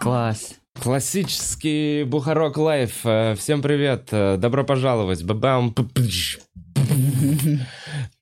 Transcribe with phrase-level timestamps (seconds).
[0.00, 0.54] Класс.
[0.80, 3.00] Классический Бухарог Live.
[3.04, 4.08] Э, Всем привет.
[4.10, 5.22] Э, Добро пожаловать.
[5.24, 5.72] Бабам.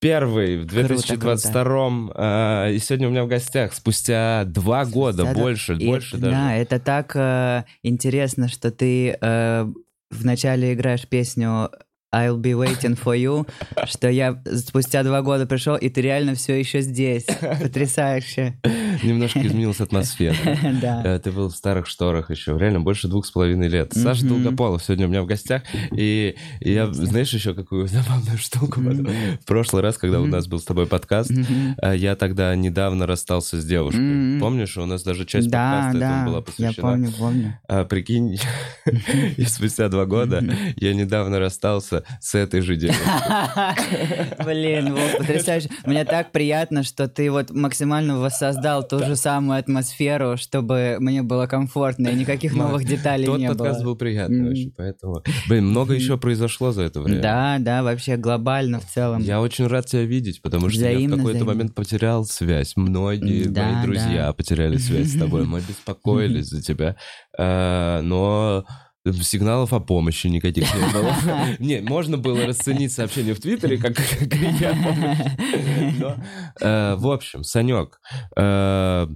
[0.01, 5.41] Первый в 2022 э, И сегодня у меня в гостях спустя два года, Да-да.
[5.41, 6.32] больше, И больше даже.
[6.32, 9.66] Да, это так э, интересно, что ты э,
[10.10, 11.71] вначале играешь песню
[12.14, 13.45] I'll be waiting for you,
[13.86, 17.27] что я спустя два года пришел, и ты реально все еще здесь.
[17.60, 18.54] Потрясающе.
[19.02, 20.37] Немножко изменилась атмосфера.
[20.80, 21.02] Да.
[21.04, 23.92] Э, Ты был в старых шторах еще, реально больше двух с половиной лет.
[23.95, 24.24] Саша.
[24.27, 25.62] Долгополов сегодня у меня в гостях.
[25.92, 28.80] И я, знаешь, еще какую забавную штуку.
[28.80, 33.60] В прошлый раз, когда у нас был с тобой подкаст, э, я тогда недавно расстался
[33.60, 34.38] с девушкой.
[34.40, 36.88] Помнишь, у нас даже часть подкаста этому была да, я посвящена.
[36.88, 37.59] помню, помню.
[37.68, 38.38] А, прикинь,
[39.37, 40.45] и спустя два года
[40.76, 43.05] я недавно расстался с этой же девушкой.
[44.45, 45.69] Блин, Вов, потрясающе.
[45.87, 51.46] Мне так приятно, что ты вот максимально воссоздал ту же самую атмосферу, чтобы мне было
[51.46, 53.91] комфортно, и никаких новых деталей Тот не подкаст было.
[53.91, 55.23] был приятный очень, поэтому...
[55.49, 57.23] Блин, много еще произошло за это время.
[57.23, 59.23] Да, да, вообще глобально в целом.
[59.23, 62.74] Я очень рад тебя видеть, потому что я в какой-то момент потерял связь.
[62.77, 65.44] Многие мои друзья потеряли связь с тобой.
[65.55, 66.97] Мы беспокоились за тебя.
[67.39, 68.65] Э, Но
[69.12, 71.15] сигналов о помощи никаких не было.
[71.59, 76.15] Не, можно было расценить сообщение в Твиттере как крик о помощи.
[76.61, 78.00] Э, В общем, Санек,
[78.37, 79.06] э,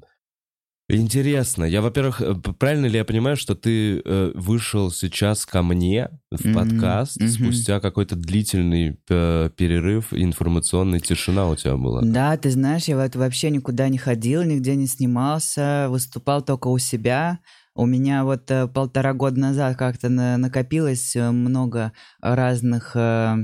[0.91, 1.65] Интересно.
[1.65, 6.55] Я, во-первых, э, правильно ли я понимаю, что ты э, вышел сейчас ко мне в
[6.55, 12.01] подкаст спустя какой-то длительный э, перерыв, информационная тишина у тебя была?
[12.01, 16.79] Да, ты знаешь, я вот вообще никуда не ходил, нигде не снимался, выступал только у
[16.79, 17.39] себя.
[17.79, 23.37] У меня вот э, полтора года назад как-то на- накопилось э, много разных э,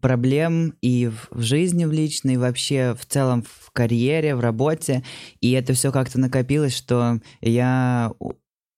[0.00, 5.04] проблем и в жизни в личной, и вообще в целом в карьере, в работе.
[5.40, 8.10] И это все как-то накопилось, что я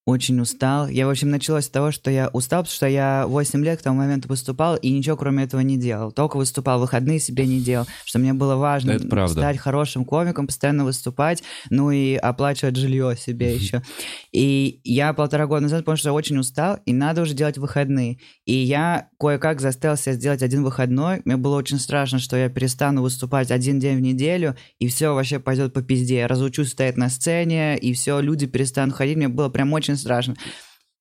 [0.06, 0.86] очень устал.
[0.86, 3.82] Я, в общем, началось с того, что я устал, потому что я 8 лет к
[3.82, 6.12] тому моменту выступал и ничего кроме этого не делал.
[6.12, 7.86] Только выступал, выходные себе не делал.
[8.04, 9.32] Что мне было важно Это правда.
[9.34, 13.82] стать хорошим комиком, постоянно выступать, ну и оплачивать жилье себе еще.
[14.30, 18.20] И я полтора года назад понял, что я очень устал, и надо уже делать выходные.
[18.44, 21.20] И я кое-как заставил себя сделать один выходной.
[21.24, 25.40] Мне было очень страшно, что я перестану выступать один день в неделю, и все вообще
[25.40, 26.18] пойдет по пизде.
[26.18, 29.16] Я разучусь стоять на сцене, и все, люди перестанут ходить.
[29.16, 30.36] Мне было прям очень страшно.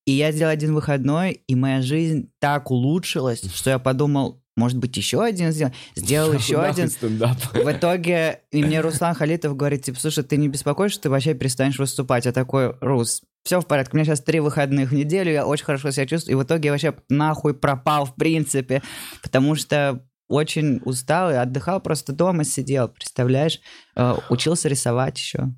[0.06, 4.96] И я сделал один выходной, и моя жизнь так улучшилась, что я подумал, может быть,
[4.96, 5.74] еще один сделал.
[5.96, 6.90] Сделал еще один.
[6.90, 7.38] стендап.
[7.54, 11.78] В итоге и мне Руслан Халитов говорит, типа, слушай, ты не беспокоишься, ты вообще перестанешь
[11.78, 12.26] выступать.
[12.26, 15.66] Я такой, Рус, все в порядке, у меня сейчас три выходных в неделю, я очень
[15.66, 16.38] хорошо себя чувствую.
[16.38, 18.82] И в итоге я вообще нахуй пропал, в принципе,
[19.22, 23.60] потому что очень устал и отдыхал, просто дома сидел, представляешь?
[23.96, 25.54] Э, Учился рисовать еще.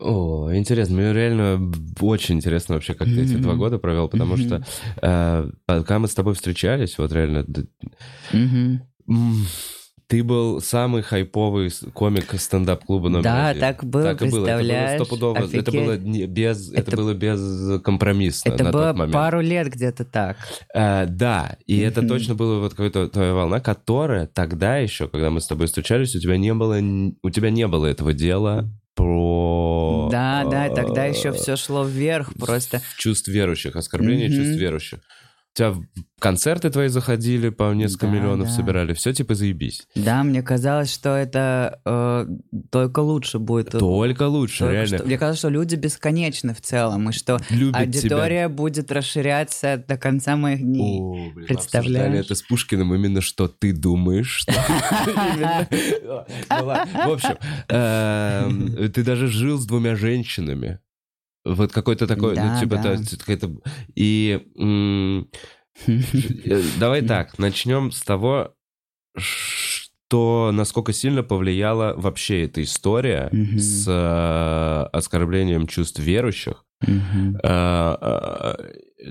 [0.00, 0.96] О, интересно.
[0.96, 4.64] Мне реально очень интересно вообще, как ты эти два года провел, потому что
[5.02, 7.44] э, пока мы с тобой встречались, вот реально,
[10.06, 13.60] ты был самый хайповый комик стендап-клуба номер Да, один.
[13.60, 14.46] так было, Так и было.
[14.46, 15.00] Это было представляешь?
[15.02, 15.36] стопудово.
[15.36, 15.68] Это Офигеть.
[15.74, 19.12] было не без, это, Это- было безкомпромиссно Это на было тот момент.
[19.14, 20.36] пару лет где-то так.
[20.74, 22.08] Э, да, и это Мгм.
[22.08, 26.20] точно была вот какая-то твоя волна, которая тогда еще, когда мы с тобой встречались, у
[26.20, 26.78] тебя не было,
[27.22, 30.08] у тебя не было этого дела про...
[30.10, 32.80] Да, да, тогда еще э, все шло вверх просто.
[32.98, 34.36] Чувств верующих, оскорбление Мгм.
[34.36, 35.00] чувств верующих.
[35.52, 35.74] У тебя
[36.20, 38.52] концерты твои заходили, по несколько Да, миллионов да.
[38.54, 39.82] собирали, все типа заебись.
[39.96, 42.26] Да, мне казалось, что это э,
[42.70, 43.70] только лучше будет.
[43.70, 44.98] Только лучше, Только реально.
[44.98, 49.96] что- мне кажется, что люди бесконечны в целом, и что Любят аудитория будет расширяться до
[49.96, 50.68] конца моих тебя.
[50.68, 51.00] дней.
[51.00, 52.24] О, блин, Представляешь?
[52.26, 54.46] это с Пушкиным, именно что ты думаешь.
[56.02, 56.24] Ну.
[56.64, 57.36] В общем,
[57.68, 60.78] эм, ты даже жил с двумя женщинами.
[61.44, 62.96] Вот какой-то такой, ну, Да, типа, да.
[62.96, 63.50] то- какая-то...
[63.94, 65.22] И э,
[66.78, 68.54] давай так, начнем с того,
[69.16, 76.64] что насколько сильно повлияла вообще эта история с э, оскорблением чувств верующих.
[76.86, 78.54] Э, э,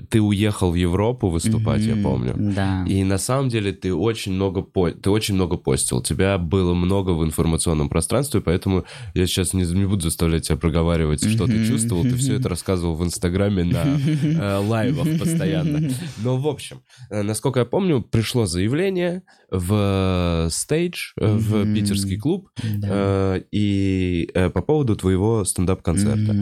[0.08, 2.34] Ты уехал в Европу выступать, я помню.
[2.36, 2.84] Да.
[2.88, 4.90] И на самом деле ты очень много по...
[4.90, 6.00] ты очень много постил.
[6.00, 8.84] Тебя было много в информационном пространстве, поэтому
[9.14, 12.02] я сейчас не, не буду заставлять тебя проговаривать, что ты чувствовал.
[12.04, 13.84] Ты все это рассказывал в Инстаграме на
[14.22, 15.90] э, лайвах постоянно.
[16.22, 21.74] Но в общем, э, насколько я помню, пришло заявление в стейдж, э, в Мгм.
[21.74, 22.48] питерский клуб,
[22.84, 26.36] э, и э, по поводу твоего стендап-концерта.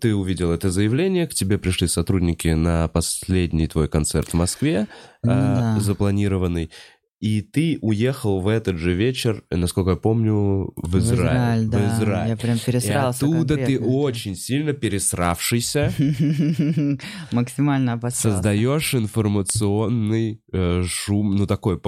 [0.00, 4.86] Ты увидел это заявление, к тебе пришли сотрудники на последний твой концерт в Москве,
[5.24, 5.80] а, да.
[5.80, 6.70] запланированный.
[7.20, 11.66] и ты уехал в этот же вечер, насколько я помню, в В Израиль.
[11.66, 11.78] Израиль, да.
[11.78, 12.28] В Израиль.
[12.30, 13.86] Я прям И пересрался оттуда ты конкретно.
[13.86, 15.92] очень сильно пересравшийся,
[17.32, 18.30] Максимально обосрался.
[18.36, 21.80] создаешь информационный э, шум, ну такой,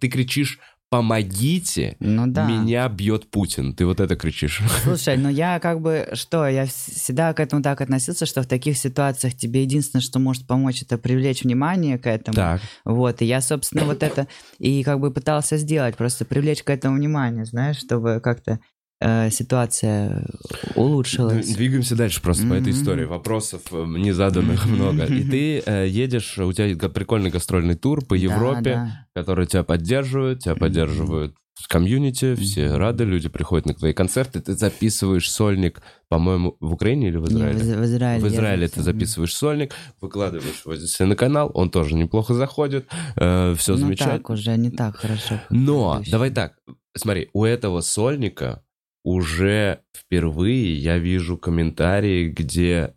[0.00, 0.58] ты кричишь
[0.90, 2.46] «помогите», Ну да.
[2.46, 3.74] меня бьет Путин.
[3.74, 4.62] Ты вот это кричишь.
[4.84, 8.46] Слушай, ну я как бы, что, я вс- всегда к этому так относился, что в
[8.46, 12.34] таких ситуациях тебе единственное, что может помочь, это привлечь внимание к этому.
[12.36, 12.60] Так.
[12.84, 14.28] Вот, и я, собственно, вот это
[14.58, 18.60] и как бы пытался сделать, просто привлечь к этому внимание, знаешь, чтобы как-то
[19.04, 20.26] э, ситуация
[20.74, 21.54] улучшилась.
[21.54, 23.04] Двигаемся дальше просто по этой истории.
[23.04, 25.04] Вопросов э, незаданных много.
[25.04, 29.06] И ты э, едешь, у тебя прикольный гастрольный тур по Да, Европе, да.
[29.14, 34.54] которые тебя поддерживают, тебя поддерживают в комьюнити, все рады, люди приходят на твои концерты, ты
[34.54, 37.58] записываешь сольник, по-моему, в Украине или в Не, Израиле?
[37.58, 38.24] в, в Израиле.
[38.24, 43.54] В Израиле ты записываешь сольник, выкладываешь его здесь на канал, он тоже неплохо заходит, все
[43.68, 44.18] Ну замечательно.
[44.18, 45.40] так уже, не так хорошо.
[45.48, 46.54] Но, давай так,
[46.96, 48.63] смотри, у этого сольника
[49.04, 52.94] уже впервые я вижу комментарии, где...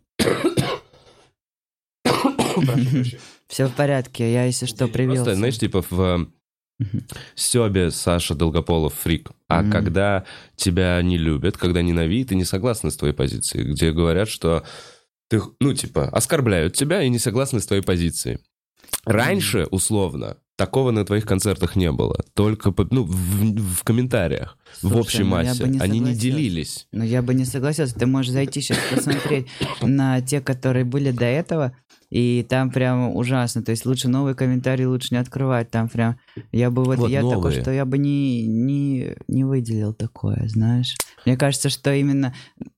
[3.46, 5.24] Все в порядке, я, если что, привился.
[5.24, 6.28] Просто, знаешь, типа в
[6.78, 7.02] Мгм.
[7.34, 9.32] Стебе Саша Долгополов фрик.
[9.48, 10.24] А когда
[10.54, 14.64] тебя не любят, когда ненавидят и не согласны с твоей позицией, где говорят, что
[15.28, 18.38] ты, ну, типа, оскорбляют тебя и не согласны с твоей позицией.
[19.04, 22.16] Раньше, условно, такого на твоих концертах не было.
[22.34, 25.68] Только, ну, в, в комментариях, в Слушай, общей ну массе.
[25.68, 26.88] не Они не делились.
[26.92, 27.94] Но я бы не согласился.
[27.94, 29.46] Ты можешь зайти сейчас посмотреть
[29.82, 31.76] на те, которые были до этого,
[32.10, 33.62] и там прям ужасно.
[33.62, 35.70] То есть лучше новые комментарии лучше не открывать.
[35.70, 36.18] Там прям...
[36.50, 36.98] Я бы вот...
[36.98, 37.62] Вот я такой, новые.
[37.62, 40.96] что я бы не, не, не выделил такое, знаешь.
[41.24, 42.34] Мне кажется, что именно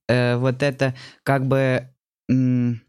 [0.06, 1.88] э, вот это как бы...
[2.28, 2.82] м,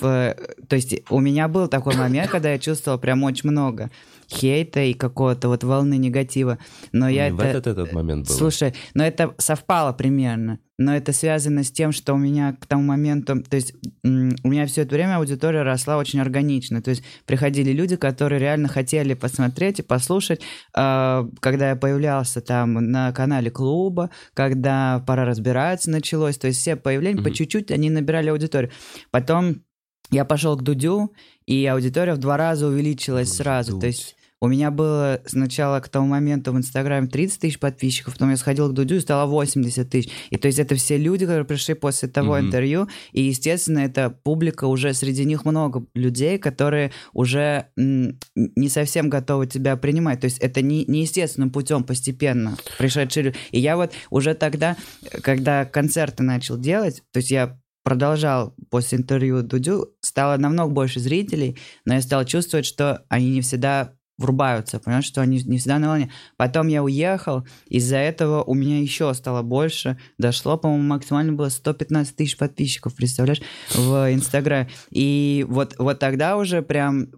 [0.00, 0.34] в-
[0.68, 3.90] то есть у меня был такой момент, когда я чувствовал прям очень много
[4.32, 6.58] хейта и какого-то вот волны негатива.
[6.92, 7.58] Но я в это...
[7.58, 8.34] этот, этот момент был.
[8.34, 10.60] Слушай, но это совпало примерно.
[10.78, 13.42] Но это связано с тем, что у меня к тому моменту...
[13.42, 14.08] То есть у
[14.48, 16.80] меня все это время аудитория росла очень органично.
[16.80, 20.40] То есть приходили люди, которые реально хотели посмотреть и послушать.
[20.76, 26.38] э, когда я появлялся там на канале клуба, когда «Пора разбираться» началось.
[26.38, 27.34] То есть все появления по Мгм.
[27.34, 28.70] чуть-чуть, они набирали аудиторию.
[29.10, 29.62] Потом
[30.10, 31.12] я пошел к Дудю,
[31.46, 33.78] и аудитория в два раза увеличилась сразу.
[33.78, 38.30] То есть у меня было сначала к тому моменту в Инстаграме 30 тысяч подписчиков, потом
[38.30, 40.10] я сходил к Дудю и стало 80 тысяч.
[40.30, 42.46] И то есть это все люди, которые пришли после того Мгм.
[42.46, 49.46] интервью, и, естественно, это публика, уже среди них много людей, которые уже не совсем готовы
[49.46, 50.20] тебя принимать.
[50.20, 53.36] То есть это не, не естественным путем постепенно пришедшие люди.
[53.50, 54.76] И я вот уже тогда,
[55.22, 57.58] когда концерты начал делать, то есть я
[57.90, 63.40] продолжал после интервью Дудю, стало намного больше зрителей, но я стал чувствовать, что они не
[63.40, 66.12] всегда врубаются, понимаешь, что они не всегда на волне.
[66.36, 72.14] Потом я уехал, из-за этого у меня еще стало больше, дошло, по-моему, максимально было 115
[72.14, 73.42] тысяч подписчиков, представляешь,
[73.74, 74.70] в Инстаграме.
[74.90, 77.08] И вот, вот тогда уже прям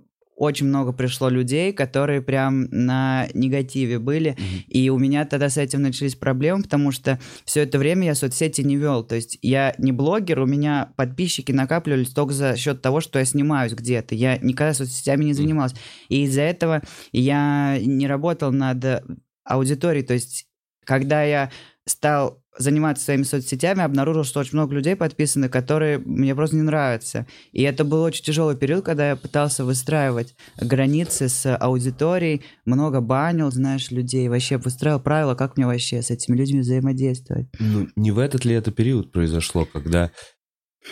[0.42, 4.64] очень много пришло людей, которые прям на негативе были, Мгм.
[4.66, 8.60] и у меня тогда с этим начались проблемы, потому что все это время я соцсети
[8.62, 9.04] не вел.
[9.04, 13.24] То есть я не блогер, у меня подписчики накапливались только за счет того, что я
[13.24, 14.16] снимаюсь где-то.
[14.16, 15.76] Я никогда соцсетями не занимался.
[16.08, 16.82] И из-за этого
[17.12, 19.04] я не работал над
[19.44, 20.04] аудиторией.
[20.04, 20.48] То есть
[20.84, 21.52] когда я
[21.86, 27.26] стал заниматься своими соцсетями, обнаружил, что очень много людей подписаны, которые мне просто не нравятся.
[27.52, 33.50] И это был очень тяжелый период, когда я пытался выстраивать границы с аудиторией, много банил,
[33.50, 37.46] знаешь, людей, вообще выстраивал правила, как мне вообще с этими людьми взаимодействовать.
[37.58, 40.10] Ну, не в этот ли это период произошло, когда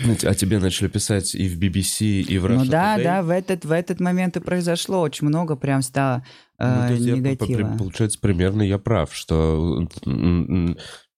[0.04, 3.02] ну, о тебе начали писать и в BBC, и в Russia ну да, Today?
[3.02, 6.24] да, в этот, в этот момент и произошло, очень много прям стало
[6.58, 7.68] Ну, э, то есть я, по- негатива.
[7.72, 9.84] по- получается, примерно я прав, что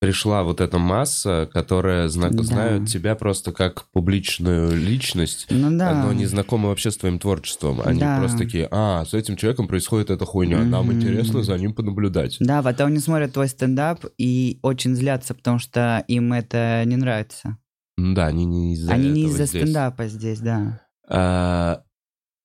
[0.02, 2.42] пришла вот эта масса, которая зна- Да.
[2.42, 5.94] знают тебя просто как публичную личность, ну да.
[6.04, 7.80] но не знакомы вообще с твоим творчеством.
[7.84, 8.18] Они Да.
[8.18, 10.96] просто такие, а, с этим человеком происходит эта хуйня, нам Мгм.
[10.96, 12.36] интересно за ним понаблюдать.
[12.40, 17.58] Да, потом они смотрят твой стендап и очень злятся, потому что им это не нравится.
[17.96, 19.62] Да, они не из-за Они не из-за здесь.
[19.62, 20.80] стендапа здесь, да.
[21.08, 21.82] А,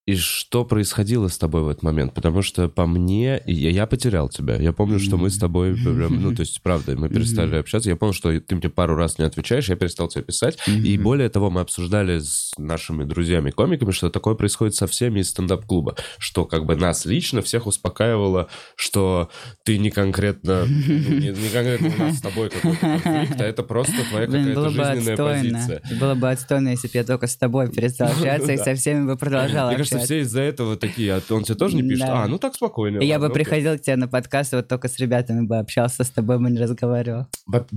[0.07, 2.13] и что происходило с тобой в этот момент?
[2.13, 4.55] Потому что по мне, я, я потерял тебя.
[4.55, 7.89] Я помню, что мы с тобой, прям, ну, то есть, правда, мы перестали общаться.
[7.89, 10.57] Я помню, что ты мне пару раз не отвечаешь, я перестал тебе писать.
[10.65, 15.97] И более того, мы обсуждали с нашими друзьями-комиками, что такое происходит со всеми из стендап-клуба.
[16.17, 18.47] Что как бы нас лично всех успокаивало,
[18.77, 19.29] что
[19.65, 23.61] ты не конкретно, ну, не, не конкретно у нас с тобой какой-то конфликт, а это
[23.61, 25.81] просто твоя какая-то жизненная позиция.
[25.99, 29.17] Было бы отстойно, если бы я только с тобой перестал общаться и со всеми бы
[29.17, 32.07] продолжал Мне что все из-за этого такие, а он тебе тоже не пишет?
[32.07, 32.23] Да.
[32.23, 33.01] А, ну так спокойно.
[33.01, 33.43] Я ладно, бы окей.
[33.43, 36.59] приходил к тебе на подкаст, вот только с ребятами бы общался, с тобой бы не
[36.59, 37.27] разговаривал.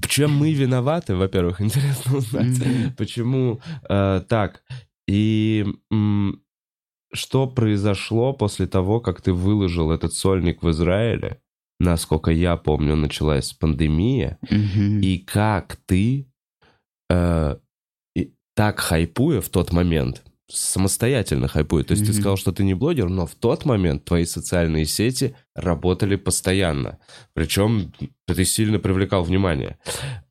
[0.08, 2.56] Чем мы виноваты, во-первых, интересно узнать.
[2.96, 4.62] Почему э, так?
[5.08, 6.42] И м,
[7.12, 11.40] что произошло после того, как ты выложил этот сольник в Израиле?
[11.80, 14.38] Насколько я помню, началась пандемия.
[14.50, 16.30] И как ты,
[17.10, 17.56] э,
[18.54, 22.20] так хайпуя в тот момент, самостоятельно хайпуя, то есть ты Мгм.
[22.20, 26.98] сказал, что ты не блогер, но в тот момент твои социальные сети работали постоянно.
[27.34, 27.92] Причем
[28.26, 29.78] ты сильно привлекал внимание.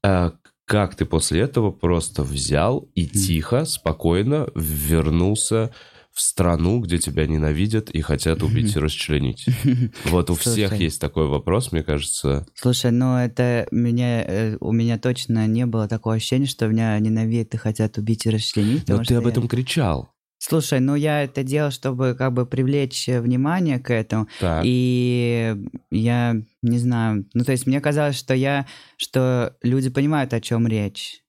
[0.04, 0.32] Э,
[0.66, 5.72] Как ты после этого просто взял и тихо, спокойно вернулся
[6.20, 9.46] в страну, где тебя ненавидят и хотят убить и расчленить?
[10.04, 10.84] Вот у всех Слушай.
[10.84, 12.46] есть такой вопрос, мне кажется.
[12.56, 17.54] Слушай, ну это меня, э, у меня точно не было такого ощущения, что меня ненавидят
[17.54, 18.86] и хотят убить и расчленить.
[18.90, 20.10] Но ты об я- этом кричал.
[20.42, 24.28] Слушай, ну я это делал, чтобы как бы привлечь э, внимание к этому.
[24.42, 24.64] Так.
[24.66, 25.56] И
[25.90, 28.66] я не знаю, ну то есть мне казалось, что я,
[28.98, 31.22] что люди понимают, о чем речь.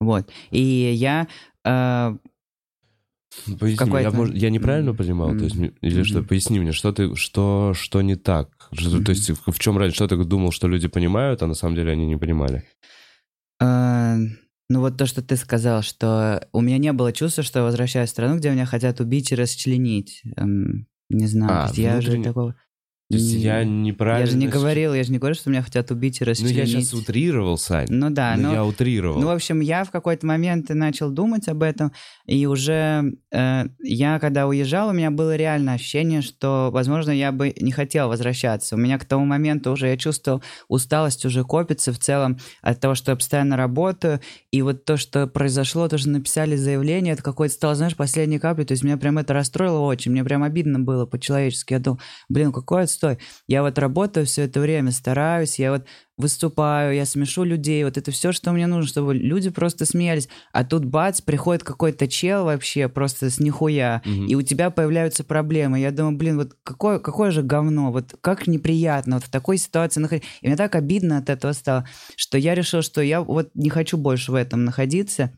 [0.00, 0.30] Вот.
[0.50, 0.62] И
[0.94, 1.28] я
[1.64, 2.16] э,
[3.58, 6.18] Поясни, какой-то- я, может, я неправильно понимал, то есть, или что?
[6.18, 6.28] Мгм.
[6.28, 8.68] Поясни мне, что ты, что, что не так?
[8.72, 11.54] Что- То есть в, в чем раньше, что ты думал, что люди понимают, а на
[11.54, 12.64] самом деле они не понимали?
[13.62, 14.16] э,
[14.68, 18.08] ну вот то, что ты сказал, что у меня не было чувства, что я возвращаюсь
[18.08, 20.22] в страну, где меня хотят убить и расчленить.
[20.36, 22.54] Эм, не знаю, А, есть я же внутренне- такого...
[23.10, 24.24] То есть Не- я неправильно...
[24.24, 26.56] Я же не говорил, я же не говорю, что меня хотят убить и Ну расчленить.
[26.56, 27.88] я сейчас утрировал, Сань.
[27.90, 28.52] Ну да, Ну, но...
[28.54, 29.20] я утрировал.
[29.20, 31.90] Ну, в общем, я в какой-то момент начал думать об этом,
[32.26, 37.52] и уже э, я, когда уезжал, у меня было реальное ощущение, что, возможно, я бы
[37.60, 38.76] не хотел возвращаться.
[38.76, 42.94] У меня к тому моменту уже я чувствовал, усталость уже копится в целом от того,
[42.94, 44.20] что я постоянно работаю,
[44.52, 48.66] и вот то, что произошло, то, что написали заявление, это какой-то стало, знаешь, последней каплей,
[48.66, 51.72] то есть меня прям это расстроило очень, мне прям обидно было по-человечески.
[51.72, 51.98] Я думал,
[52.28, 53.18] блин, какой отстой.
[53.48, 55.84] Я вот работаю все это время, стараюсь, я вот
[56.16, 60.28] выступаю, я смешу людей, вот это все, что мне нужно, чтобы люди просто смеялись.
[60.52, 64.26] А тут бац, приходит какой-то чел вообще просто с нихуя, Мгм.
[64.26, 65.80] и у тебя появляются проблемы.
[65.80, 70.00] Я думаю, блин, вот какое, какое же говно, вот как неприятно вот в такой ситуации
[70.00, 70.28] находиться.
[70.42, 73.96] И мне так обидно от этого стало, что я решил, что я вот не хочу
[73.96, 75.32] больше в этом находиться,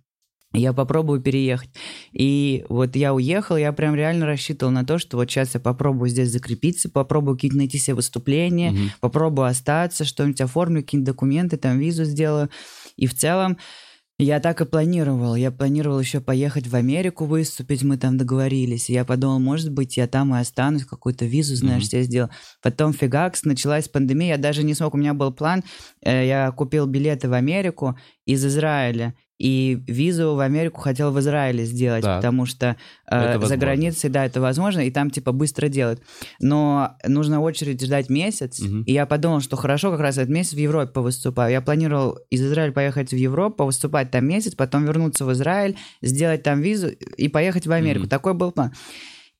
[0.52, 1.70] я попробую переехать.
[2.12, 6.08] И вот я уехал, я прям реально рассчитывал на то, что вот сейчас я попробую
[6.10, 8.90] здесь закрепиться, попробую какие-то найти себе выступления, Мгм.
[9.00, 12.50] попробую остаться, что-нибудь оформлю, какие-нибудь документы, там визу сделаю.
[12.96, 13.56] И в целом
[14.18, 15.34] я так и планировал.
[15.34, 18.88] Я планировал еще поехать в Америку выступить, мы там договорились.
[18.88, 21.90] И я подумал, может быть, я там и останусь, какую-то визу, знаешь, Мгм.
[21.90, 22.30] себе сделал.
[22.62, 25.64] Потом фигакс, началась пандемия, я даже не смог, у меня был план,
[26.02, 29.14] э, я купил билеты в Америку из Израиля.
[29.42, 32.18] И визу в Америку хотел в Израиле сделать, Так.
[32.18, 32.76] потому что
[33.10, 36.00] э, за границей, да, это возможно, и там типа быстро делают.
[36.38, 38.84] Но нужно очередь ждать месяц, Мгм.
[38.84, 41.50] и я подумал, что хорошо, как раз этот месяц в Европе повыступаю.
[41.50, 46.44] Я планировал из Израиля поехать в Европу, выступать там месяц, потом вернуться в Израиль, сделать
[46.44, 48.02] там визу и поехать в Америку.
[48.02, 48.10] Мгм.
[48.10, 48.72] Такой был план.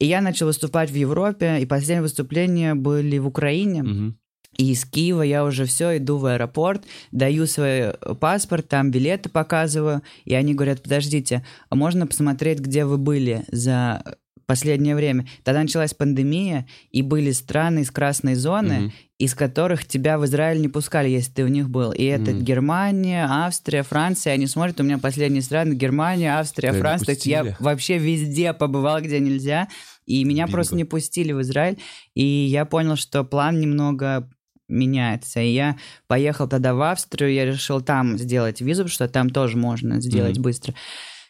[0.00, 3.84] И я начал выступать в Европе, и последние выступления были в Украине.
[3.84, 4.16] Мгм.
[4.58, 10.02] И из Киева я уже все, иду в аэропорт, даю свой паспорт, там билеты показываю,
[10.24, 14.02] и они говорят, подождите, а можно посмотреть, где вы были за
[14.46, 15.26] последнее время?
[15.44, 18.92] Тогда началась пандемия, и были страны из красной зоны, Мгм.
[19.18, 21.92] из которых тебя в Израиль не пускали, если ты в них был.
[21.92, 22.42] И это Мгм.
[22.44, 24.34] Германия, Австрия, Франция.
[24.34, 27.16] Они смотрят, у меня последние страны Германия, Австрия, Да, Франция.
[27.24, 29.68] Я вообще везде побывал, где нельзя.
[30.04, 30.56] И меня Бинго.
[30.56, 31.78] просто не пустили в Израиль.
[32.14, 34.28] И я понял, что план немного
[34.68, 35.40] меняется.
[35.40, 35.76] И я
[36.06, 40.36] поехал тогда в Австрию, я решил там сделать визу, потому что там тоже можно сделать
[40.36, 40.42] Мгм.
[40.42, 40.74] быстро,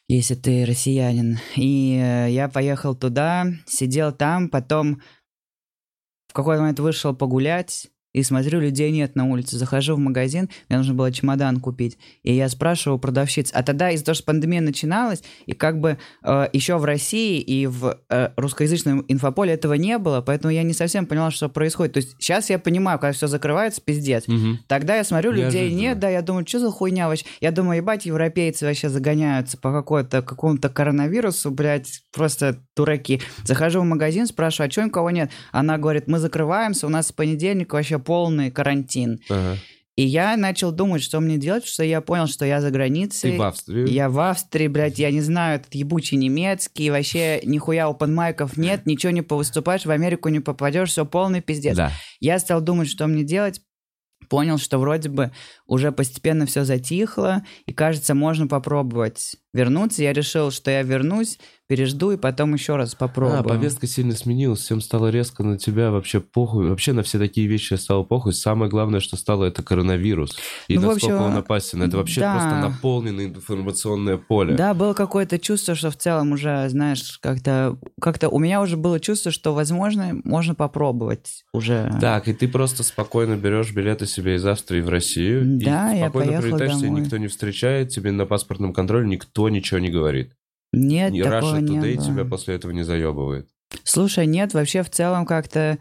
[0.08, 1.38] если ты россиянин.
[1.56, 5.02] И э, я поехал туда, сидел там, потом
[6.28, 9.56] в какой-то момент вышел погулять, и смотрю, людей нет на улице.
[9.56, 11.98] Захожу в магазин, мне нужно было чемодан купить.
[12.22, 13.50] И я спрашиваю продавщиц.
[13.54, 17.66] А тогда из-за того, что пандемия начиналась, и как бы э, еще в России и
[17.66, 21.94] в э, русскоязычном инфополе этого не было, поэтому я не совсем поняла, что происходит.
[21.94, 24.28] То есть сейчас я понимаю, когда все закрывается, пиздец.
[24.28, 24.58] Мгм.
[24.66, 25.80] Тогда я смотрю, людей Неожиданно.
[25.80, 27.24] нет, да, я думаю, что за хуйня вообще?
[27.40, 33.20] Я думаю, ебать, европейцы вообще загоняются по какому-то коронавирусу, блядь, просто дураки.
[33.44, 35.30] Захожу в магазин, спрашиваю, а что никого нет?
[35.50, 39.20] Она говорит, мы закрываемся, у нас с понедельника вообще полный карантин.
[39.28, 39.56] Ага.
[39.94, 43.32] И я начал думать, что мне делать, потому что я понял, что я за границей.
[43.32, 43.86] Ты в Австрию?
[43.88, 49.12] Я в Австрии, блядь, я не знаю, этот ебучий немецкий, вообще нихуя опенмайков нет, ничего
[49.12, 51.76] не повыступаешь, в Америку не попадешь, все полный пиздец.
[51.76, 51.92] Да.
[52.20, 53.60] Я стал думать, что мне делать.
[54.28, 55.32] Понял, что вроде бы
[55.66, 60.02] уже постепенно все затихло, и кажется, можно попробовать вернуться.
[60.02, 61.38] Я решил, что я вернусь,
[61.72, 63.40] пережду и потом еще раз попробую.
[63.40, 66.68] А, повестка сильно сменилась, всем стало резко на тебя вообще похуй.
[66.68, 68.34] Вообще на все такие вещи стало похуй.
[68.34, 70.36] Самое главное, что стало, это коронавирус.
[70.68, 71.82] И Ну, насколько общем, он опасен.
[71.82, 72.32] Это вообще да.
[72.34, 74.54] просто наполненное информационное поле.
[74.54, 79.00] Да, было какое-то чувство, что в целом уже, знаешь, как-то как-то у меня уже было
[79.00, 81.90] чувство, что, возможно, можно попробовать уже.
[82.02, 85.42] Так, и ты просто спокойно берешь билеты себе из Австрии в Россию.
[85.58, 87.00] Да, и я спокойно поехала прилетаешь, тебя домой.
[87.00, 90.34] никто не встречает, тебе на паспортном контроле никто ничего не говорит.
[90.72, 92.04] Нет, И такого Russia не Today было.
[92.06, 93.48] тебя после этого не заебывает.
[93.84, 95.78] Слушай, нет, вообще в целом как-то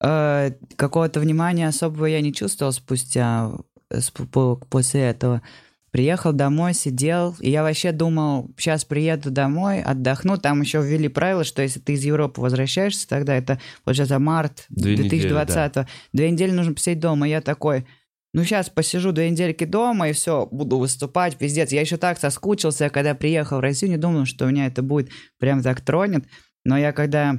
[0.00, 3.52] э, какого-то внимания особого я не чувствовал спустя,
[3.90, 5.42] э, сп- по- после этого.
[5.90, 10.38] Приехал домой, сидел, и я вообще думал, сейчас приеду домой, отдохну.
[10.38, 14.92] Там еще ввели правило, что если ты из Европы возвращаешься, тогда это, получается, март Две
[14.96, 17.28] недели, 2020 Две недели нужно посидеть дома.
[17.28, 17.86] Я такой,
[18.32, 21.70] ну сейчас посижу две недельки дома и все, буду выступать, пиздец.
[21.70, 25.62] Я еще так соскучился, когда приехал в Россию, не думал, что меня это будет прям
[25.62, 26.26] так тронет.
[26.64, 27.38] Но я когда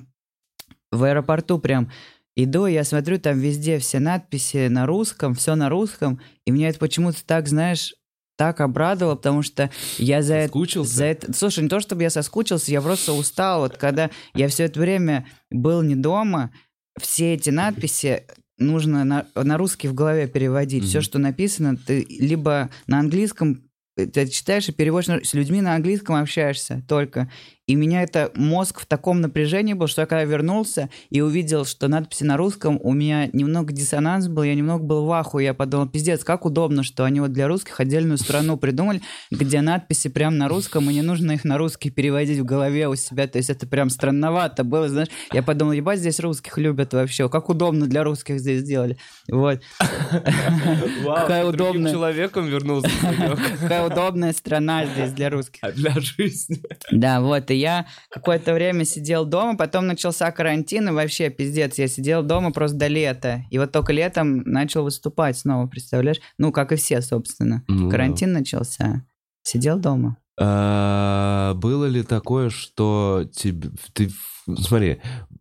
[0.91, 1.91] в аэропорту прям
[2.35, 6.79] иду, я смотрю, там везде все надписи на русском, все на русском, и меня это
[6.79, 7.93] почему-то так, знаешь,
[8.38, 10.47] так обрадовало, потому что я за это...
[10.47, 10.95] Соскучился?
[10.95, 11.33] За это...
[11.33, 13.62] Слушай, не то чтобы я соскучился, я просто устал.
[13.62, 16.51] Вот когда я все это время был не дома,
[17.00, 18.25] все эти надписи
[18.57, 20.83] нужно на, на русский в голове переводить.
[20.83, 20.89] Мгм.
[20.89, 23.63] Все, что написано, ты либо на английском
[23.98, 27.31] э, ты читаешь и переводишь, с людьми на английском общаешься только.
[27.65, 31.88] И меня это мозг в таком напряжении был, что я когда вернулся и увидел, что
[31.88, 35.46] надписи на русском, у меня немного диссонанс был, я немного был в ахуе.
[35.46, 39.01] Я подумал, пиздец, как удобно, что они вот для русских отдельную страну придумали,
[39.32, 42.96] где надписи прям на русском, и не нужно их на русский переводить в голове у
[42.96, 43.27] себя.
[43.27, 45.10] То есть это прям странновато было, знаешь.
[45.32, 47.29] Я подумал, ебать, здесь русских любят вообще.
[47.29, 48.98] Как удобно для русских здесь сделали.
[49.29, 49.62] Вот.
[50.10, 51.93] Какая удобная.
[51.93, 52.89] человеком вернулся.
[53.62, 55.60] Какая удобная страна здесь для русских.
[55.63, 56.62] А для жизни.
[56.91, 61.88] Да, вот, и я какое-то время сидел дома, потом начался карантин, и вообще, пиздец, я
[61.88, 63.43] сидел дома просто до лета.
[63.49, 66.19] И вот только летом начал выступать снова, представляешь?
[66.38, 67.63] Ну, как и все, собственно.
[67.67, 67.91] Ну да.
[67.91, 69.06] Карантин начался.
[69.43, 70.17] Сидел дома.
[70.39, 73.69] А, Было ли такое, что тебе...
[73.93, 74.10] Ты...
[74.58, 74.99] Смотри,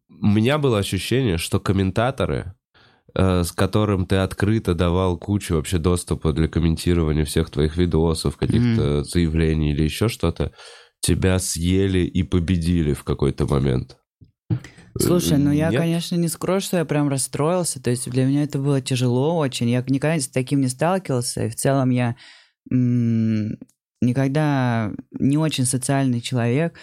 [0.09, 2.55] у меня было ощущение, что комментаторы,
[3.15, 9.03] э, с которым ты открыто давал кучу вообще доступа для комментирования всех твоих видосов, каких-то
[9.05, 10.53] заявлений или еще что-то,
[11.03, 13.99] тебя съели и победили в какой-то момент.
[14.99, 15.81] Слушай, ну я, Нет?
[15.81, 17.83] конечно, не скрою, что я прям расстроился.
[17.83, 19.69] То есть для меня это было тяжело очень.
[19.69, 21.47] Я никогда с таким не сталкивался.
[21.47, 22.15] И в целом я
[22.71, 23.57] м,
[24.01, 26.79] никогда не очень социальный человек.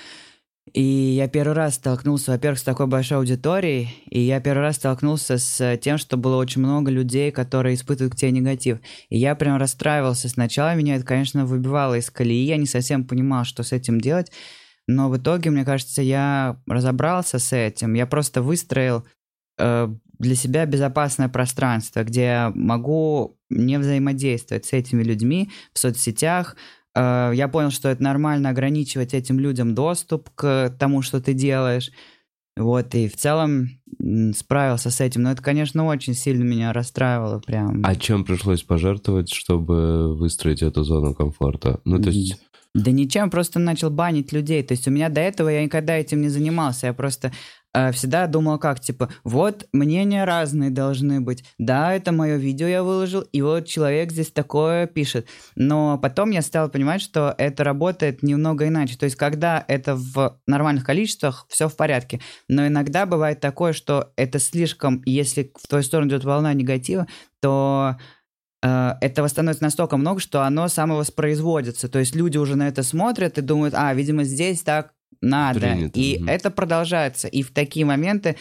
[0.73, 5.37] И я первый раз столкнулся, во-первых, с такой большой аудиторией, и я первый раз столкнулся
[5.37, 8.79] с тем, что было очень много людей, которые испытывают к тебе негатив.
[9.09, 13.45] И я прям расстраивался сначала, меня это, конечно, выбивало из колеи, я не совсем понимал,
[13.45, 14.31] что с этим делать,
[14.87, 19.05] но в итоге, мне кажется, я разобрался с этим, я просто выстроил
[19.59, 26.55] э, для себя безопасное пространство, где я могу не взаимодействовать с этими людьми в соцсетях.
[26.95, 31.91] Э, Я понял, что это нормально ограничивать этим людям доступ к тому, что ты делаешь.
[32.57, 33.69] Вот, и в целом
[34.35, 35.23] справился с этим.
[35.23, 37.81] Но это, конечно, очень сильно меня расстраивало прям.
[37.85, 41.79] А чем пришлось пожертвовать, чтобы выстроить эту зону комфорта?
[41.85, 42.37] Ну, то есть...
[42.75, 44.61] Да ничем, просто начал банить людей.
[44.61, 46.87] То есть у меня до этого я никогда этим не занимался.
[46.87, 47.31] Я просто
[47.91, 51.43] всегда думал как, типа, вот мнения разные должны быть.
[51.57, 55.27] Да, это мое видео я выложил, и вот человек здесь такое пишет.
[55.55, 58.97] Но потом я стал понимать, что это работает немного иначе.
[58.97, 62.19] То есть когда это в нормальных количествах, все в порядке.
[62.47, 67.07] Но иногда бывает такое, что это слишком, если в твою сторону идет волна негатива,
[67.41, 67.97] то
[68.63, 71.87] э, этого становится настолько много, что оно самовоспроизводится.
[71.87, 75.59] То есть люди уже на это смотрят и думают, а, видимо, здесь так надо.
[75.59, 76.29] Принято, и мгм.
[76.29, 77.27] это продолжается.
[77.27, 78.37] И в такие моменты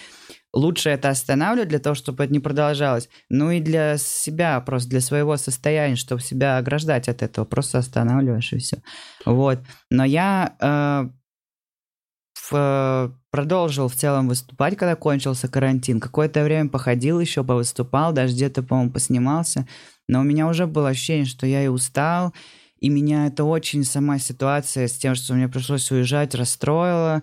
[0.53, 3.09] лучше это останавливать для того, чтобы это не продолжалось.
[3.29, 7.45] Ну и для себя, просто для своего состояния, чтобы себя ограждать от этого.
[7.45, 8.79] Просто останавливаешь и все.
[9.25, 9.61] Вот.
[9.91, 11.09] Но я э,
[12.51, 16.01] в- продолжил в целом выступать, когда кончился карантин.
[16.01, 19.67] Какое-то время походил еще, повыступал, даже где-то, по-моему, поснимался.
[20.09, 22.33] Но у меня уже было ощущение, что я и устал,
[22.81, 27.23] и меня это очень сама ситуация с тем, что мне пришлось уезжать, расстроила.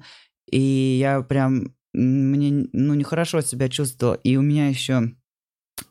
[0.52, 4.16] И я прям, мне, ну, нехорошо себя чувствовал.
[4.16, 5.14] И у меня еще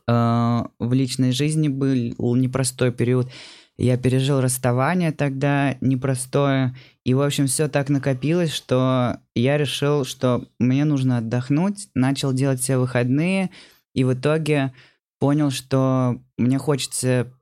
[0.07, 3.29] э, в личной жизни был непростой период.
[3.77, 6.75] Я пережил расставание тогда непростое.
[7.03, 11.89] И, в общем, все так накопилось, что я решил, что мне нужно отдохнуть.
[11.93, 13.49] Начал делать все выходные.
[13.93, 14.73] И в итоге
[15.19, 17.33] понял, что мне хочется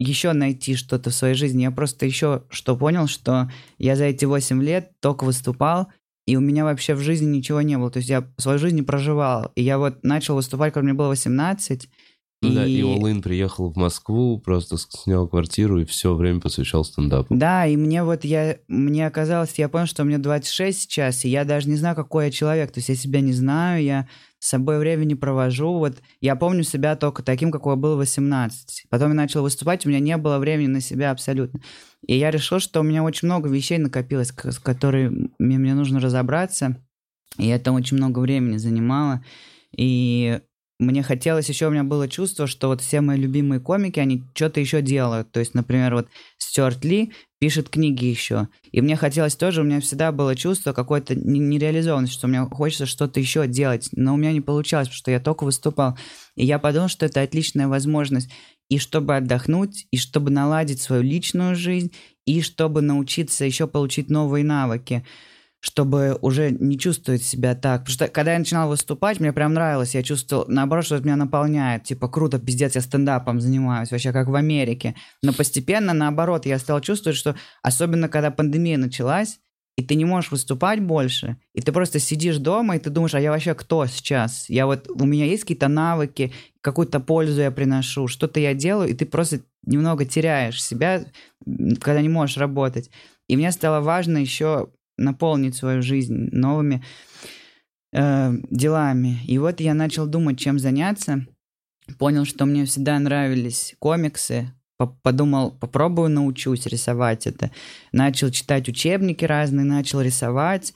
[0.00, 1.62] еще найти что-то в своей жизни.
[1.62, 5.88] Я просто еще что понял, что я за эти 8 лет только выступал,
[6.26, 7.90] и у меня вообще в жизни ничего не было.
[7.90, 9.52] То есть я свою жизнь не проживал.
[9.56, 11.88] И я вот начал выступать, когда мне было 18,
[12.42, 12.54] Ну и...
[12.54, 17.34] да, и Олын приехал в Москву, просто снял квартиру и все время посвящал стендапу.
[17.34, 21.44] Да, и мне вот я, мне оказалось, я понял, что мне 26 сейчас, и я
[21.44, 22.72] даже не знаю, какой я человек.
[22.72, 24.08] То есть я себя не знаю, я
[24.40, 25.78] с собой время не провожу.
[25.78, 28.86] Вот я помню себя только таким, какой был в 18.
[28.88, 31.60] Потом я начал выступать, у меня не было времени на себя абсолютно.
[32.06, 36.82] И я решил, что у меня очень много вещей накопилось, с которыми мне нужно разобраться.
[37.38, 39.22] И это очень много времени занимало.
[39.76, 40.40] И
[40.80, 44.60] мне хотелось еще, у меня было чувство, что вот все мои любимые комики, они что-то
[44.60, 45.30] еще делают.
[45.30, 48.48] То есть, например, вот Стюарт Ли пишет книги еще.
[48.72, 52.86] И мне хотелось тоже, у меня всегда было чувство какой-то не- нереализованности, что мне хочется
[52.86, 53.88] что-то еще делать.
[53.92, 55.98] Но у меня не получалось, потому что я только выступал.
[56.34, 58.30] И я подумал, что это отличная возможность
[58.68, 61.92] и чтобы отдохнуть, и чтобы наладить свою личную жизнь,
[62.24, 65.04] и чтобы научиться еще получить новые навыки
[65.60, 67.82] чтобы уже не чувствовать себя так.
[67.82, 69.94] Потому что когда я начинал выступать, мне прям нравилось.
[69.94, 71.84] Я чувствовал, наоборот, что это меня наполняет.
[71.84, 74.94] Типа, круто, пиздец, я стендапом занимаюсь, вообще как в Америке.
[75.22, 79.38] Но постепенно, наоборот, я стал чувствовать, что особенно когда пандемия началась,
[79.76, 83.20] и ты не можешь выступать больше, и ты просто сидишь дома, и ты думаешь, а
[83.20, 84.48] я вообще кто сейчас?
[84.50, 88.94] Я вот, у меня есть какие-то навыки, какую-то пользу я приношу, что-то я делаю, и
[88.94, 91.04] ты просто немного теряешь себя,
[91.80, 92.90] когда не можешь работать.
[93.28, 94.68] И мне стало важно еще
[95.00, 96.82] наполнить свою жизнь новыми
[97.92, 99.18] э, делами.
[99.26, 101.26] И вот я начал думать, чем заняться.
[101.98, 104.52] Понял, что мне всегда нравились комиксы.
[104.78, 107.50] По- Подумал, попробую научусь рисовать это.
[107.92, 110.72] Начал читать учебники разные, начал рисовать.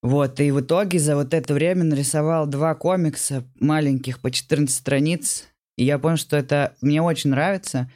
[0.00, 5.46] Вот, и в итоге за вот это время нарисовал два комикса маленьких по 14 страниц.
[5.76, 7.90] И я понял, что это мне очень нравится.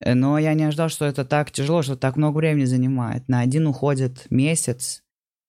[0.00, 3.26] Э, Но я не ожидал, что это так тяжело, что так много времени занимает.
[3.28, 5.02] На один уходит месяц,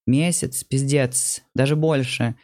[0.10, 2.36] месяц, пиздец, даже больше.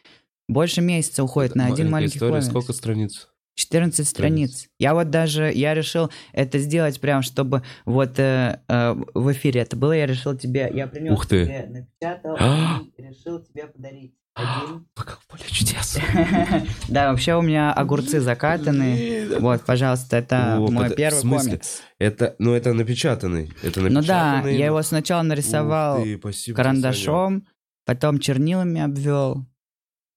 [0.47, 2.47] Больше месяца уходит на один маленький история, комикс.
[2.47, 3.28] сколько страниц?
[3.56, 4.67] 14 страниц.
[4.80, 9.78] Я вот даже, я решил это сделать прям, чтобы вот э, э, в эфире это
[9.78, 11.45] было, я решил тебе, я принес Ух ты.
[11.45, 12.82] тебе, напечатал А!
[12.97, 14.86] и решил тебе подарить один.
[14.93, 15.97] Как поле чудес.
[16.89, 19.28] Да, вообще у меня огурцы закатаны.
[19.39, 21.82] Вот, пожалуйста, это мой первый комикс.
[21.97, 23.54] Это, ну, это напечатанный.
[23.63, 24.58] Это Ну да, напечатанный.
[24.58, 26.04] я его сначала нарисовал
[26.54, 27.45] карандашом,
[27.86, 29.45] потом чернилами обвел.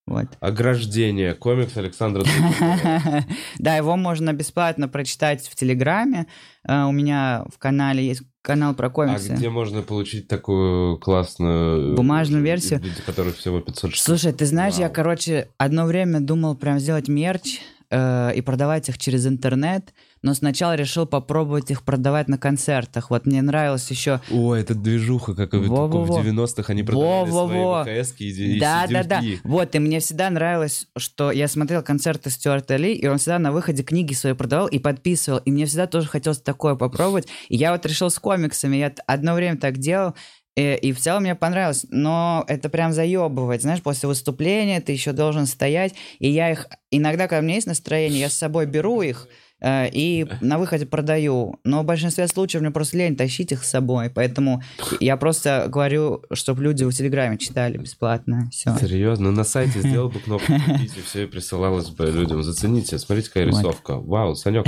[0.05, 0.25] Вот.
[0.39, 1.35] Ограждение.
[1.35, 2.23] Комикс Александра.
[3.59, 6.25] Да, его можно бесплатно прочитать в Телеграме.
[6.67, 9.33] Э, У меня в канале есть канал про А комиксы.
[9.33, 11.95] где можно получить такую классную...
[11.95, 12.79] Бумажную версию?
[12.79, 14.03] Для которой всего 500 штук?
[14.03, 17.59] Слушай, ты знаешь, я, короче, одно время думал прям сделать мерч
[17.91, 23.09] э, и продавать их через интернет, но сначала решил попробовать их продавать на концертах.
[23.09, 24.21] Вот мне нравилось еще...
[24.31, 26.21] О, это движуха, как в, Во-во-во.
[26.21, 27.83] в 90-х они продавали Во-во-во.
[27.83, 29.21] свои ВХС и, и Да, да, да.
[29.43, 33.51] Вот, и мне всегда нравилось, что я смотрел концерты Стюарта Ли, и он всегда на
[33.51, 35.39] выходе книги свои продавал и подписывал.
[35.39, 37.27] И мне всегда тоже хотелось такое попробовать.
[37.47, 38.77] И я вот решил с комиксами.
[38.77, 40.15] Я одно время так делал,
[40.55, 41.85] и, и в целом мне понравилось.
[41.89, 43.61] Но это прям заебывает.
[43.61, 45.95] Знаешь, после выступления ты еще должен стоять.
[46.19, 46.67] И я их...
[46.91, 50.85] Иногда, когда у меня есть настроение, я с собой беру их, э, и на выходе
[50.85, 51.59] продаю.
[51.63, 54.09] Но в большинстве случаев мне просто лень тащить их с собой.
[54.09, 54.61] Поэтому
[54.99, 58.49] я просто говорю, чтобы люди в Телеграме читали бесплатно.
[58.51, 58.75] Все.
[58.79, 59.31] Серьезно?
[59.31, 62.41] Ну, на сайте сделал бы кнопку «Купить», и все присылалось бы людям.
[62.43, 63.59] Зацените, смотрите, какая Вот.
[63.59, 63.99] рисовка.
[63.99, 64.65] Вау, Санек.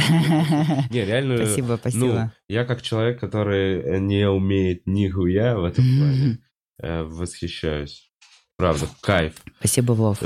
[0.90, 1.38] Не, реально...
[1.38, 2.34] Спасибо, Ну, спасибо.
[2.48, 6.38] я как человек, который не умеет нихуя в этом плане,
[6.82, 8.12] э, восхищаюсь.
[8.58, 9.36] Правда, кайф.
[9.60, 10.20] Спасибо, Вов.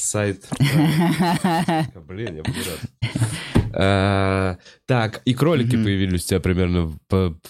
[0.00, 0.48] Э, Сайт...
[2.08, 3.12] Блин, я буду рад.
[3.72, 6.92] Э, Так, и кролики появились у тебя примерно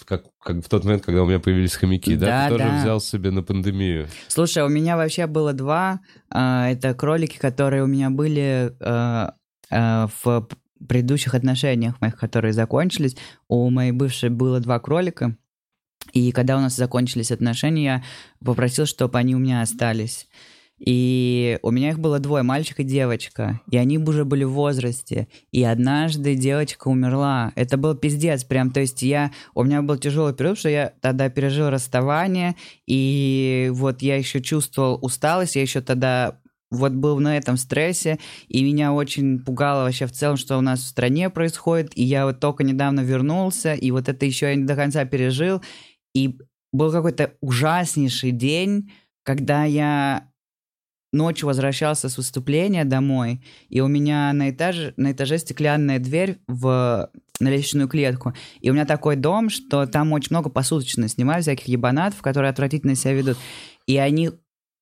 [0.04, 2.48] как в тот момент, когда у меня появились хомяки, да?
[2.48, 4.08] Ты тоже взял себе на пандемию.
[4.28, 6.00] Слушай, у меня вообще было два.
[6.30, 9.34] а, Это кролики, которые у меня были а,
[9.70, 10.48] а, в
[10.88, 13.16] предыдущих отношениях моих, которые закончились.
[13.48, 15.36] У моей бывшей было два кролика.
[16.12, 18.02] И когда у нас закончились отношения, я
[18.44, 20.26] попросил, чтобы они у меня остались.
[20.80, 23.60] И у меня их было двое, мальчик и девочка.
[23.70, 25.28] И они уже были в возрасте.
[25.52, 27.52] И однажды девочка умерла.
[27.54, 28.70] Это был пиздец прям.
[28.70, 29.30] То есть я...
[29.54, 32.56] У меня был тяжелый период, что я тогда пережил расставание.
[32.86, 35.56] И вот я еще чувствовал усталость.
[35.56, 36.38] Я еще тогда
[36.70, 40.80] вот был на этом стрессе, и меня очень пугало вообще в целом, что у нас
[40.80, 44.64] в стране происходит, и я вот только недавно вернулся, и вот это еще я не
[44.64, 45.62] до конца пережил,
[46.14, 46.38] и
[46.72, 48.92] был какой-то ужаснейший день,
[49.24, 50.29] когда я
[51.12, 57.10] ночью возвращался с выступления домой, и у меня на этаже, на этаже стеклянная дверь в
[57.40, 58.34] на лестничную клетку.
[58.60, 62.94] И у меня такой дом, что там очень много посуточно снимают всяких ебанатов, которые отвратительно
[62.94, 63.38] себя ведут.
[63.86, 64.30] И они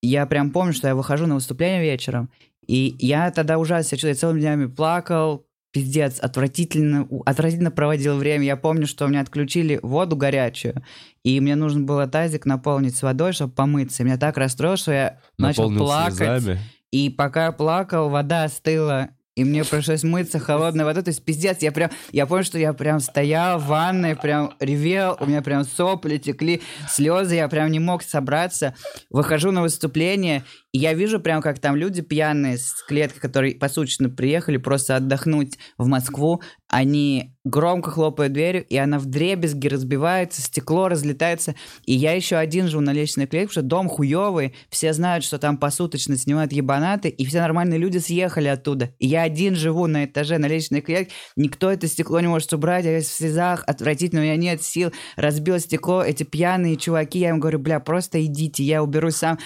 [0.02, 2.30] я прям помню, что я выхожу на выступление вечером,
[2.66, 5.47] и я тогда ужасно себя чувствую, я целыми днями плакал,
[5.78, 8.44] пиздец, отвратительно, отвратительно проводил время.
[8.44, 10.82] Я помню, что у меня отключили воду горячую,
[11.22, 14.02] и мне нужно было тазик наполнить с водой, чтобы помыться.
[14.02, 16.16] Меня так расстроило, что я начал плакать.
[16.16, 16.58] Слезами.
[16.90, 21.04] И пока я плакал, вода остыла, и мне пришлось мыться холодной водой.
[21.04, 25.16] То есть, пиздец, я прям, я помню, что я прям стоял в ванной, прям ревел,
[25.20, 28.74] у меня прям сопли текли, слезы, я прям не мог собраться.
[29.10, 34.11] Выхожу на выступление, и я вижу прям, как там люди пьяные с клетки, которые посуточно
[34.11, 40.88] приехали просто отдохнуть в Москву, они громко хлопают дверью, и она в дребезги разбивается, стекло
[40.88, 41.54] разлетается.
[41.87, 45.38] И я еще один живу на лестничной клетке, потому что дом хуевый, все знают, что
[45.38, 48.92] там посуточно снимают ебанаты, и все нормальные люди съехали оттуда.
[48.98, 52.85] И я один живу на этаже на лестничной клетке, никто это стекло не может убрать,
[52.85, 57.31] я весь в слезах, отвратительно, у меня нет сил, разбил стекло, эти пьяные чуваки, я
[57.31, 59.38] им говорю, бля, просто идите, я уберусь сам.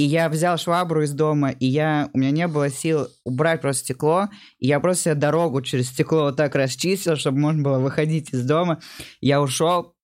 [0.00, 3.84] И я взял швабру из дома, и я, у меня не было сил убрать просто
[3.84, 8.32] стекло, и я просто себе дорогу через стекло вот так расчистил, чтобы можно было выходить
[8.32, 8.80] из дома.
[9.20, 9.94] Я ушел,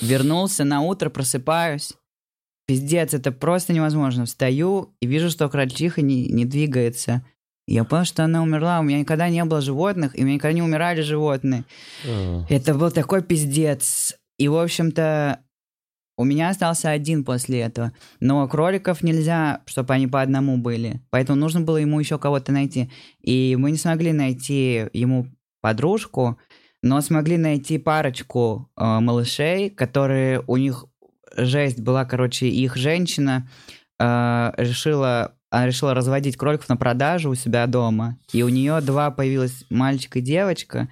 [0.00, 1.94] вернулся на утро, просыпаюсь.
[2.68, 4.26] Пиздец, это просто невозможно.
[4.26, 7.26] Встаю и вижу, что крольчиха не, не двигается.
[7.66, 8.78] Я понял, что она умерла.
[8.78, 11.64] У меня никогда не было животных, и у меня никогда не умирали животные.
[12.06, 12.44] Uh.
[12.48, 14.14] Это был такой пиздец.
[14.38, 15.40] И, в общем-то,
[16.16, 17.92] у меня остался один после этого.
[18.20, 21.02] Но кроликов нельзя, чтобы они по одному были.
[21.10, 22.90] Поэтому нужно было ему еще кого-то найти.
[23.20, 25.26] И мы не смогли найти ему
[25.60, 26.38] подружку,
[26.82, 30.86] но смогли найти парочку э, малышей, которые у них
[31.36, 33.48] жесть была, короче, их женщина
[33.98, 38.18] э, решила она решила разводить кроликов на продажу у себя дома.
[38.32, 40.88] И у нее два появилось мальчик и девочка.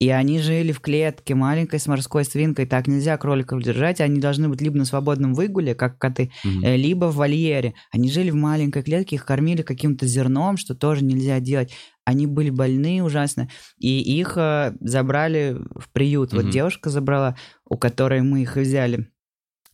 [0.00, 2.66] И они жили в клетке маленькой с морской свинкой.
[2.66, 4.00] Так нельзя кроликов держать.
[4.00, 6.76] Они должны быть либо на свободном выгуле, как коты, mm-hmm.
[6.76, 7.74] либо в вольере.
[7.92, 11.72] Они жили в маленькой клетке, их кормили каким-то зерном, что тоже нельзя делать.
[12.04, 13.48] Они были больны ужасно.
[13.78, 16.32] И их э, забрали в приют.
[16.32, 16.42] Mm-hmm.
[16.42, 19.08] Вот девушка забрала, у которой мы их взяли.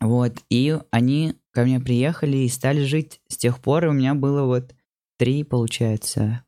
[0.01, 0.35] Вот.
[0.51, 3.21] И они ко мне приехали и стали жить.
[3.27, 4.77] С тех пор у меня было вот
[5.19, 6.45] три, получается,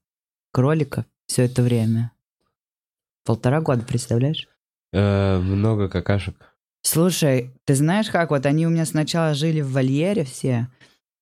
[0.53, 2.12] кролика все это время.
[3.25, 4.46] Полтора года, представляешь?
[4.92, 6.55] Э, много какашек.
[6.83, 10.68] Слушай, ты знаешь, как вот они у меня сначала жили в вольере все,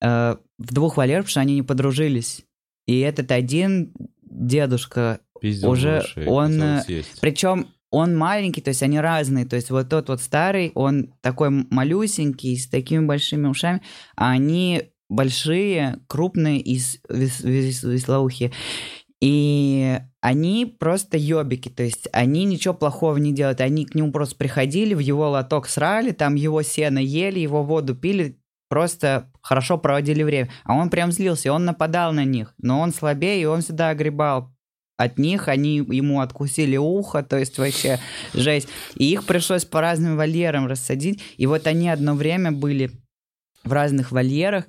[0.03, 2.45] э, в двух вольерах, потому что они не подружились.
[2.87, 6.63] И этот один дедушка Пиздил уже, он...
[6.63, 6.83] Э,
[7.23, 9.47] Причем он маленький, то есть они разные.
[9.47, 13.83] То есть вот тот вот старый, он такой малюсенький, с такими большими ушами,
[14.17, 16.75] а они большие, крупные и
[17.09, 18.53] вес, вес, веслоухие.
[19.21, 23.61] И они просто ёбики, то есть они ничего плохого не делают.
[23.61, 27.97] Они к нему просто приходили, в его лоток срали, там его сено ели, его воду
[27.97, 30.51] пили, просто хорошо проводили время.
[30.65, 32.55] А он прям злился, он нападал на них.
[32.59, 34.53] Но он слабее, и он всегда огребал
[34.99, 37.99] от них, они ему откусили ухо, то есть вообще
[38.35, 38.69] жесть.
[38.97, 41.23] И их пришлось по разным вольерам рассадить.
[41.39, 42.91] И вот они одно время были
[43.65, 44.65] в разных вольерах,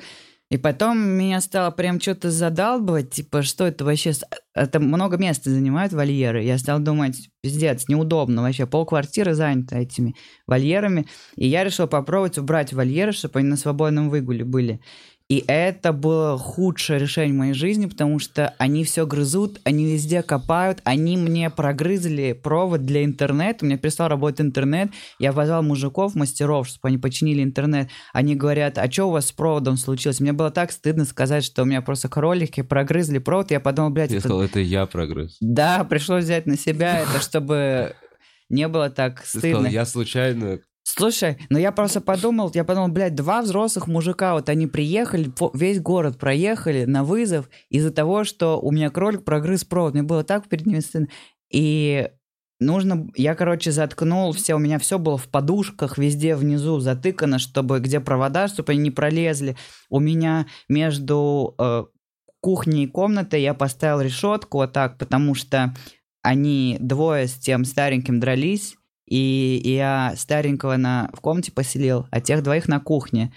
[0.52, 4.13] и потом меня стало прям что-то задалбывать, типа, что это вообще...
[4.56, 6.44] Это много места занимают вольеры.
[6.44, 8.65] Я стал думать, пиздец, неудобно вообще.
[8.65, 10.15] Пол квартиры занято этими
[10.48, 11.06] вольерами.
[11.36, 14.82] И я решил попробовать убрать вольеры, чтобы они на свободном выгуле были.
[15.30, 20.24] И это было худшее решение в моей жизни, потому что они все грызут, они везде
[20.24, 24.89] копают, они мне прогрызли провод для интернета, мне перестал работать интернет,
[25.20, 27.89] я позвал мужиков, мастеров, чтобы они починили интернет.
[28.12, 30.20] Они говорят, а что у вас с проводом случилось?
[30.20, 34.10] Мне было так стыдно сказать, что у меня просто кролики прогрызли провод, я подумал, блядь...
[34.10, 34.28] Я это...
[34.28, 35.38] сказал, это я прогрыз.
[35.42, 37.96] Да, пришлось взять на себя это, чтобы
[38.50, 39.42] не было так стыдно.
[39.42, 40.60] Ты сказал, я случайно
[40.97, 45.80] Слушай, ну я просто подумал, я подумал, блядь, два взрослых мужика, вот они приехали, весь
[45.80, 49.93] город проехали на вызов из-за того, что у меня кролик прогрыз провод.
[49.93, 51.08] Мне было так перед ними стыдно.
[51.52, 52.10] И
[52.60, 57.80] нужно, я, короче, заткнул все, у меня все было в подушках, везде внизу затыкано, чтобы
[57.80, 59.56] где провода, чтобы они не пролезли.
[59.89, 61.86] У меня между э,
[62.41, 65.73] кухней и комнатой я поставил решетку вот так, потому что
[66.23, 68.75] они двое с тем стареньким дрались,
[69.10, 73.34] и я старенького на, в комнате поселил, а тех двоих на кухне.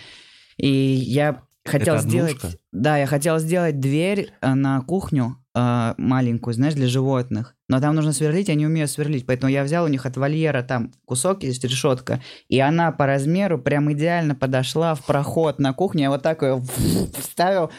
[0.58, 2.36] И я хотел Это сделать...
[2.36, 2.58] Однушка?
[2.72, 7.54] Да, я хотел сделать дверь э, на кухню э, маленькую, знаешь, для животных.
[7.68, 10.62] Но там нужно сверлить, я не умею сверлить, поэтому я взял у них от вольера
[10.62, 16.02] там кусок есть, решетка, и она по размеру прям идеально подошла в проход на кухню,
[16.02, 16.62] я вот так ее
[17.18, 17.70] вставил,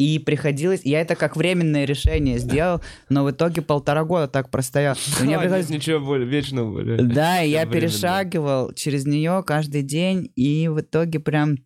[0.00, 0.80] и приходилось...
[0.84, 4.96] Я это как временное решение сделал, но в итоге полтора года так простоял.
[5.20, 5.68] У меня приходилось...
[5.68, 7.02] Ничего более вечного более.
[7.02, 11.58] Да, и я перешагивал через нее каждый день, и в итоге прям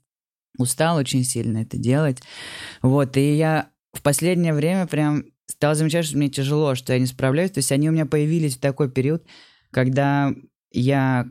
[0.59, 2.23] устал очень сильно это делать.
[2.83, 7.07] Вот, и я в последнее время прям стал замечать, что мне тяжело, что я не
[7.07, 7.53] справляюсь.
[7.53, 9.25] То есть они у меня появились в такой период,
[9.71, 10.35] когда
[10.73, 11.29] я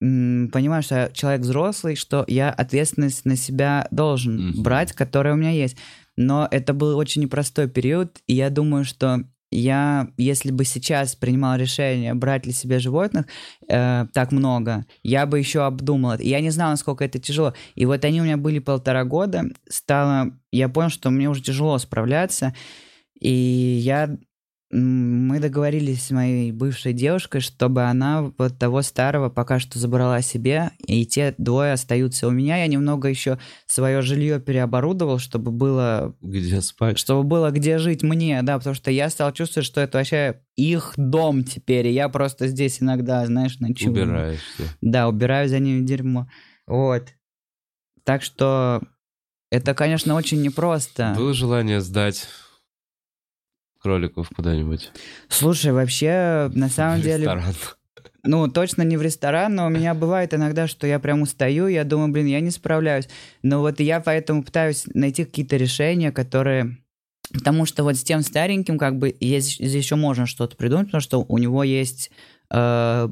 [0.00, 5.50] понимаю, что я человек взрослый, что я ответственность на себя должен брать, которая у меня
[5.50, 5.76] есть.
[6.18, 11.56] Но это был очень непростой период, и я думаю, что я, если бы сейчас принимал
[11.56, 13.26] решение брать ли себе животных
[13.68, 16.24] э, так много, я бы еще обдумал это.
[16.24, 17.54] Я не знал, насколько это тяжело.
[17.76, 21.78] И вот они у меня были полтора года, стало, я понял, что мне уже тяжело
[21.78, 22.52] справляться,
[23.20, 24.18] и я,
[24.70, 30.72] мы договорились с моей бывшей девушкой, чтобы она вот того старого пока что забрала себе,
[30.86, 32.58] и те двое остаются у меня.
[32.58, 36.98] Я немного еще свое жилье переоборудовал, чтобы было Где спать?
[36.98, 40.92] чтобы было где жить мне, да, потому что я стал чувствовать, что это вообще их
[40.96, 43.92] дом теперь, и я просто здесь иногда, знаешь, ночую.
[43.92, 44.64] Убираешься.
[44.82, 46.28] Да, убираю за ними дерьмо.
[46.66, 47.08] Вот.
[48.04, 48.82] Так что
[49.50, 51.14] это, конечно, очень непросто.
[51.16, 52.28] Было желание сдать
[53.88, 54.90] кроликов куда-нибудь?
[55.28, 57.54] Слушай, вообще, на самом В деле, ресторан.
[58.22, 61.84] ну, точно не в ресторан, но у меня бывает иногда, что я прям устаю, я
[61.84, 63.08] думаю, блин, я не справляюсь.
[63.42, 66.76] Но вот я поэтому пытаюсь найти какие-то решения, которые...
[67.32, 71.24] Потому что вот с тем стареньким как бы есть, еще можно что-то придумать, потому что
[71.26, 72.10] у него есть
[72.50, 73.08] э,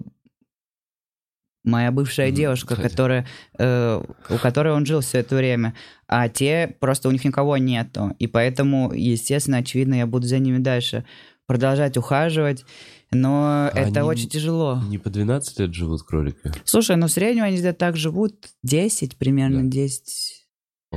[1.66, 2.90] моя бывшая Мгм, девушка, кстати.
[2.90, 3.26] которая,
[3.58, 5.74] э, у которой он жил все это время,
[6.08, 10.58] а те просто у них никого нету, и поэтому, естественно, очевидно, я буду за ними
[10.58, 11.04] дальше
[11.46, 12.64] продолжать ухаживать,
[13.12, 14.80] но это Они очень тяжело.
[14.88, 16.52] Не по 12 лет живут кролики?
[16.64, 19.68] Слушай, ну в среднем они где-то так живут 10, примерно Да.
[19.68, 20.35] 10.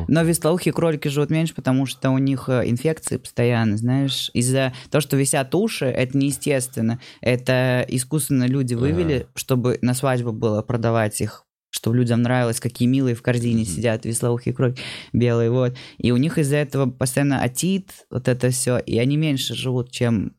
[0.07, 4.29] Но веслоухие кролики живут меньше, потому что у них э, инфекции постоянно, знаешь.
[4.33, 6.99] Из-за того, что висят уши, это неестественно.
[7.21, 13.15] Это искусственно люди вывели, чтобы на свадьбу было продавать их чтобы людям нравилось, какие милые
[13.15, 13.71] в корзине Мгм.
[13.71, 14.81] сидят, веслоухие кролики
[15.13, 15.75] белые, вот.
[15.99, 20.35] И у них из-за этого постоянно отит, вот это все, и они меньше живут, чем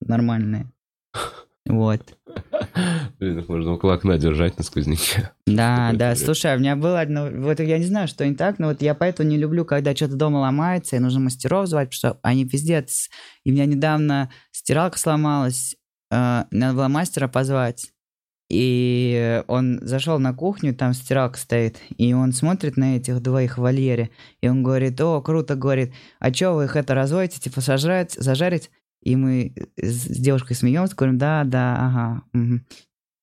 [0.00, 0.70] нормальные.
[1.64, 2.18] Вот.
[3.18, 5.30] Блин, их можно около окна держать на сквозняке.
[5.46, 8.58] Да, да, слушай, а у меня было одно, вот я не знаю, что не так,
[8.58, 12.14] но вот я поэтому не люблю, когда что-то дома ломается, и нужно мастеров звать, потому
[12.14, 13.10] что они пиздец.
[13.44, 15.76] И у меня недавно стиралка сломалась,
[16.10, 17.92] э, надо было мастера позвать.
[18.52, 23.62] И он зашел на кухню, там стиралка стоит, и он смотрит на этих двоих в
[23.62, 24.10] вольере,
[24.42, 28.70] и он говорит, о, круто, говорит, а что вы их это разводите, типа сожрать, зажарить?
[29.02, 32.22] И мы с с девушкой смеемся, говорим, да, да, ага.
[32.32, 32.66] мгм».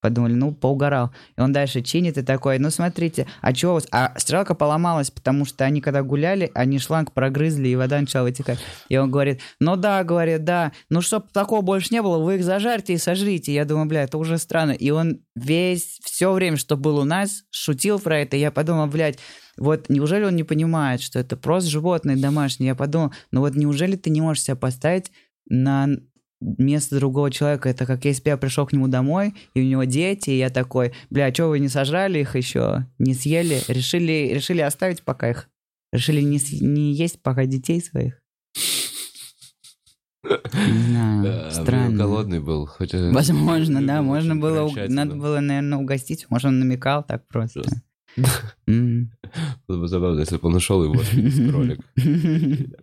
[0.02, 1.12] Подумали, ну, поугарал.
[1.38, 3.88] И он дальше чинит и такой, ну, смотрите, а чего у вас?
[3.92, 8.60] А стрелка поломалась, потому что они когда гуляли, они шланг прогрызли, и вода начала вытекать.
[8.88, 12.46] И он говорит, ну да, говорит, да, ну, чтоб такого больше не было, вы их
[12.46, 13.54] зажарьте и сожрите.
[13.54, 14.72] Я думаю, бля, это уже странно.
[14.72, 18.38] И он весь, все время, что был у нас, шутил про это.
[18.38, 19.20] И я подумал, блядь,
[19.58, 22.70] вот неужели он не понимает, что это просто животные домашние?
[22.70, 25.12] Я подумал, ну вот неужели ты не можешь себя поставить
[25.50, 25.90] на
[26.42, 27.68] место другого человека.
[27.70, 30.50] Это как если бы я пришел к нему домой, и у него дети, и я
[30.50, 35.50] такой, бля, что вы не сожрали их еще, не съели, решили, решили оставить пока их,
[35.92, 38.22] решили не, не есть пока детей своих.
[40.24, 41.98] Не знаю, Да, странно.
[41.98, 42.70] голодный был.
[42.80, 47.64] Возможно, да, можно было, надо было, наверное, угостить, может, он намекал так просто.
[48.66, 51.06] Было бы забавно, если бы он ушел и вот
[51.52, 51.80] кролик.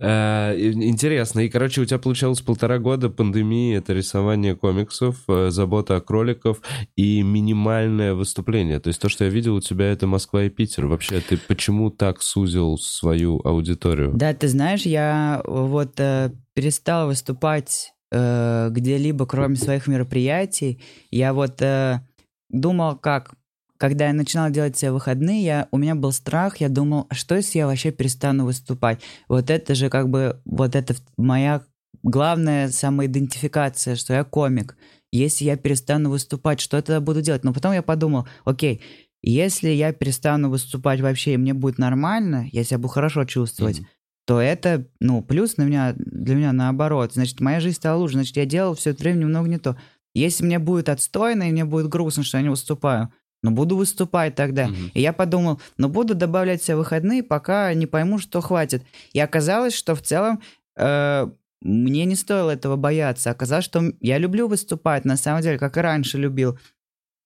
[0.00, 1.40] Э, Интересно.
[1.40, 6.60] И, короче, у тебя получалось полтора года пандемии, это рисование комиксов, э, забота о кроликов
[6.96, 8.80] и минимальное выступление.
[8.80, 10.86] То есть то, что я видел у тебя, это Москва и Питер.
[10.86, 14.12] Вообще, ты почему так сузил свою аудиторию?
[14.14, 20.82] Да, ты знаешь, я вот э, перестал выступать э, где-либо, кроме своих мероприятий.
[21.10, 22.00] Я вот э,
[22.48, 23.32] думал, как,
[23.80, 27.34] когда я начинал делать себе выходные, я, у меня был страх, я думал, а что
[27.34, 29.00] если я вообще перестану выступать?
[29.26, 31.62] Вот это же как бы, вот это моя
[32.02, 34.76] главная самоидентификация, что я комик.
[35.12, 37.42] Если я перестану выступать, что я тогда буду делать?
[37.42, 38.82] Но потом я подумал, окей,
[39.22, 43.88] если я перестану выступать вообще, и мне будет нормально, я себя буду хорошо чувствовать, Мгм.
[44.26, 47.14] то это, ну, плюс на меня, для меня наоборот.
[47.14, 48.16] Значит, моя жизнь стала лучше.
[48.16, 49.78] Значит, я делал все это время немного не то.
[50.14, 53.10] Если мне будет отстойно, и мне будет грустно, что я не выступаю,
[53.42, 54.68] ну, буду выступать тогда.
[54.68, 54.90] Мгм.
[54.94, 58.82] И я подумал, ну, буду добавлять себе выходные, пока не пойму, что хватит.
[59.12, 60.40] И оказалось, что в целом
[60.76, 61.26] э,
[61.62, 63.30] мне не стоило этого бояться.
[63.30, 66.58] Оказалось, что я люблю выступать, на самом деле, как и раньше любил.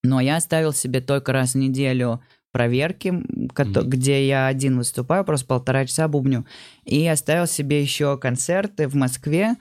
[0.02, 3.88] Но я оставил себе только раз в неделю проверки, Мгм.
[3.88, 6.46] где я один выступаю, просто полтора часа бубню.
[6.84, 9.56] И оставил себе еще концерты в Москве.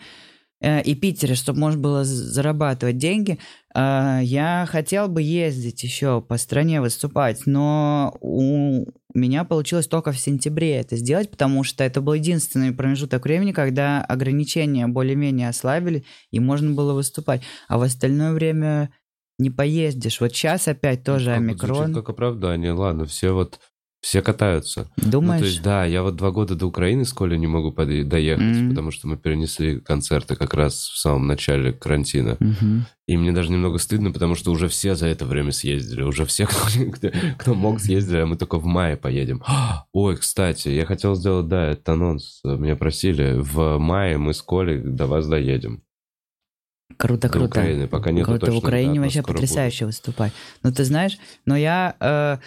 [0.63, 3.37] Э, и Питере, чтобы можно было зарабатывать деньги,
[3.75, 10.17] э, я хотел бы ездить еще по стране выступать, но у меня получилось только в
[10.17, 16.39] сентябре это сделать, потому что это был единственный промежуток времени, когда ограничения более-менее ослабили, и
[16.39, 17.43] можно было выступать.
[17.67, 18.91] А в остальное время
[19.37, 20.19] не поездишь.
[20.21, 21.93] Вот сейчас опять тоже как омикрон.
[21.93, 22.71] Как оправдание.
[22.71, 23.59] Ладно, все вот
[24.03, 24.91] все катаются.
[24.97, 25.39] Думаешь?
[25.39, 28.43] Ну, то есть, да, я вот два года до Украины с Колей не могу доехать,
[28.43, 28.69] mm-hmm.
[28.69, 32.31] потому что мы перенесли концерты как раз в самом начале карантина.
[32.31, 32.81] Mm-hmm.
[33.07, 36.01] И мне даже немного стыдно, потому что уже все за это время съездили.
[36.01, 36.45] Уже все,
[36.93, 39.41] кто, кто мог, съездили, а мы только в мае поедем.
[39.93, 42.41] Ой, кстати, я хотел сделать, да, этот анонс.
[42.43, 43.37] Меня просили.
[43.39, 45.81] В мае мы с Колей до вас доедем.
[46.97, 47.45] Круто, До круто.
[47.47, 49.95] Украины, пока нет Круто, в Украине вообще потрясающе будет.
[49.95, 50.33] выступать.
[50.61, 51.95] Ну, ты знаешь, но я...
[52.01, 52.37] Э,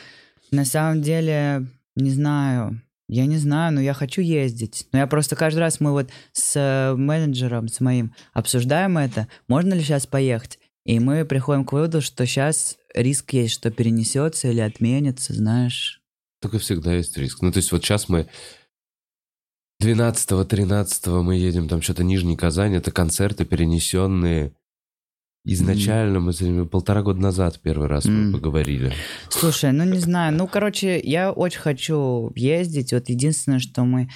[0.57, 4.89] на самом деле, не знаю, я не знаю, но я хочу ездить.
[4.93, 9.75] Но я просто каждый раз мы вот с э, менеджером, с моим, обсуждаем это, можно
[9.75, 10.59] ли сейчас поехать.
[10.85, 16.03] И мы приходим к выводу, что сейчас риск есть, что перенесется или отменится, знаешь.
[16.41, 17.43] Только всегда есть риск.
[17.43, 18.29] Ну, то есть вот сейчас мы
[19.83, 24.53] 12-13 мы едем, там что-то Нижний Казань, это концерты перенесенные
[25.49, 28.11] Изначально мы с ними полтора года назад первый раз mm.
[28.11, 28.93] мы поговорили.
[29.29, 32.93] Слушай, ну не знаю, ну короче, я очень хочу ездить.
[32.93, 34.09] Вот единственное, что мы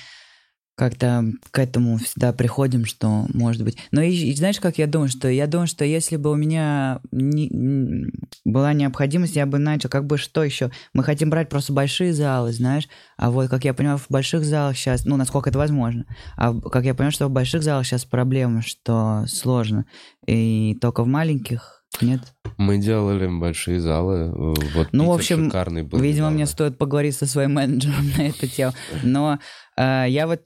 [0.81, 3.77] как-то к этому всегда приходим, что может быть.
[3.91, 7.03] Но и, и знаешь, как я думаю, что я думаю, что если бы у меня
[7.13, 8.09] не,
[8.47, 10.71] была необходимость, я бы начал, как бы что еще?
[10.95, 14.75] Мы хотим брать просто большие залы, знаешь, а вот, как я понимаю, в больших залах
[14.75, 16.07] сейчас, ну, насколько это возможно,
[16.39, 19.85] а как я понимаю, что в больших залах сейчас проблема, что сложно,
[20.27, 22.23] и только в маленьких нет?
[22.57, 24.33] Мы делали большие залы.
[24.75, 25.99] Вот ну, в общем, шикарный был.
[25.99, 26.37] Видимо, недавно.
[26.37, 28.73] мне стоит поговорить со своим менеджером на эту тему.
[29.03, 29.41] Но
[29.77, 30.41] э, я вот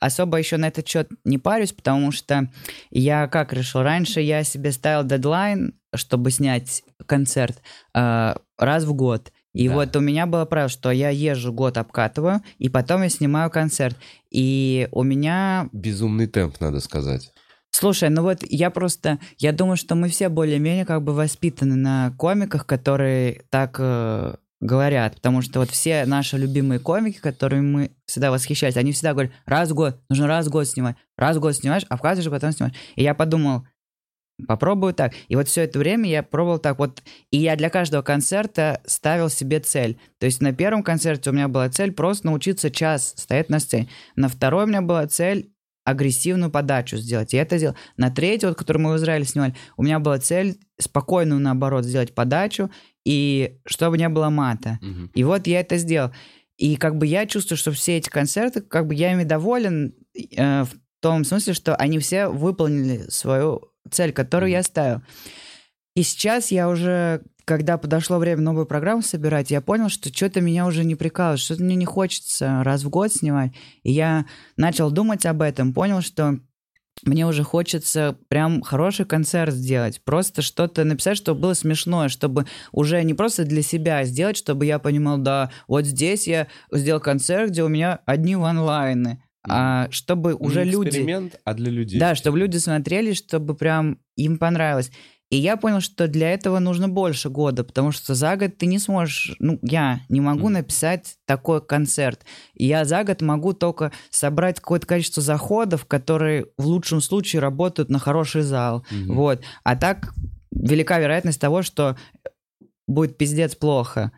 [0.00, 2.50] особо еще на этот счет не парюсь, потому что
[2.90, 3.82] я как решил?
[3.82, 7.62] Раньше я себе ставил дедлайн, чтобы снять концерт
[7.94, 9.32] э, раз в год.
[9.54, 9.74] И да.
[9.74, 13.96] вот у меня было правило, что я езжу год обкатываю, и потом я снимаю концерт.
[14.30, 15.68] И у меня...
[15.72, 17.32] Безумный темп, надо сказать.
[17.70, 22.12] Слушай, ну вот я просто, я думаю, что мы все более-менее как бы воспитаны на
[22.18, 28.30] комиках, которые так э, говорят, потому что вот все наши любимые комики, которыми мы всегда
[28.30, 31.54] восхищались, они всегда говорят, раз в год, нужно раз в год снимать, раз в год
[31.54, 32.76] снимаешь, а вкладываешь, потом снимаешь.
[32.96, 33.64] И я подумал,
[34.46, 35.14] попробую так.
[35.28, 37.02] И вот все это время я пробовал так вот.
[37.30, 39.98] И я для каждого концерта ставил себе цель.
[40.18, 43.88] То есть на первом концерте у меня была цель просто научиться час стоять на сцене.
[44.16, 45.52] На второй у меня была цель
[45.84, 47.32] агрессивную подачу сделать.
[47.32, 47.74] И это сделал.
[47.96, 52.14] На третий, вот, который мы в Израиле снимали, у меня была цель спокойную, наоборот, сделать
[52.14, 52.70] подачу,
[53.08, 54.78] и чтобы не было мата.
[54.82, 55.10] Мгм.
[55.14, 56.10] И вот я это сделал.
[56.58, 59.94] И как бы я чувствую, что все эти концерты, как бы я ими доволен
[60.36, 65.00] э, в том смысле, что они все выполнили свою цель, которую я ставил.
[65.96, 70.66] И сейчас я уже, когда подошло время новую программу собирать, я понял, что что-то меня
[70.66, 73.52] уже не прикалывает, что-то мне не хочется раз в год снимать.
[73.84, 74.26] И я
[74.58, 76.40] начал думать об этом, понял, что
[77.02, 83.02] мне уже хочется прям хороший концерт сделать, просто что-то написать, чтобы было смешное, чтобы уже
[83.02, 87.62] не просто для себя сделать, чтобы я понимал, да, вот здесь я сделал концерт, где
[87.62, 90.88] у меня одни ванлайны, а чтобы уже Не люди...
[90.88, 91.98] эксперимент, а для людей.
[91.98, 94.90] Да, чтобы люди смотрели, чтобы прям им понравилось.
[95.30, 98.78] И я понял, что для этого нужно больше года, потому что за год ты не
[98.78, 102.24] сможешь, ну, я не могу написать такой концерт.
[102.54, 107.90] И я за год могу только собрать какое-то количество заходов, которые в лучшем случае работают
[107.90, 108.86] на хороший зал.
[108.90, 109.14] Мгм.
[109.14, 109.42] Вот.
[109.64, 110.14] А так
[110.50, 111.96] велика вероятность того, что
[112.86, 114.12] будет пиздец плохо.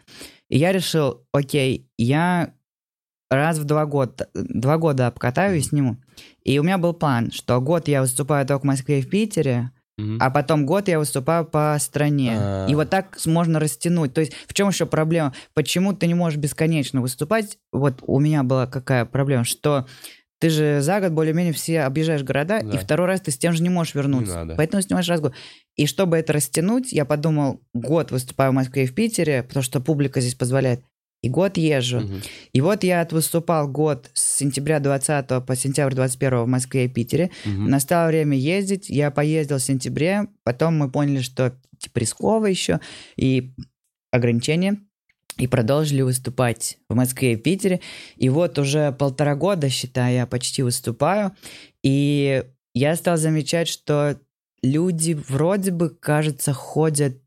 [0.49, 2.55] И я решил, окей, я
[3.31, 5.97] раз в два года, два года обкатаю и сниму.
[6.45, 9.71] И у меня был план, что год я выступаю только в Москве и в Питере,
[10.21, 12.33] А потом год я выступаю по стране.
[12.37, 12.67] А.
[12.69, 14.15] И вот так можно растянуть.
[14.15, 15.35] То есть в чем еще проблема?
[15.55, 17.59] Почему ты не можешь бесконечно выступать?
[17.73, 19.87] Вот у меня была какая проблема, что
[20.41, 22.71] ты же за год более-менее все объезжаешь города, Да.
[22.71, 24.33] и второй раз ты с тем же не можешь вернуться.
[24.33, 24.55] Не надо.
[24.57, 25.35] Поэтому снимаешь раз в год.
[25.77, 29.81] И чтобы это растянуть, я подумал, год выступаю в Москве и в Питере, потому что
[29.81, 30.81] публика здесь позволяет,
[31.23, 32.01] и год езжу.
[32.01, 32.23] Мгм.
[32.53, 37.31] И вот я выступал год с сентября 20 по сентябрь 21 в Москве и Питере.
[37.45, 37.69] Мгм.
[37.69, 38.89] Настало время ездить.
[38.89, 40.29] Я поездил в сентябре.
[40.45, 42.81] Потом мы поняли, что типа рисково еще.
[43.17, 43.53] И
[44.11, 44.79] ограничения.
[45.37, 47.81] И продолжили выступать в Москве и Питере.
[48.17, 51.33] И вот уже полтора года, считай, я почти выступаю.
[51.83, 52.45] И
[52.75, 54.19] я стал замечать, что
[54.63, 57.19] люди вроде бы, кажется, ходят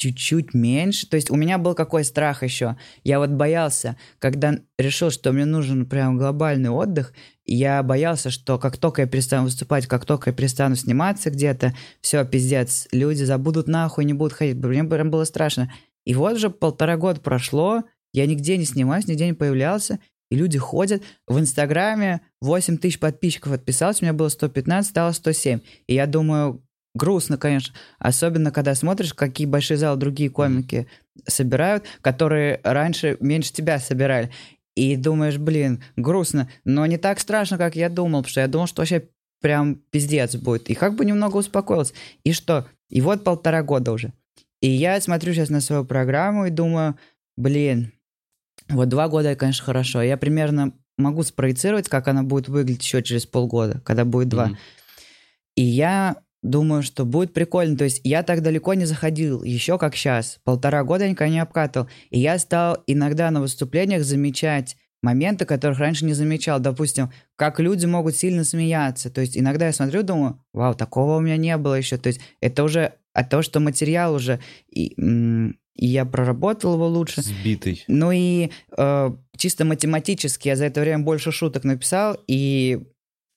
[0.00, 1.06] чуть-чуть меньше.
[1.06, 2.76] То есть у меня был какой страх еще.
[3.04, 7.12] Я вот боялся, когда решил, что мне нужен прям глобальный отдых,
[7.44, 12.24] я боялся, что как только я перестану выступать, как только я перестану сниматься где-то, все,
[12.24, 14.56] пиздец, люди забудут нахуй, не будут ходить.
[14.56, 15.70] Мне прям было страшно.
[16.06, 17.82] И вот уже полтора года прошло,
[18.14, 19.98] я нигде не снимаюсь, нигде не появлялся,
[20.30, 21.02] и люди ходят.
[21.26, 25.60] В Инстаграме 8 тысяч подписчиков отписалось, у меня было 115, стало 107.
[25.88, 26.62] И я думаю,
[26.94, 27.74] грустно, конечно.
[27.98, 30.86] Особенно, когда смотришь, какие большие залы другие комики
[31.26, 34.30] собирают, которые раньше меньше тебя собирали.
[34.76, 38.66] И думаешь, блин, грустно, но не так страшно, как я думал, потому что я думал,
[38.66, 39.08] что вообще
[39.40, 40.70] прям пиздец будет.
[40.70, 41.94] И как бы немного успокоился.
[42.24, 42.66] И что?
[42.88, 44.12] И вот полтора года уже.
[44.60, 46.96] И я смотрю сейчас на свою программу и думаю,
[47.36, 47.92] блин,
[48.68, 50.02] вот два года, конечно, хорошо.
[50.02, 54.48] Я примерно могу спроецировать, как она будет выглядеть еще через полгода, когда будет два.
[54.48, 54.56] Mm-hmm.
[55.56, 57.76] И я думаю, что будет прикольно.
[57.76, 60.38] То есть я так далеко не заходил, еще как сейчас.
[60.44, 61.88] Полтора года я никогда не обкатывал.
[62.10, 66.60] И я стал иногда на выступлениях замечать моменты, которых раньше не замечал.
[66.60, 69.10] Допустим, как люди могут сильно смеяться.
[69.10, 71.96] То есть иногда я смотрю, думаю, вау, такого у меня не было еще.
[71.96, 74.94] То есть это уже от того, что материал уже и,
[75.74, 77.22] и я проработал его лучше.
[77.22, 77.84] Сбитый.
[77.88, 82.80] Ну и э, чисто математически я за это время больше шуток написал и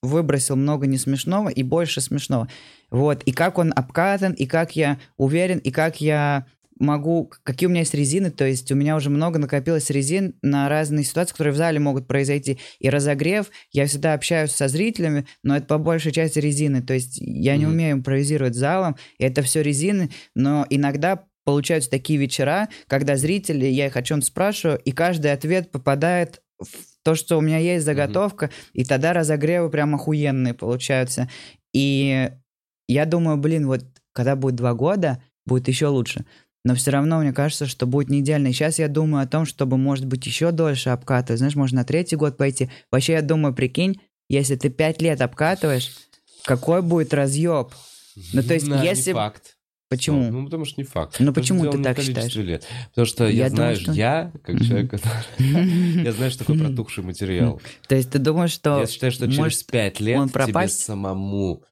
[0.03, 2.47] выбросил много не смешного и больше смешного.
[2.91, 3.23] Вот.
[3.23, 6.45] И как он обкатан, и как я уверен, и как я
[6.77, 7.31] могу...
[7.43, 11.05] Какие у меня есть резины, то есть у меня уже много накопилось резин на разные
[11.05, 12.59] ситуации, которые в зале могут произойти.
[12.79, 16.83] И разогрев, я всегда общаюсь со зрителями, но это по большей части резины.
[16.83, 17.57] То есть я mm-hmm.
[17.57, 23.65] не умею импровизировать залом, и это все резины, но иногда получаются такие вечера, когда зрители,
[23.65, 27.85] я их о чем спрашиваю, и каждый ответ попадает в то, что у меня есть
[27.85, 28.71] заготовка, mm-hmm.
[28.73, 31.29] и тогда разогревы прям охуенные получаются.
[31.73, 32.31] И
[32.87, 36.25] я думаю, блин, вот когда будет два года, будет еще лучше.
[36.65, 38.47] Но все равно мне кажется, что будет не идеально.
[38.47, 41.39] И сейчас я думаю о том, чтобы, может быть, еще дольше обкатывать.
[41.39, 42.69] Знаешь, можно на третий год пойти.
[42.89, 43.99] Вообще, я думаю, прикинь,
[44.29, 45.91] если ты пять лет обкатываешь,
[46.45, 47.73] какой будет разъеб?
[48.31, 49.11] Ну, то есть, да, если...
[49.11, 49.52] Не факт.
[49.97, 50.31] Почему?
[50.31, 51.17] Ну, потому что не факт.
[51.19, 52.33] Ну, почему ты так считаешь?
[52.35, 52.65] Лет.
[52.89, 53.91] Потому что я, я знаю, что...
[53.91, 55.13] я, как человек, который...
[56.03, 57.61] Я знаю, что такое протухший материал.
[57.87, 58.79] То есть ты думаешь, что...
[58.79, 61.63] Я считаю, что через пять лет тебе самому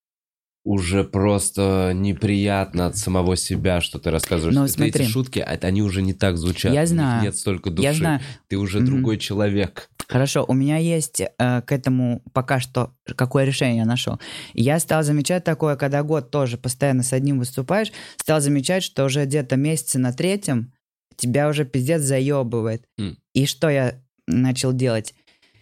[0.63, 4.55] уже просто неприятно от самого себя, что ты рассказываешь.
[4.55, 6.71] Но, смотри, эти шутки, они уже не так звучат.
[6.73, 7.23] Я знаю.
[7.23, 7.87] нет столько души.
[7.87, 8.21] Я знаю.
[8.47, 8.85] Ты уже mm-hmm.
[8.85, 9.89] другой человек.
[10.07, 14.19] Хорошо, у меня есть э, к этому пока что какое решение я нашел.
[14.53, 19.25] Я стал замечать такое, когда год тоже постоянно с одним выступаешь, стал замечать, что уже
[19.25, 20.73] где-то месяца на третьем
[21.15, 22.83] тебя уже пиздец заебывает.
[22.99, 23.15] Mm.
[23.33, 25.15] И что я начал делать?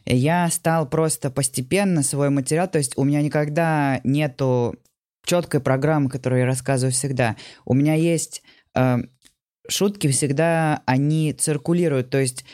[0.06, 4.76] Я стал просто постепенно свой материал, то есть у меня никогда нету
[5.26, 7.36] четкой программы, которую я рассказываю всегда.
[7.66, 8.42] У меня есть
[8.76, 8.98] э,
[9.68, 12.46] шутки всегда, они циркулируют, то есть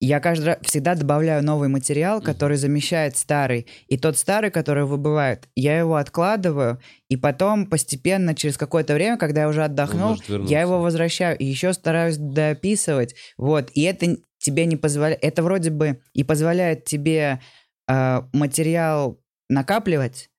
[0.00, 3.66] я каждый раз всегда добавляю новый материал, который замещает старый.
[3.88, 9.42] И тот старый, который выбывает, я его откладываю, и потом постепенно, через какое-то время, когда
[9.42, 11.36] я уже отдохнул, я его возвращаю.
[11.38, 13.16] И еще стараюсь дописывать.
[13.36, 13.70] Вот.
[13.72, 15.18] И это тебе не позволяет...
[15.22, 17.40] Это вроде бы и позволяет тебе
[17.88, 20.30] э, материал накапливать,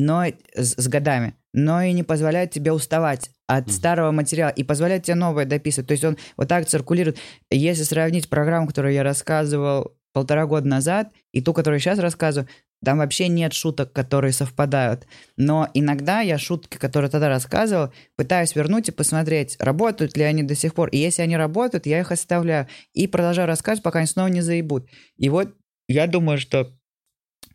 [0.00, 0.24] но
[0.54, 3.72] с, с годами, но и не позволяет тебе уставать от mm-hmm.
[3.72, 5.88] старого материала и позволяет тебе новое дописывать.
[5.88, 7.18] То есть он вот так циркулирует.
[7.50, 12.48] Если сравнить программу, которую я рассказывал полтора года назад, и ту, которую сейчас рассказываю,
[12.84, 15.06] там вообще нет шуток, которые совпадают.
[15.36, 20.54] Но иногда я шутки, которые тогда рассказывал, пытаюсь вернуть и посмотреть, работают ли они до
[20.54, 20.90] сих пор.
[20.90, 22.68] И если они работают, я их оставляю.
[22.92, 24.88] И продолжаю рассказывать, пока они снова не заебут.
[25.16, 25.54] И вот
[25.88, 26.72] я думаю, что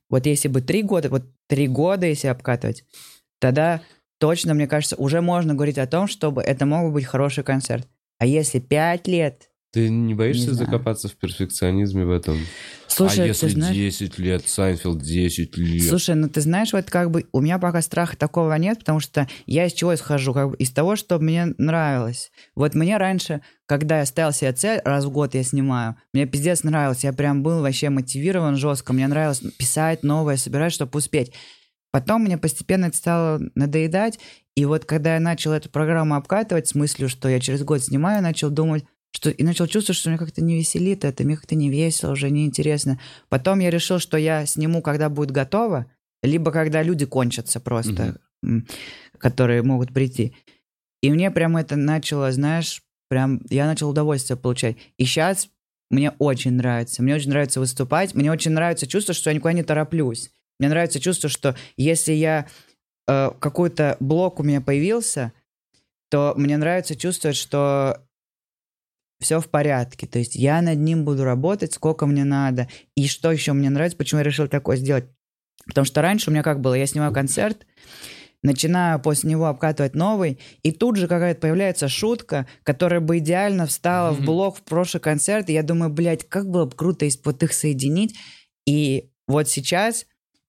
[0.10, 2.84] вот если бы три года, вот три года, если обкатывать,
[3.40, 3.82] тогда
[4.20, 7.88] точно, мне кажется, уже можно говорить о том, чтобы это мог быть хороший концерт.
[8.18, 9.49] А если пять лет...
[9.72, 12.40] Ты не боишься не закопаться в перфекционизме в этом?
[12.88, 13.76] Слушай, а если знаешь...
[13.76, 15.84] 10 лет, Seinfeld 10 лет?
[15.84, 19.28] Слушай, ну ты знаешь, вот как бы у меня пока страха такого нет, потому что
[19.46, 20.34] я из чего исхожу?
[20.34, 22.32] Как бы из того, что мне нравилось.
[22.56, 26.64] Вот мне раньше, когда я ставил себе цель, раз в год я снимаю, мне пиздец
[26.64, 31.32] нравилось, я прям был вообще мотивирован жестко, мне нравилось писать новое, собирать, чтобы успеть.
[31.92, 34.20] Потом мне постепенно это стало надоедать,
[34.56, 38.24] и вот когда я начал эту программу обкатывать с мыслью, что я через год снимаю,
[38.24, 41.70] начал думать, что и начал чувствовать, что мне как-то не веселит это, мне как-то не
[41.70, 43.00] весело, уже неинтересно.
[43.30, 45.88] Потом я решил, что я сниму, когда будет готово,
[46.22, 48.64] либо когда люди кончатся просто, угу.
[49.18, 50.36] которые могут прийти.
[51.02, 54.78] И мне прям это начало, знаешь, прям я начал удовольствие получать.
[54.98, 55.50] И сейчас
[55.90, 57.02] мне очень нравится.
[57.02, 58.14] Мне очень нравится выступать.
[58.14, 60.32] Мне очень нравится чувство, что я никуда не тороплюсь.
[60.60, 62.48] Мне нравится чувство, что если я
[63.08, 65.32] э, какой-то блок у меня появился,
[66.10, 68.04] то мне нравится чувствовать, что
[69.20, 70.08] все в порядке.
[70.08, 72.68] То есть я над ним буду работать, сколько мне надо.
[72.96, 75.06] И что еще мне нравится, почему я решил такое сделать?
[75.66, 77.68] Потому что раньше у меня как было, я снимаю концерт,
[78.42, 84.12] начинаю после него обкатывать новый, и тут же какая-то появляется шутка, которая бы идеально встала
[84.14, 87.44] в блок в прошлый концерт, и я думаю, блядь, как было бы круто, если вот
[87.44, 88.16] их соединить.
[88.66, 90.06] И вот сейчас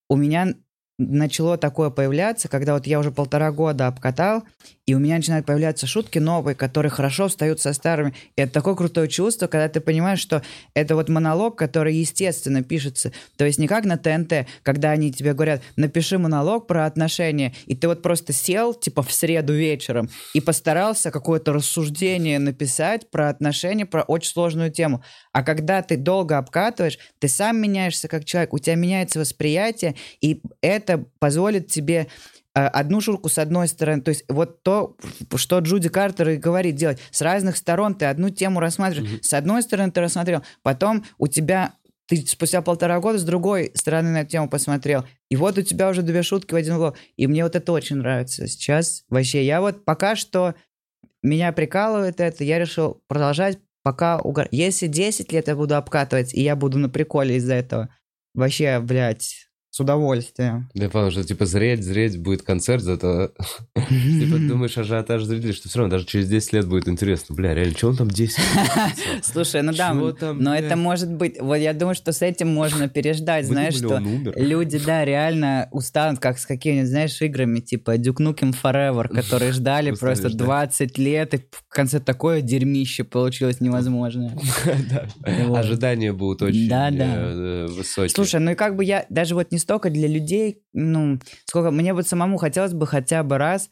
[0.08, 0.54] у меня
[1.00, 4.42] начало такое появляться, когда вот я уже полтора года обкатал,
[4.86, 8.12] и у меня начинают появляться шутки новые, которые хорошо встают со старыми.
[8.36, 10.42] И это такое крутое чувство, когда ты понимаешь, что
[10.74, 13.12] это вот монолог, который естественно пишется.
[13.36, 17.76] То есть не как на ТНТ, когда они тебе говорят, напиши монолог про отношения, и
[17.76, 23.86] ты вот просто сел, типа, в среду вечером и постарался какое-то рассуждение написать про отношения,
[23.86, 25.04] про очень сложную тему.
[25.32, 30.42] А когда ты долго обкатываешь, ты сам меняешься как человек, у тебя меняется восприятие, и
[30.60, 32.08] это позволит тебе
[32.54, 34.96] э, одну шурку с одной стороны, то есть вот то,
[35.36, 39.22] что Джуди Картер и говорит делать, с разных сторон ты одну тему рассматриваешь, mm-hmm.
[39.22, 41.74] с одной стороны ты рассмотрел, потом у тебя
[42.06, 45.88] ты спустя полтора года с другой стороны на эту тему посмотрел, и вот у тебя
[45.88, 49.04] уже две шутки в один год, и мне вот это очень нравится сейчас.
[49.08, 50.56] Вообще, я вот пока что
[51.22, 53.58] меня прикалывает это, я решил продолжать.
[53.82, 54.48] Пока угор...
[54.50, 57.88] Если 10 лет я буду обкатывать, и я буду на приколе из-за этого,
[58.34, 60.68] вообще, блядь, с удовольствием.
[60.74, 63.30] Я понял, что типа зреть, зреть будет концерт, зато
[63.74, 67.36] типа думаешь ажиотаж зрителей, что все равно даже через 10 лет будет интересно.
[67.36, 68.36] Бля, реально, что он там 10
[69.22, 73.46] Слушай, ну да, но это может быть, вот я думаю, что с этим можно переждать,
[73.46, 74.02] знаешь, что
[74.34, 79.92] люди, да, реально устанут, как с какими-нибудь, знаешь, играми, типа Duke Nukem Forever, которые ждали
[79.92, 84.36] просто 20 лет, и в конце такое дерьмище получилось невозможное.
[85.22, 88.10] Ожидания будут очень э, высокие.
[88.10, 91.94] Слушай, ну и как бы я даже вот не столько для людей, ну, сколько мне
[91.94, 93.70] вот самому хотелось бы хотя бы раз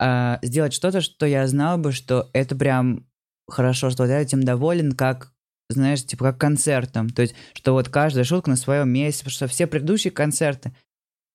[0.00, 3.06] э, сделать что-то, что я знал бы, что это прям
[3.48, 5.32] хорошо, что я этим доволен, как
[5.68, 7.10] знаешь, типа как концертом.
[7.10, 10.72] То есть, что вот каждая шутка на своем месте, потому что все предыдущие концерты,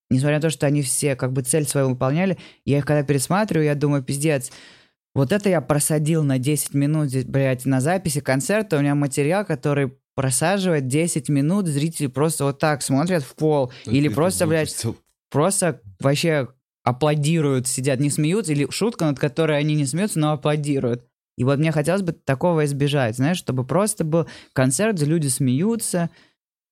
[0.10, 3.66] несмотря на то, что они все как бы цель свою выполняли, я их когда пересматриваю,
[3.66, 4.52] я думаю, пиздец,
[5.14, 9.98] вот это я просадил на 10 минут, блядь, на записи концерта, у меня материал, который
[10.16, 13.72] просаживать 10 минут, зрители просто вот так смотрят в пол.
[13.84, 14.76] Это или просто, блядь,
[15.30, 16.48] просто вообще
[16.84, 21.06] аплодируют, сидят, не смеются, или шутка, над которой они не смеются, но аплодируют.
[21.38, 26.10] И вот мне хотелось бы такого избежать, знаешь, чтобы просто был концерт, где люди смеются,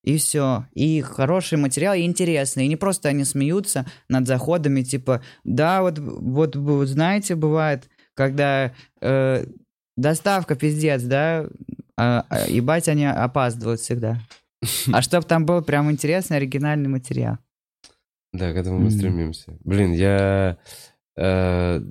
[0.03, 0.67] и все.
[0.73, 2.65] И хороший материал, и интересный.
[2.65, 8.73] И не просто они смеются над заходами, типа, да, вот, вот, вот знаете, бывает, когда
[9.01, 9.45] э,
[9.95, 11.47] доставка пиздец, да,
[11.97, 14.19] а, а, ебать, они опаздывают всегда.
[14.91, 17.37] А чтоб там был прям интересный оригинальный материал.
[18.31, 19.57] Да, к этому мы стремимся.
[19.63, 20.57] Блин, я
[21.15, 21.81] э,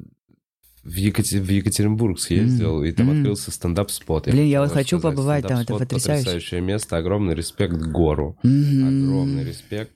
[0.83, 1.41] в, Екатер...
[1.41, 4.27] в Екатеринбург съездил, и там открылся стендап-спот.
[4.27, 5.17] Блин, я, вот хочу сказать.
[5.17, 6.25] побывать там, это потрясающе.
[6.25, 8.37] Потрясающее место, огромный респект гору.
[8.43, 9.93] Огромный респект.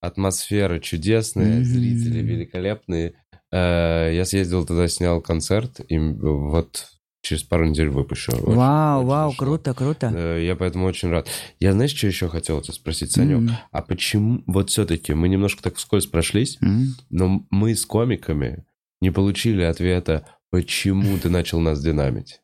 [0.00, 3.12] Атмосфера чудесная, зрители великолепные.
[3.52, 6.86] Э, я съездил туда, снял концерт, и вот
[7.22, 8.32] через пару недель выпущу.
[8.32, 9.44] Очень, вау, очень вау, смешно.
[9.44, 10.38] круто, круто.
[10.38, 11.28] Я поэтому очень рад.
[11.58, 13.38] Я, знаешь, что еще хотел тебя спросить, Санек?
[13.38, 13.54] Mm-hmm.
[13.70, 16.86] А почему, вот все-таки, мы немножко так вскользь прошлись, mm-hmm.
[17.10, 18.64] но мы с комиками
[19.00, 22.40] не получили ответа, почему ты начал нас динамить?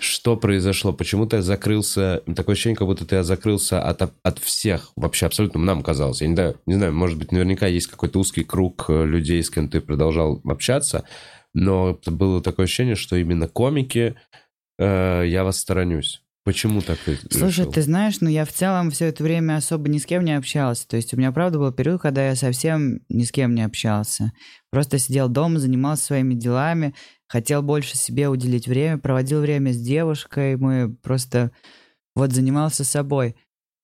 [0.00, 0.92] Что произошло?
[0.92, 2.22] Почему ты закрылся?
[2.34, 4.92] Такое ощущение, как будто ты закрылся от, от всех.
[4.96, 6.20] Вообще абсолютно нам казалось.
[6.20, 9.48] Я не знаю, не знаю, может быть, наверняка есть какой-то узкий круг э, людей, с
[9.48, 11.04] кем ты продолжал общаться
[11.56, 14.14] но было такое ощущение, что именно комики,
[14.78, 16.22] э, я вас сторонюсь.
[16.44, 16.98] Почему так
[17.30, 17.72] Слушай, решил?
[17.72, 20.86] ты знаешь, ну я в целом все это время особо ни с кем не общался.
[20.86, 24.32] То есть у меня, правда, был период, когда я совсем ни с кем не общался.
[24.70, 26.94] Просто сидел дома, занимался своими делами,
[27.26, 31.52] хотел больше себе уделить время, проводил время с девушкой, мы просто
[32.14, 33.34] вот занимался собой.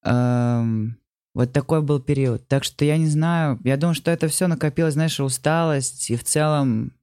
[0.05, 0.99] Эм,
[1.33, 2.47] вот такой был период.
[2.47, 6.23] Так что я не знаю, я думаю, что это все накопилось, знаешь, усталость, и в
[6.23, 6.93] целом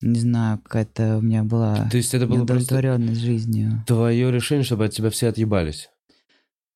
[0.00, 3.84] не знаю, какая-то у меня была То есть это было удовлетворенность жизнью.
[3.86, 5.90] Твое решение, чтобы от тебя все отъебались?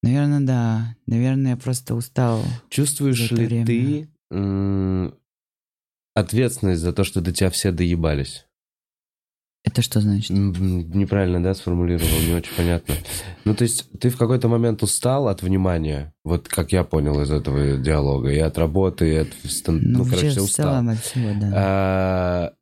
[0.03, 0.97] Наверное, да.
[1.07, 2.43] Наверное, я просто устал.
[2.69, 3.67] Чувствуешь ли время.
[3.67, 5.15] ты м-
[6.15, 8.47] ответственность за то, что до тебя все доебались?
[9.65, 10.31] Это что значит?
[10.31, 12.97] Неправильно, да, сформулировал, не очень понятно.
[13.45, 17.31] Ну, то есть ты в какой-то момент устал от внимания, вот как я понял из
[17.31, 19.29] этого диалога, и от работы, и от...
[19.69, 20.89] Ну, ну короче, устал.
[20.89, 21.53] От всего, да.
[21.55, 22.53] А,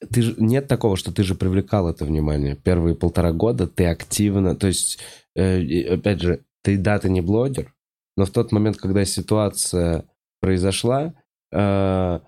[0.00, 2.56] ты же нет такого, что ты же привлекал это внимание.
[2.56, 4.98] Первые полтора года ты активно, то есть,
[5.34, 7.74] э, опять же, ты да, ты не блогер,
[8.16, 10.04] но в тот момент, когда ситуация
[10.40, 11.14] произошла,
[11.52, 12.20] э,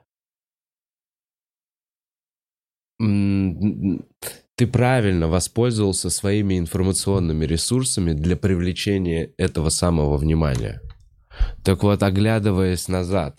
[2.98, 10.82] ты правильно воспользовался своими информационными ресурсами для привлечения этого самого внимания.
[11.64, 13.38] Так вот, оглядываясь назад,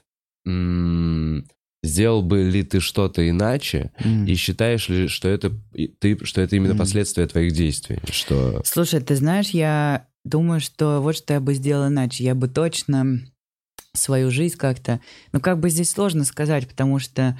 [1.83, 4.27] сделал бы ли ты что-то иначе, mm.
[4.27, 5.51] и считаешь ли, что это
[5.99, 6.77] ты, что это именно mm.
[6.77, 7.99] последствия твоих действий?
[8.11, 8.61] Что...
[8.63, 12.23] Слушай, ты знаешь, я думаю, что вот что я бы сделал иначе.
[12.23, 13.21] Я бы точно
[13.93, 15.01] свою жизнь как-то...
[15.31, 17.37] Ну, как бы здесь сложно сказать, потому что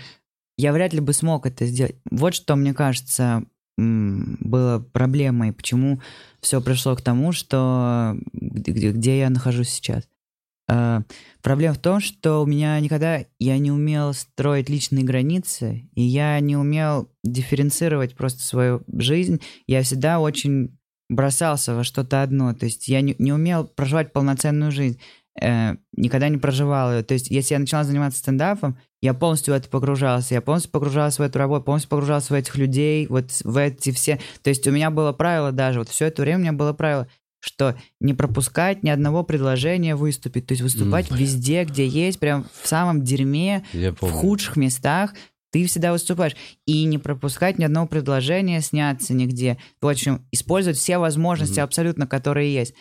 [0.58, 1.96] я вряд ли бы смог это сделать.
[2.10, 3.44] Вот что, мне кажется,
[3.78, 6.02] было проблемой, почему
[6.42, 10.04] все пришло к тому, что где, где я нахожусь сейчас.
[10.72, 11.04] Uh,
[11.42, 16.40] проблема в том, что у меня никогда я не умел строить личные границы, и я
[16.40, 19.42] не умел дифференцировать просто свою жизнь.
[19.68, 20.78] Я всегда очень
[21.10, 22.54] бросался во что-то одно.
[22.54, 25.00] То есть я не, не умел проживать полноценную жизнь.
[25.40, 27.04] Э, никогда не проживал ее.
[27.04, 31.22] То есть если я начала заниматься стендапом, я полностью в это погружался, я полностью погружался
[31.22, 34.20] в эту работу, полностью погружался в этих людей, вот в эти все...
[34.42, 37.08] То есть у меня было правило даже, вот все это время у меня было правило,
[37.42, 42.46] что не пропускать ни одного предложения выступить, то есть выступать mm, везде, где есть, прям
[42.62, 45.14] в самом дерьме, в худших местах,
[45.52, 46.36] ты всегда выступаешь.
[46.66, 49.58] И не пропускать ни одного предложения, сняться нигде.
[49.82, 51.64] В общем, использовать все возможности mm-hmm.
[51.64, 52.74] абсолютно, которые есть.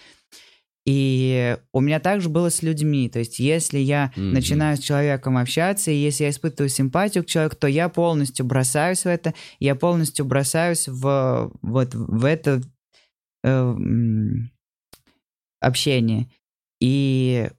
[0.86, 3.08] И у меня также было с людьми.
[3.08, 4.32] То есть, если я mm-hmm.
[4.32, 9.04] начинаю с человеком общаться, и если я испытываю симпатию к человеку, то я полностью бросаюсь
[9.04, 12.62] в это, я полностью бросаюсь в вот в это
[13.42, 13.74] э,
[15.60, 16.30] общение.
[16.80, 17.50] И,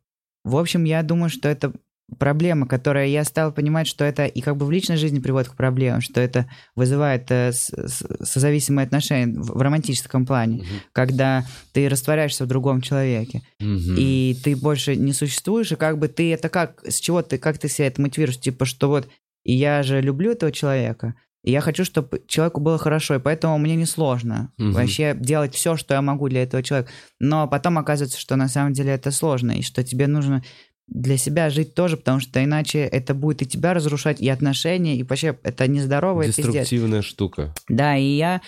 [0.43, 1.73] в общем, я думаю, что это
[2.17, 5.55] проблема, которая я стал понимать, что это и как бы в личной жизни приводит к
[5.55, 10.65] проблемам, что это вызывает э, созависимые отношения в, в романтическом плане, угу.
[10.91, 13.95] когда ты растворяешься в другом человеке, угу.
[13.97, 17.57] и ты больше не существуешь, и как бы ты это как, с чего ты, как
[17.57, 19.07] ты себя это мотивируешь, типа, что вот
[19.43, 23.75] я же люблю этого человека, и я хочу, чтобы человеку было хорошо, и поэтому мне
[23.75, 24.71] несложно угу.
[24.71, 26.91] вообще делать все, что я могу для этого человека.
[27.19, 30.43] Но потом оказывается, что на самом деле это сложно, и что тебе нужно
[30.87, 35.03] для себя жить тоже, потому что иначе это будет и тебя разрушать, и отношения, и
[35.03, 37.55] вообще это нездоровая Деструктивная штука.
[37.69, 38.41] Да, и я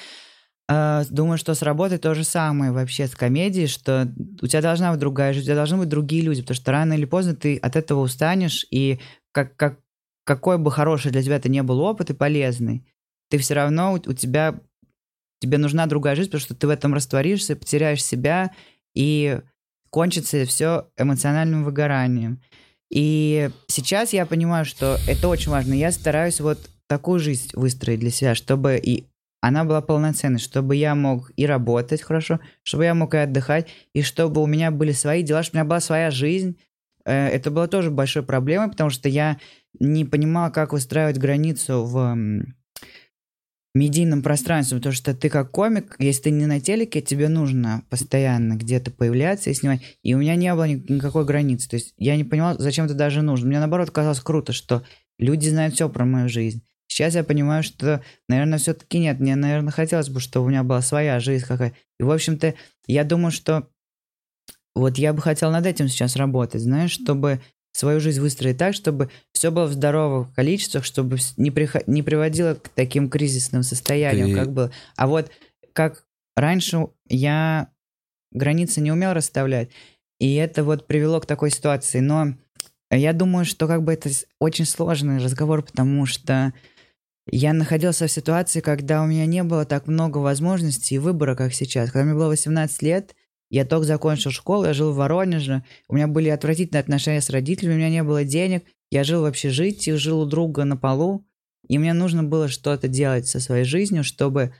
[0.67, 4.99] э, думаю, что сработает то же самое вообще с комедией, что у тебя должна быть
[4.99, 7.75] другая жизнь, у тебя должны быть другие люди, потому что рано или поздно ты от
[7.75, 8.99] этого устанешь, и
[9.31, 9.79] как, как,
[10.23, 12.85] какой бы хороший для тебя это не был опыт и полезный,
[13.29, 14.59] ты все равно у, у тебя
[15.39, 18.51] тебе нужна другая жизнь, потому что ты в этом растворишься, потеряешь себя,
[18.95, 19.41] и
[19.89, 22.41] кончится все эмоциональным выгоранием.
[22.89, 25.73] И сейчас я понимаю, что это очень важно.
[25.73, 29.05] Я стараюсь вот такую жизнь выстроить для себя, чтобы и
[29.41, 34.01] она была полноценной, чтобы я мог и работать хорошо, чтобы я мог и отдыхать, и
[34.01, 36.57] чтобы у меня были свои дела, чтобы у меня была своя жизнь.
[37.03, 39.37] Э, это было тоже большой проблемой, потому что я
[39.79, 42.15] не понимал, как выстраивать границу в
[43.75, 48.53] медийном пространстве, потому что ты как комик, если ты не на телеке, тебе нужно постоянно
[48.53, 49.81] где-то появляться и снимать.
[50.03, 51.69] И у меня не было никакой границы.
[51.69, 53.47] То есть я не понимал, зачем это даже нужно.
[53.47, 54.85] Мне наоборот казалось круто, что
[55.17, 56.61] люди знают все про мою жизнь.
[56.87, 59.19] Сейчас я понимаю, что, наверное, все-таки нет.
[59.19, 61.75] Мне, наверное, хотелось бы, чтобы у меня была своя жизнь какая-то.
[61.99, 62.53] И, в общем-то,
[62.85, 63.67] я думаю, что
[64.75, 67.41] вот я бы хотел над этим сейчас работать, знаешь, чтобы
[67.73, 71.87] свою жизнь выстроить так, чтобы все было в здоровых количествах, чтобы не, приход...
[71.87, 74.35] не приводило к таким кризисным состояниям, Ты...
[74.35, 74.71] как было.
[74.95, 75.31] А вот
[75.73, 76.05] как
[76.35, 77.69] раньше я
[78.31, 79.69] границы не умел расставлять,
[80.19, 81.99] и это вот привело к такой ситуации.
[81.99, 82.35] Но
[82.91, 84.09] я думаю, что как бы это
[84.39, 86.53] очень сложный разговор, потому что
[87.27, 91.53] я находился в ситуации, когда у меня не было так много возможностей и выбора, как
[91.53, 91.91] сейчас.
[91.91, 93.15] Когда мне было 18 лет,
[93.53, 97.75] я только закончил школу, я жил в Воронеже, у меня были отвратительные отношения с родителями,
[97.75, 101.23] у меня не было денег, я жил в общежитии, жил у друга на полу,
[101.67, 104.55] и мне нужно было что-то делать со своей жизнью, чтобы,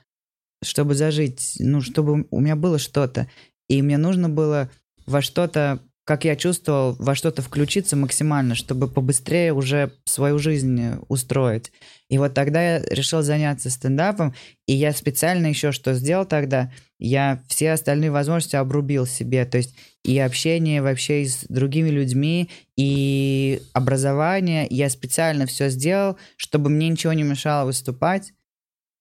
[0.62, 3.28] чтобы зажить, ну, чтобы у меня было что-то.
[3.68, 4.70] И мне нужно было
[5.06, 11.72] во что-то как я чувствовал, во что-то включиться максимально, чтобы побыстрее уже свою жизнь устроить.
[12.10, 14.34] И вот тогда я решил заняться стендапом,
[14.66, 19.74] и я специально еще что сделал тогда, я все остальные возможности обрубил себе, то есть
[20.04, 27.14] и общение вообще с другими людьми, и образование, я специально все сделал, чтобы мне ничего
[27.14, 28.32] не мешало выступать,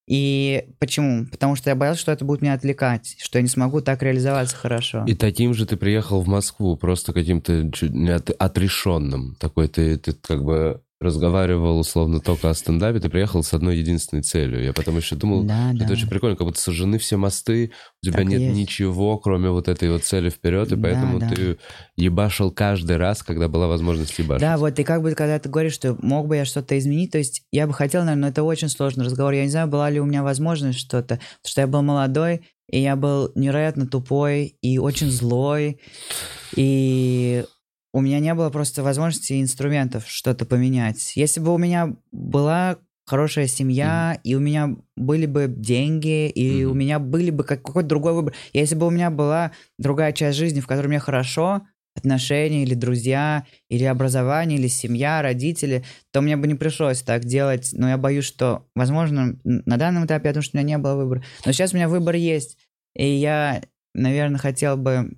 [0.08, 1.26] и почему?
[1.28, 4.56] Потому что я боялся, что это будет меня отвлекать, что я не смогу так реализоваться
[4.56, 5.06] хорошо.
[5.08, 7.72] И таким же ты приехал в Москву, просто каким-то
[8.40, 9.36] отрешенным.
[9.40, 14.24] Такой ты, ты как бы разговаривал условно только о стендапе, ты приехал с одной единственной
[14.24, 14.64] целью.
[14.64, 15.94] Я потом еще думал, Да, это да.
[15.94, 18.56] очень прикольно, как будто сожжены все мосты, у тебя Так нет есть.
[18.58, 21.30] ничего, кроме вот этой вот цели вперед, и Да, поэтому да.
[21.30, 21.58] ты
[21.96, 24.42] ебашил каждый раз, когда была возможность ебашить.
[24.42, 27.18] Да, вот и как бы, когда ты говоришь, что мог бы я что-то изменить, то
[27.20, 29.34] есть я бы хотел, наверное, но это очень сложный разговор.
[29.34, 32.80] Я не знаю, была ли у меня возможность что-то, потому что я был молодой, и
[32.82, 35.80] я был невероятно тупой и очень злой,
[36.56, 37.44] и
[37.94, 41.14] у меня не было просто возможности и инструментов что-то поменять.
[41.16, 46.72] Если бы у меня была хорошая семья, и у меня были бы деньги, и Мгм.
[46.72, 48.34] у меня были бы как- какой-то другой выбор.
[48.54, 51.62] Если бы у меня была другая часть жизни, в которой мне хорошо,
[51.96, 57.70] отношения или друзья, или образование, или семья, родители, то мне бы не пришлось так делать.
[57.74, 60.96] Но я боюсь, что, возможно, на данном этапе, я думаю, что у меня не было
[60.96, 61.24] выбора.
[61.46, 62.58] Но сейчас у меня выбор есть.
[62.96, 63.62] И я,
[63.94, 65.18] наверное, хотел бы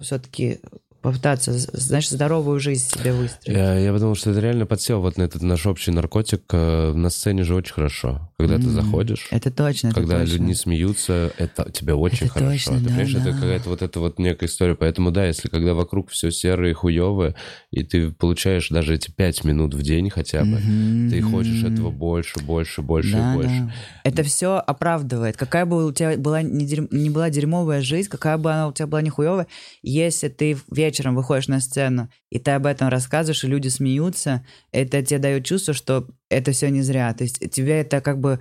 [0.00, 0.60] все-таки
[1.04, 3.56] попытаться, знаешь, здоровую жизнь себе выстроить.
[3.58, 6.42] Я, я подумал, что это реально подсел вот на этот наш общий наркотик.
[6.50, 8.32] э, На сцене же очень хорошо.
[8.38, 10.32] Когда ты М, заходишь, Это точно, это когда точно.
[10.32, 12.70] люди не смеются, это тебе очень Это хорошо.
[12.70, 13.32] точно, ты да, понимаешь, это да.
[13.34, 14.74] какая-то вот эта вот некая история.
[14.74, 17.34] Поэтому да, если когда вокруг все серое и хуевое,
[17.70, 21.90] и ты получаешь даже эти пять минут в день хотя бы, Мгм, ты хочешь этого
[21.90, 23.54] больше, больше, больше Да, и больше.
[23.66, 23.72] да.
[24.04, 25.36] Это все оправдывает.
[25.36, 28.72] Какая бы у тебя была не, дерь- не была дерьмовая жизнь, какая бы она у
[28.72, 29.46] тебя была не хуевая,
[29.82, 35.02] если ты вечером выходишь на сцену, и ты об этом рассказываешь, и люди смеются, это
[35.02, 37.12] тебе дает чувство, что это все не зря.
[37.14, 38.40] То есть тебе это как бы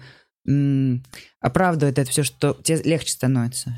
[1.39, 3.78] оправдывает это все, что тебе легче становится.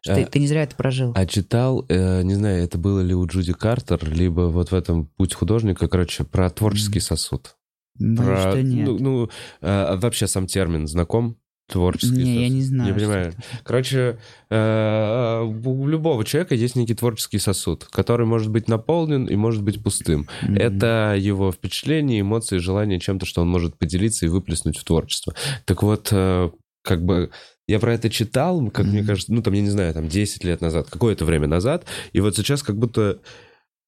[0.00, 1.12] Что ты, Э, ты не зря это прожил.
[1.14, 5.06] А читал, э, не знаю, это было ли у Джуди Картер, либо вот в этом
[5.06, 7.56] «Путь художника», короче, про творческий сосуд.
[7.98, 8.86] Боюсь, Про, что нет.
[8.86, 11.38] Ну, ну, э, вообще сам термин знаком?
[11.68, 12.54] Творческий не, я сосуд?
[12.56, 12.92] не знаю.
[12.92, 13.28] Не понимаю.
[13.28, 13.36] это.
[13.64, 14.18] Короче,
[14.50, 19.82] э, у любого человека есть некий творческий сосуд, который может быть наполнен и может быть
[19.82, 20.28] пустым.
[20.42, 20.56] Мгм.
[20.56, 25.34] Это его впечатления, эмоции, желание чем-то, что он может поделиться и выплеснуть в творчество.
[25.64, 26.50] Так вот, э,
[26.82, 27.30] как бы
[27.66, 29.08] я про это читал, как мне Мгм.
[29.08, 32.36] кажется, ну там, я не знаю, там 10 лет назад, какое-то время назад, и вот
[32.36, 33.18] сейчас как будто,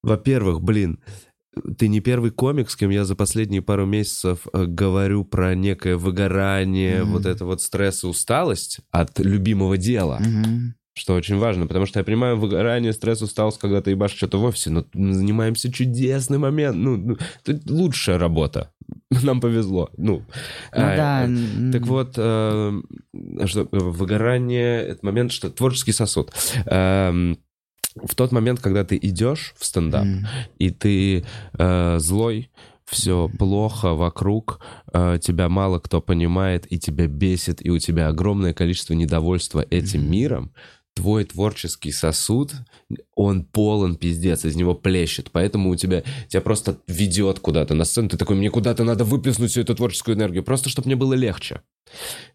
[0.03, 0.99] во-первых, блин,
[1.78, 5.96] ты не первый комик, с кем я за последние пару месяцев э, говорю про некое
[5.96, 7.12] выгорание, Мгм.
[7.12, 10.18] вот это вот стресс и усталость от любимого дела.
[10.20, 10.74] Мгм.
[10.94, 14.44] Что очень важно, потому что я понимаю выгорание, стресс, усталость, когда ты ебашь что-то в
[14.44, 16.76] офисе, но мы занимаемся чудесный момент.
[16.76, 18.72] Ну, ну, это лучшая работа.
[19.22, 19.90] Нам повезло.
[19.96, 20.24] Ну, Ну
[20.72, 21.26] а, да.
[21.28, 22.80] э, так вот, э,
[23.46, 26.32] что, выгорание, это момент, что творческий сосуд.
[26.66, 27.38] Эм,
[27.97, 30.26] в тот момент, когда ты идешь в стендап, м.
[30.59, 31.24] и ты
[31.59, 32.51] э, злой,
[32.84, 34.61] все плохо вокруг,
[34.93, 40.03] э, тебя мало кто понимает, и тебя бесит, и у тебя огромное количество недовольства этим
[40.03, 40.11] Мгм.
[40.11, 40.53] миром,
[40.95, 42.55] твой творческий сосуд,
[43.14, 45.30] он полон пиздец, из него плещет.
[45.30, 48.09] Поэтому у тебя, тебя просто ведет куда-то на сцену.
[48.09, 51.61] Ты такой, мне куда-то надо выплеснуть всю эту творческую энергию, просто чтобы мне было легче.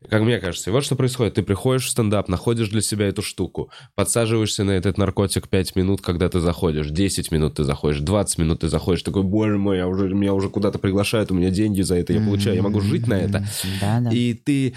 [0.09, 0.69] Как мне кажется.
[0.69, 1.35] И вот что происходит.
[1.35, 6.01] Ты приходишь в стендап, находишь для себя эту штуку, подсаживаешься на этот наркотик 5 минут,
[6.01, 9.87] когда ты заходишь, 10 минут ты заходишь, 20 минут ты заходишь, такой, боже мой, я
[9.87, 13.07] уже, меня уже куда-то приглашают, у меня деньги за это, я получаю, я могу жить
[13.07, 13.45] на это.
[13.81, 14.11] Да, да.
[14.11, 14.73] И ты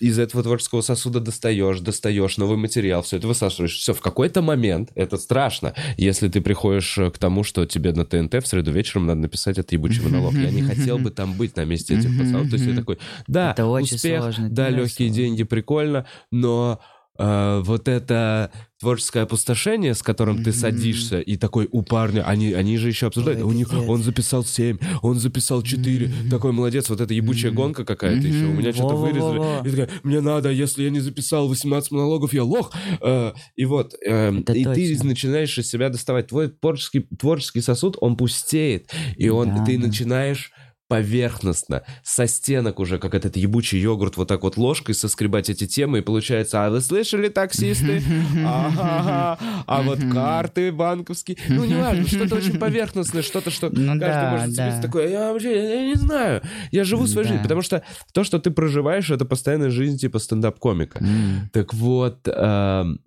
[0.00, 3.76] из этого творческого сосуда достаешь, достаешь новый материал, все это высасываешь.
[3.76, 8.04] Все, в какой-то момент, это страшно, если ты приходишь э, к тому, что тебе на
[8.04, 10.34] ТНТ в среду вечером надо написать этот ебучий монолог.
[10.34, 12.48] Я не хотел бы там быть на месте этих пацанов.
[12.48, 15.14] То есть я такой, да, Это очень успех, сложно, да, легкие сложно.
[15.14, 16.80] деньги, прикольно, но
[17.18, 18.50] э, вот это
[18.80, 20.52] творческое опустошение, с которым ты Мгм.
[20.52, 24.44] садишься, и такой у парня, они, они же еще обсуждают, Ой, у них, он записал
[24.44, 27.56] 7, он записал 4, такой молодец, вот эта ебучая Мгм.
[27.56, 31.48] гонка какая-то еще, у меня что-то вырезали, и такая, мне надо, если я не записал
[31.48, 35.08] 18 монологов, я лох, Э, и вот, э, Это и ты точно.
[35.08, 39.86] начинаешь из себя доставать, твой творческий, творческий сосуд, он пустеет, и он, Да, ты да.
[39.86, 40.52] начинаешь
[40.94, 45.98] поверхностно, со стенок уже, как этот ебучий йогурт, вот так вот ложкой соскребать эти темы,
[45.98, 48.02] и получается, а вы слышали, таксисты?
[48.44, 51.36] Ага, а вот карты банковские.
[51.48, 54.80] Ну, неважно, что-то очень поверхностное, что-то, что Ну каждый да, может да.
[54.80, 57.30] такое, я вообще, я не знаю, я живу свою Да.
[57.30, 57.82] жизнь, потому что
[58.12, 60.98] то, что ты проживаешь, это постоянная жизнь типа стендап-комика.
[61.00, 61.48] М.
[61.52, 63.00] Так вот, эм,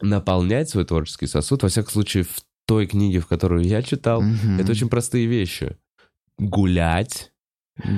[0.00, 4.60] наполнять свой творческий сосуд, во всяком случае, в той книге, в которую я читал, Мгм.
[4.60, 5.76] это очень простые вещи.
[6.40, 7.32] Гулять,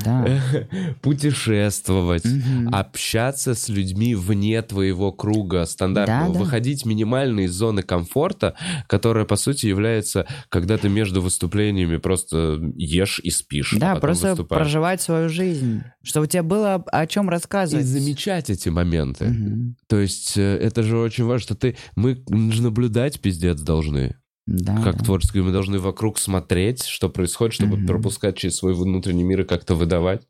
[0.05, 0.25] Да.
[1.03, 2.73] путешествовать, Мгм.
[2.73, 6.39] общаться с людьми вне твоего круга стандартного, Да, да.
[6.39, 8.55] выходить минимально из зоны комфорта,
[8.87, 13.73] которая, по сути, является, когда ты между выступлениями просто ешь и спишь.
[13.75, 14.63] а Да, потом просто выступаешь.
[14.63, 17.85] проживать свою жизнь, чтобы у тебя было о чем И рассказывать.
[17.87, 19.27] замечать эти моменты.
[19.27, 19.77] Мгм.
[19.89, 21.77] То есть э, это же очень важно, что ты...
[21.97, 24.15] Мы наблюдать пиздец должны.
[24.47, 25.05] Да, как да.
[25.05, 25.43] творческие.
[25.45, 27.87] Мы должны вокруг смотреть, что происходит, чтобы Мгм.
[27.87, 30.27] пропускать через свой внутренний мир и как-то выдавать.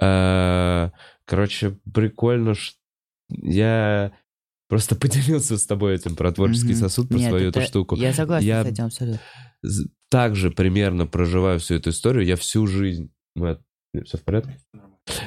[0.00, 0.90] Э,
[1.24, 2.78] Короче, прикольно, что
[3.30, 4.12] я
[4.68, 4.94] просто
[5.40, 6.76] поделился с тобой этим про творческий Мгм.
[6.80, 7.96] сосуд, про Нет, свою эту это- штуку.
[7.96, 9.20] Я согласен Я- с этим абсолютно.
[10.10, 12.24] Также примерно проживаю всю эту историю.
[12.24, 13.10] Я всю жизнь...
[14.04, 14.58] Все в порядке?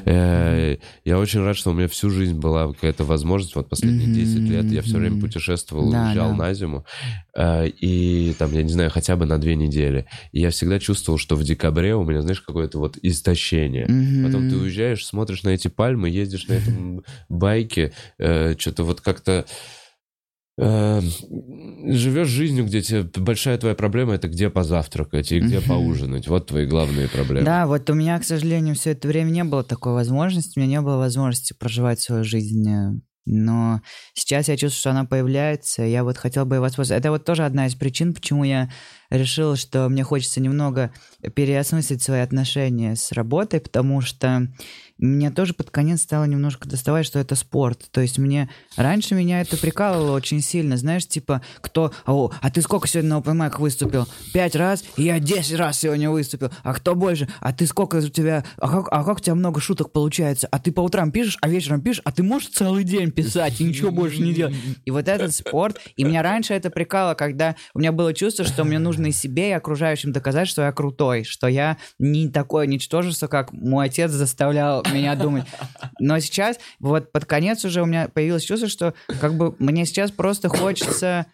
[0.05, 3.55] Э, Я очень рад, что у меня всю жизнь была какая-то возможность.
[3.55, 6.35] Вот последние Мгм, 10 лет я все время путешествовал, Да, уезжал да.
[6.37, 6.85] на зиму.
[7.35, 10.05] Э, И там, я не знаю, хотя бы на две недели.
[10.31, 13.85] И я всегда чувствовал, что в декабре у меня, знаешь, какое-то вот истощение.
[14.23, 19.43] Потом ты уезжаешь, смотришь на эти пальмы, ездишь на этом байке, что-то вот как-то э,
[20.61, 26.27] живешь жизнью, где тебе большая твоя проблема это где позавтракать и где поужинать.
[26.27, 27.45] Вот твои главные проблемы.
[27.45, 30.79] Да, вот у меня, к сожалению, все это время не было такой возможности, у меня
[30.79, 32.69] не было возможности проживать свою жизнь.
[32.69, 32.91] э,
[33.25, 33.81] Но
[34.13, 36.95] сейчас я чувствую, что она появляется, я вот хотел бы воспользоваться.
[36.99, 38.69] Это вот тоже одна из причин, почему я
[39.09, 40.91] решил, что мне хочется немного
[41.35, 44.47] переосмыслить свои отношения с работой, потому что
[45.05, 47.89] меня тоже под конец стало немножко доставать, что это спорт.
[47.91, 50.77] То есть мне раньше меня это прикалывало очень сильно.
[50.77, 51.91] Знаешь, типа, кто...
[52.05, 54.07] О, а ты сколько сегодня на open mic выступил?
[54.33, 54.83] Пять раз?
[54.97, 56.51] Я десять раз сегодня выступил.
[56.63, 57.27] А кто больше?
[57.39, 58.45] А ты сколько у тебя...
[58.57, 60.47] А как, а как у тебя много шуток получается?
[60.51, 62.01] А ты по утрам пишешь, а вечером пишешь?
[62.05, 64.55] А ты можешь целый день писать и ничего больше не делать?
[64.85, 65.79] И вот этот спорт...
[65.95, 69.49] И меня раньше это прикалывало, когда у меня было чувство, что мне нужно и себе,
[69.49, 74.83] и окружающим доказать, что я крутой, что я не такое ничтожество, как мой отец заставлял
[74.91, 75.45] меня думать.
[75.99, 80.11] Но сейчас, вот под конец уже у меня появилось чувство, что как бы мне сейчас
[80.11, 81.25] просто хочется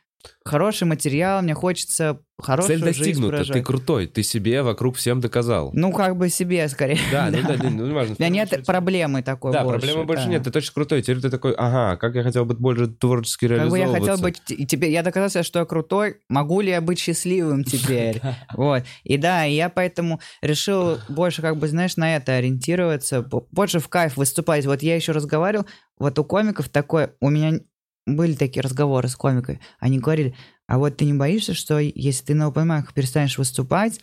[0.44, 5.72] хороший материал, мне хочется хорошую Цель достигнута, ты крутой, ты себе вокруг всем доказал.
[5.74, 7.00] Ну, как бы себе скорее.
[7.12, 8.16] Да, ну да, ну не важно.
[8.18, 9.80] У меня нет проблемы такой Да, больше.
[9.80, 10.30] проблемы больше да.
[10.32, 11.02] нет, ты точно крутой.
[11.02, 14.12] Теперь ты такой, ага, как я хотел быть больше творчески Как бы я реализовываться.
[14.12, 17.64] хотел быть, и тебе, я доказал себе, что я крутой, могу ли я быть счастливым
[17.64, 18.22] теперь?
[18.54, 18.84] Вот.
[19.04, 23.80] И да, и я поэтому решил больше, как бы, знаешь, на это ориентироваться, бо- больше
[23.80, 24.66] в кайф выступать.
[24.66, 25.66] Вот я еще разговаривал,
[26.00, 27.60] вот у комиков такое, у меня
[28.08, 30.36] были такие разговоры с комикой, они говорили,
[30.68, 34.02] а вот ты не боишься, что если ты на open перестанешь выступать,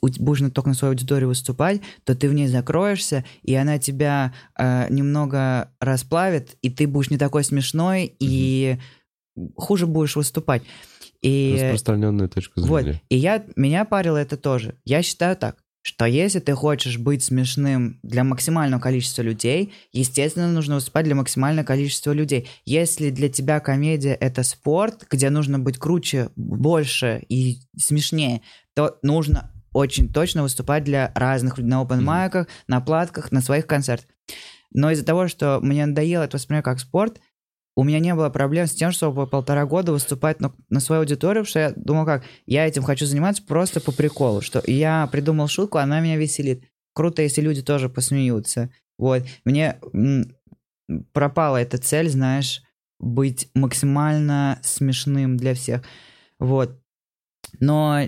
[0.00, 4.86] будешь только на свою аудиторию выступать, то ты в ней закроешься, и она тебя э,
[4.90, 8.78] немного расплавит, и ты будешь не такой смешной, и
[9.56, 10.62] хуже будешь выступать.
[11.22, 13.02] И, Распространенная точка вот, зрения.
[13.10, 14.76] и я, меня парило это тоже.
[14.84, 20.74] Я считаю так, что если ты хочешь быть смешным для максимального количества людей, естественно, нужно
[20.74, 22.48] выступать для максимального количества людей.
[22.64, 28.42] Если для тебя комедия— это спорт, где нужно быть круче, больше и смешнее,
[28.74, 33.66] то нужно очень точно выступать для разных людей на open майках, на платках, на своих
[33.66, 34.08] концертах.
[34.72, 37.20] Но из-за того, что мне надоело это воспринимать как спорт,
[37.76, 41.44] у меня не было проблем с тем, чтобы полтора года выступать на, на свою аудиторию,
[41.44, 45.48] потому что я думал, как, я этим хочу заниматься просто по приколу, что я придумал
[45.48, 46.64] шутку, она меня веселит.
[46.92, 48.70] Круто, если люди тоже посмеются.
[48.98, 49.22] Вот.
[49.44, 49.78] Мне
[51.12, 52.62] пропала эта цель, знаешь,
[52.98, 55.82] быть максимально смешным для всех.
[56.38, 56.78] Вот.
[57.60, 58.00] Но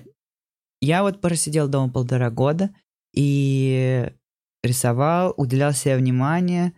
[0.80, 2.74] я вот просидел дома полтора года
[3.14, 4.10] и
[4.62, 6.72] рисовал, уделял себе внимание.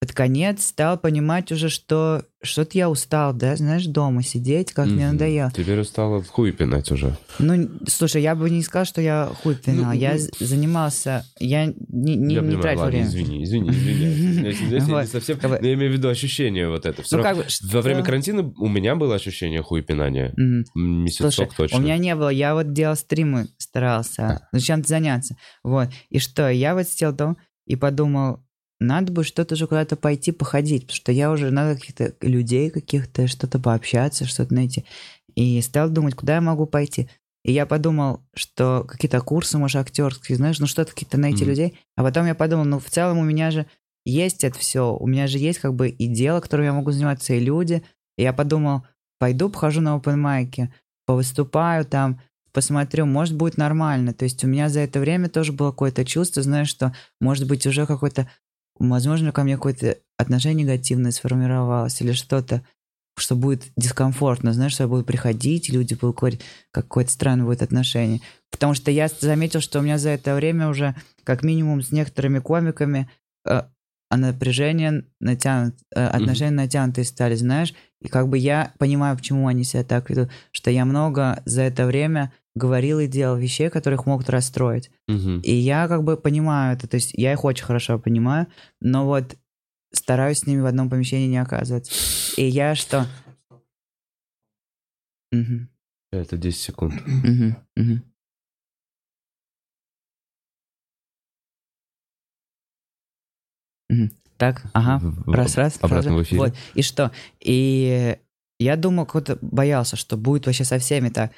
[0.00, 5.06] Под конец стал понимать уже, что что-то я устал, да, знаешь, дома сидеть, как мне
[5.06, 5.14] Мгм.
[5.14, 5.50] надоело.
[5.50, 7.16] Теперь устала в хуй пинать уже.
[7.40, 9.86] Ну, слушай, я бы не сказал, что я хуй пинал.
[9.86, 10.46] Ну, я ну.
[10.46, 11.74] занимался, я не,
[12.14, 13.08] не, я не понимаю, тратил ладно, время.
[13.08, 15.38] извини, извини, извиняюсь, извиняюсь, я не совсем...
[15.42, 17.02] но Я имею в виду ощущение вот это.
[17.10, 20.32] Ну, равно- как бы, Во время карантина у меня было ощущение хуй пинания.
[20.76, 21.76] Месяцок точно.
[21.76, 25.34] у меня не было, я вот делал стримы, старался ну, чем-то заняться.
[25.64, 25.88] Вот.
[26.08, 27.36] И что, я вот сидел дома
[27.66, 28.44] и подумал,
[28.80, 33.26] надо бы что-то же куда-то пойти походить, потому что я уже надо каких-то людей каких-то,
[33.26, 34.84] что-то пообщаться, что-то найти.
[35.34, 37.08] И стал думать, куда я могу пойти.
[37.44, 41.50] И я подумал, что какие-то курсы, может, актерские, знаешь, ну что-то какие-то найти Мгм.
[41.50, 41.78] людей.
[41.96, 43.66] А потом я подумал, ну в целом у меня же
[44.04, 47.34] есть это все, у меня же есть как бы и дело, которым я могу заниматься,
[47.34, 47.82] и люди.
[48.16, 48.82] И я подумал,
[49.18, 50.72] пойду похожу на open майке,
[51.06, 52.20] повыступаю там,
[52.52, 54.12] посмотрю, может, будет нормально.
[54.12, 57.66] То есть у меня за это время тоже было какое-то чувство, знаешь, что, может быть,
[57.66, 58.28] уже какой-то,
[58.78, 62.62] возможно, ко мне какое-то отношение негативное сформировалось или что-то,
[63.16, 67.62] что будет дискомфортно, знаешь, что я буду приходить, и люди будут говорить, какое-то странное будет
[67.62, 68.20] отношение.
[68.50, 72.38] Потому что я заметил, что у меня за это время уже, как минимум, с некоторыми
[72.38, 73.10] комиками
[73.44, 73.62] э,
[74.10, 79.64] а напряжение натянут, э, отношения натянутые стали, знаешь, и как бы я понимаю, почему они
[79.64, 84.28] себя так ведут, что я много за это время говорил и делал вещей, которых могут
[84.28, 84.90] расстроить.
[85.06, 85.40] Мгм.
[85.40, 88.46] И я как бы понимаю это, то есть я их очень хорошо понимаю,
[88.80, 89.36] но вот
[89.92, 91.92] стараюсь с ними в одном помещении не оказываться.
[92.36, 93.06] И я что?
[95.32, 95.68] Мгм.
[96.12, 96.94] Это 10 секунд.
[97.06, 98.02] Мгм, мгм.
[103.88, 104.10] Мгм.
[104.36, 104.98] Так, ага.
[105.02, 105.78] В- Раз, раз.
[105.80, 106.16] Обратно сразу.
[106.18, 106.40] в эфире.
[106.40, 106.54] Вот.
[106.74, 107.10] И что?
[107.40, 108.16] И
[108.58, 111.32] я думал, кто-то боялся, что будет вообще со всеми так.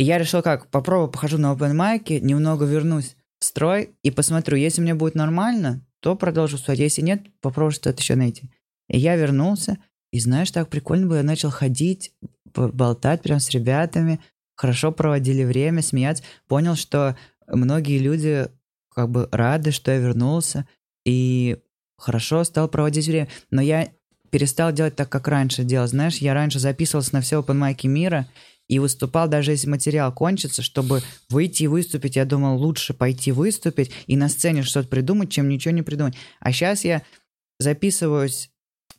[0.00, 4.56] И я решил как, попробую, похожу на open майке, немного вернусь в строй и посмотрю,
[4.56, 8.50] если мне будет нормально, то продолжу стоять, если нет, попробую что-то еще найти.
[8.88, 9.76] И я вернулся,
[10.10, 12.14] и знаешь, так прикольно было, я начал ходить,
[12.54, 14.20] болтать прям с ребятами,
[14.56, 17.14] хорошо проводили время, смеяться, понял, что
[17.46, 18.48] многие люди
[18.94, 20.66] как бы рады, что я вернулся,
[21.04, 21.58] и
[21.98, 23.28] хорошо стал проводить время.
[23.50, 23.90] Но я
[24.30, 25.86] перестал делать так, как раньше делал.
[25.86, 28.26] Знаешь, я раньше записывался на все open мира
[28.70, 32.14] и выступал, даже если материал кончится, чтобы выйти и выступить.
[32.14, 36.14] Я думал, лучше пойти выступить и на сцене что-то придумать, чем ничего не придумать.
[36.38, 37.02] А сейчас я
[37.58, 38.48] записываюсь,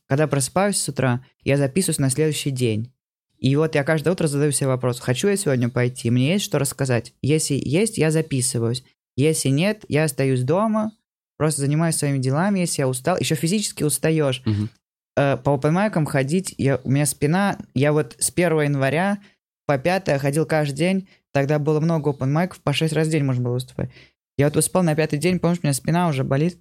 [0.07, 2.91] когда просыпаюсь с утра, я записываюсь на следующий день.
[3.38, 6.59] И вот я каждое утро задаю себе вопрос, хочу я сегодня пойти, мне есть что
[6.59, 7.13] рассказать.
[7.22, 8.84] Если есть, я записываюсь.
[9.15, 10.91] Если нет, я остаюсь дома,
[11.38, 13.17] просто занимаюсь своими делами, если я устал.
[13.17, 14.41] Еще физически устаешь.
[14.45, 14.69] Мгм.
[15.15, 19.17] Э, по опенмайкам ходить, я, у меня спина, я вот с 1 января
[19.66, 23.43] по 5 ходил каждый день, тогда было много опенмайков, по 6 раз в день можно
[23.43, 23.89] было выступать.
[24.38, 26.59] Я вот успел на пятый день, помнишь, у меня спина уже болит.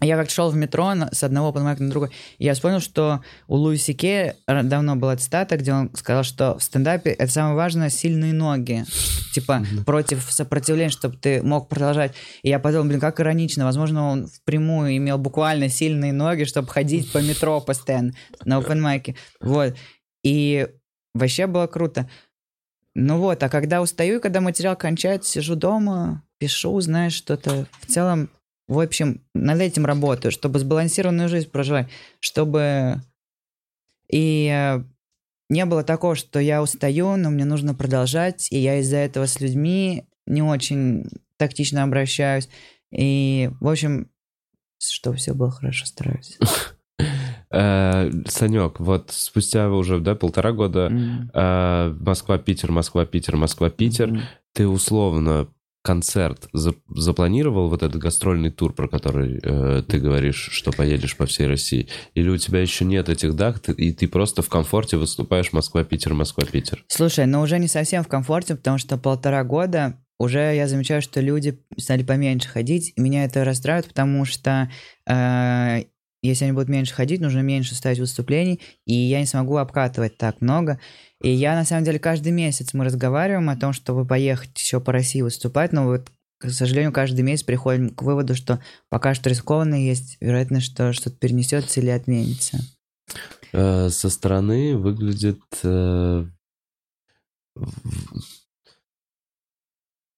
[0.00, 3.54] Я как шел в метро с одного опенмайка на другой, и я вспомнил, что у
[3.54, 7.90] Луиси Кея р- давно была цитата, где он сказал, что в стендапе это самое важное
[7.90, 8.84] сильные ноги.
[9.32, 12.12] Типа против сопротивления, чтобы ты мог продолжать.
[12.42, 13.64] И я подумал, блин, как иронично.
[13.64, 18.12] Возможно, он впрямую имел буквально сильные ноги, чтобы ходить по метро постоянно
[18.44, 19.14] на опенмайке.
[19.40, 19.76] Вот.
[20.24, 20.68] И
[21.14, 22.08] вообще было круто.
[22.94, 27.66] Ну вот, а когда устаю, когда материал кончается, сижу дома, пишу, знаешь, что-то.
[27.80, 28.30] В целом,
[28.68, 31.88] в общем, над этим работаю, чтобы сбалансированную жизнь проживать,
[32.20, 33.00] чтобы
[34.08, 34.84] и э,
[35.48, 39.40] не было такого, что я устаю, но мне нужно продолжать, и я из-за этого с
[39.40, 41.06] людьми не очень
[41.36, 42.48] тактично обращаюсь.
[42.92, 44.10] И, в общем,
[44.78, 46.38] чтобы все было хорошо, стараюсь.
[47.50, 50.90] Э, Санек, вот спустя уже да, полтора года
[51.32, 54.22] э, Москва-Питер, Москва-Питер, Москва-Питер,
[54.54, 55.48] ты условно
[55.82, 61.26] концерт за- запланировал вот этот гастрольный тур, про который э, ты говоришь, что поедешь по
[61.26, 64.96] всей России, или у тебя еще нет этих дат, ты- и ты просто в комфорте
[64.96, 66.84] выступаешь Москва-Питер, Москва-Питер?
[66.88, 71.20] Слушай, но уже не совсем в комфорте, потому что полтора года уже я замечаю, что
[71.20, 74.70] люди стали поменьше ходить, и меня это расстраивает, потому что
[75.06, 75.82] э,
[76.28, 80.40] если они будут меньше ходить, нужно меньше ставить выступлений, и я не смогу обкатывать так
[80.40, 80.80] много.
[81.22, 84.92] И я, на самом деле, каждый месяц мы разговариваем о том, чтобы поехать еще по
[84.92, 89.74] России выступать, но вот, к сожалению, каждый месяц приходим к выводу, что пока что рискованно,
[89.74, 92.58] есть вероятность, что что-то перенесется или отменится.
[93.52, 95.42] Э, со стороны выглядит...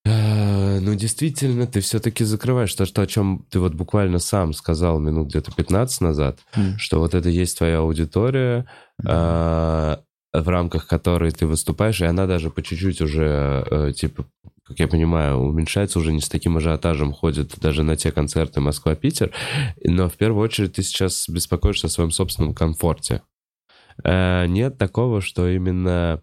[0.06, 4.52] э, Э, Ну, действительно, ты все-таки закрываешь то, что, о чем ты вот буквально сам
[4.52, 6.38] сказал минут где-то 15 назад,
[6.78, 8.66] что вот это есть твоя аудитория,
[9.04, 10.00] а,
[10.32, 14.26] в рамках которой ты выступаешь, и она даже по чуть-чуть уже, э, типа,
[14.64, 19.32] как я понимаю, уменьшается, уже не с таким ажиотажем ходит даже на те концерты Москва-Питер,
[19.82, 23.22] но в первую очередь ты сейчас беспокоишься о своем собственном комфорте.
[24.04, 26.22] Э, Нет такого, что именно...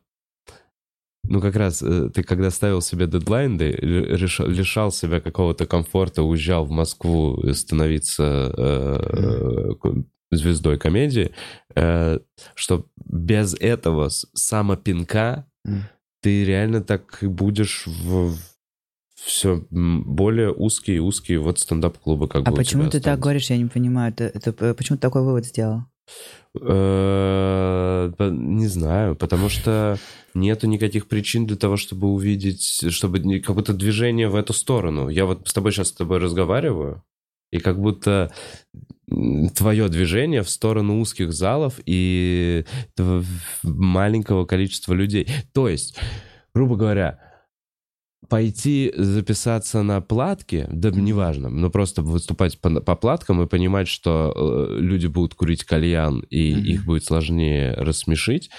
[1.25, 6.21] Ну, как раз э, ты когда ставил себе дедлайн, ты решал- лишал себя какого-то комфорта,
[6.23, 9.73] уезжал в Москву э, становиться э,
[10.31, 11.31] звездой комедии,
[11.75, 12.19] э,
[12.55, 15.83] что без этого самопинка Мгм.
[16.21, 18.35] ты реально так и будешь в
[19.15, 23.21] все более узкие узкие вот стендап-клубы как А бы у почему ты так останутся.
[23.21, 24.11] говоришь, я не понимаю.
[24.11, 25.83] Это, это п- почему ты такой вывод сделал?
[26.59, 29.97] Э, Не знаю, потому что
[30.33, 35.09] нету никаких причин для того, чтобы увидеть, чтобы не- какое-то движение в эту сторону.
[35.09, 37.03] Я вот с тобой сейчас с тобой разговариваю,
[37.51, 38.31] и как будто
[39.55, 42.65] твое движение в сторону узких залов и
[43.63, 45.27] маленького количества людей.
[45.53, 45.97] То есть,
[46.55, 47.19] грубо говоря,
[48.29, 54.33] пойти записаться на платки, да неважно, но просто выступать по, по платкам и понимать, что
[54.35, 56.63] э, люди будут курить кальян, и Мгм.
[56.65, 58.49] их будет сложнее рассмешить,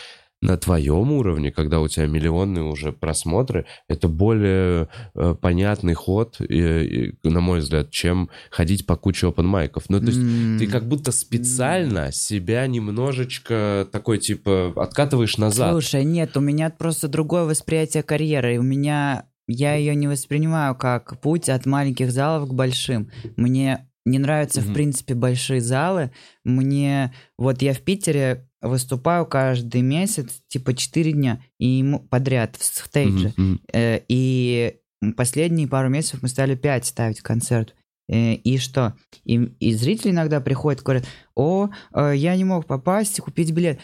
[0.42, 6.84] на твоем уровне, когда у тебя миллионные уже просмотры, это более э, понятный ход, э,
[6.84, 9.84] и, на мой взгляд, чем ходить по куче open майков.
[9.88, 10.58] Ну, то есть М.
[10.58, 15.70] ты как будто специально себя немножечко такой, типа, откатываешь назад.
[15.72, 18.56] Слушай, нет, у меня просто другое восприятие карьеры.
[18.56, 23.10] и У меня я ее не воспринимаю как путь от маленьких залов к большим.
[23.36, 24.74] Мне не нравятся, в Мгм.
[24.74, 26.10] принципе, большие залы.
[26.44, 27.12] Мне...
[27.38, 33.32] Вот я в Питере выступаю каждый месяц, типа 4 дня, и подряд в стейдже.
[33.36, 33.60] Мгм.
[33.72, 34.76] Э, И
[35.16, 37.74] последние пару месяцев мы стали 5 ставить концерт.
[38.08, 38.94] Э, И что?
[39.24, 41.04] И, и зрители иногда приходят, говорят,
[41.34, 43.80] о, э, я не мог попасть и купить билет.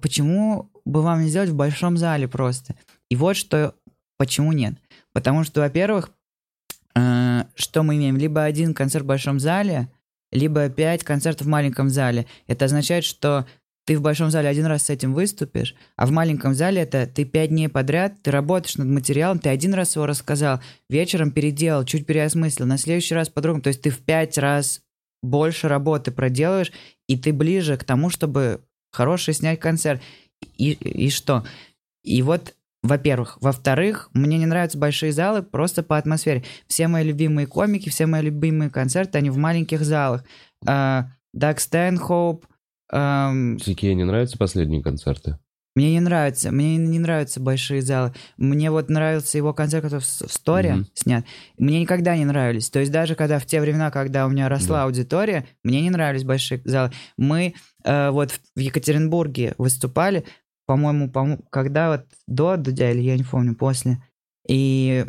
[0.00, 2.74] Почему бы вам не сделать в большом зале просто?
[3.10, 3.74] И вот что,
[4.18, 4.74] почему нет.
[5.16, 6.10] Потому что, во-первых,
[6.94, 8.18] э, что мы имеем?
[8.18, 9.88] Либо один концерт в большом зале,
[10.30, 12.26] либо пять концертов в маленьком зале.
[12.46, 13.46] Это означает, что
[13.86, 17.24] ты в большом зале один раз с этим выступишь, а в маленьком зале это ты
[17.24, 20.60] пять дней подряд, ты работаешь над материалом, ты один раз его рассказал,
[20.90, 23.62] вечером переделал, чуть переосмыслил, на следующий раз по-другому.
[23.62, 24.82] То есть ты в пять раз
[25.22, 26.72] больше работы проделаешь,
[27.08, 28.60] и ты ближе к тому, чтобы
[28.92, 30.02] хороший снять концерт.
[30.58, 31.46] И, и что?
[32.04, 32.54] И вот,
[32.86, 33.38] во-первых.
[33.40, 36.44] Во-вторых, мне не нравятся большие залы просто по атмосфере.
[36.66, 40.24] Все мои любимые комики, все мои любимые концерты, они в маленьких залах.
[40.66, 42.46] А, Даг Стэнхоуп,
[42.90, 45.38] ам, Тебе не нравятся последние концерты?
[45.74, 48.14] мне не нравится, мне не нравятся большие залы.
[48.38, 50.86] Мне вот нравился его концерт, который в, Сторе Мгм.
[50.94, 51.24] снят.
[51.58, 52.70] Мне никогда не нравились.
[52.70, 54.84] То есть даже когда в те времена, когда у меня росла Да.
[54.84, 56.92] аудитория, мне не нравились большие залы.
[57.18, 57.52] Мы
[57.84, 60.24] э, вот в Екатеринбурге выступали,
[60.66, 64.02] по-моему, по когда вот до Дудя, или я не помню, после.
[64.48, 65.06] И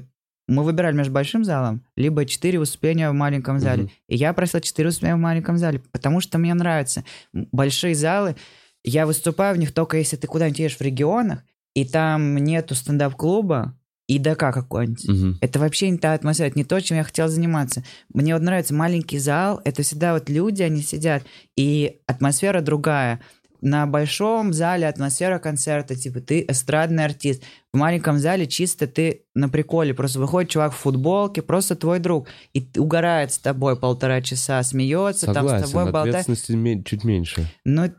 [0.47, 3.83] мы выбирали между большим залом, либо четыре выступления в маленьком зале.
[3.83, 3.91] Мгм.
[4.07, 7.03] И я просил четыре выступления в маленьком зале, потому что мне нравятся
[7.33, 8.35] большие залы.
[8.83, 11.43] Я выступаю в них только если ты куда-нибудь едешь в регионах,
[11.73, 13.77] и там нету стендап-клуба
[14.07, 15.07] и ДК какой-нибудь.
[15.07, 15.37] Мгм.
[15.41, 17.83] Это вообще не та атмосфера, это не то, чем я хотел заниматься.
[18.13, 21.23] Мне вот нравится маленький зал, это всегда вот люди, они сидят,
[21.57, 23.19] и атмосфера другая.
[23.61, 27.43] На большом зале атмосфера концерта, типа ты эстрадный артист.
[27.73, 29.93] В маленьком зале чисто ты на приколе.
[29.93, 32.27] Просто выходит чувак в футболке, просто твой друг.
[32.53, 36.85] И угорает с тобой полтора часа, смеется, там с Согласен, тобой болтает.
[36.85, 37.47] чуть меньше.
[37.65, 37.89] Но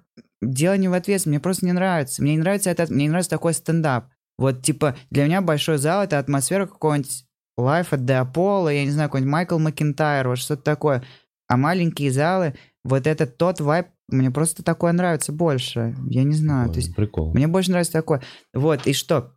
[0.41, 2.23] дело не в ответственности, мне просто не нравится.
[2.23, 4.07] Мне не нравится это, мне не нравится такой стендап.
[4.39, 7.25] Вот, типа, для меня большой зал— это атмосфера какого-нибудь
[7.59, 11.03] Life at the Apollo, я не знаю, какой-нибудь Майкл Макинтайр, вот что-то такое.
[11.49, 12.55] А маленькие залы,
[12.85, 15.95] вот это тот вайб, мне просто такое нравится больше.
[16.09, 17.33] Я не знаю, А, то есть Прикол.
[17.35, 18.23] мне больше нравится такое.
[18.55, 19.35] Вот, и что?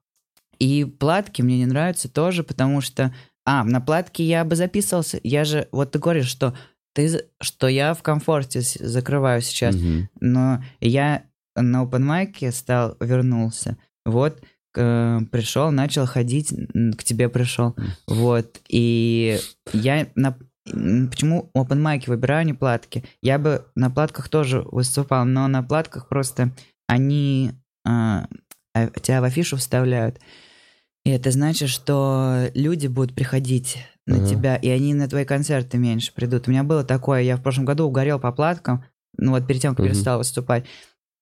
[0.59, 3.13] И платки мне не нравятся тоже, потому что...
[3.45, 5.19] А, на платке я бы записывался.
[5.23, 5.67] Я же...
[5.71, 6.55] Вот ты говоришь, что
[6.93, 9.75] ты, что я в комфорте закрываю сейчас.
[9.75, 10.09] Мгм.
[10.19, 11.23] Но я
[11.55, 13.77] на open майке стал, вернулся.
[14.05, 14.39] Вот,
[14.71, 16.53] к- пришел, начал ходить,
[16.97, 17.75] к тебе пришел.
[18.07, 19.39] Вот, и
[19.73, 20.37] я на...
[20.65, 23.03] Почему open майки выбираю, а не платки?
[23.21, 26.51] Я бы на платках тоже выступал, но на платках просто
[26.87, 27.53] они
[27.85, 28.27] а,
[29.01, 30.19] тебя в афишу вставляют.
[31.03, 34.25] И это значит, что люди будут приходить на Ага.
[34.25, 36.47] тебя, и они на твои концерты меньше придут.
[36.47, 38.85] У меня было такое, я в прошлом году угорел по платкам,
[39.17, 39.89] ну вот перед тем, как Мгм.
[39.93, 40.65] перестал выступать.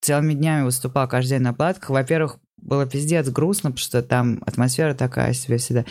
[0.02, 1.90] Целыми днями выступал каждый день на платках.
[1.90, 5.86] Во-первых, было пиздец грустно, потому что там атмосфера такая себе всегда.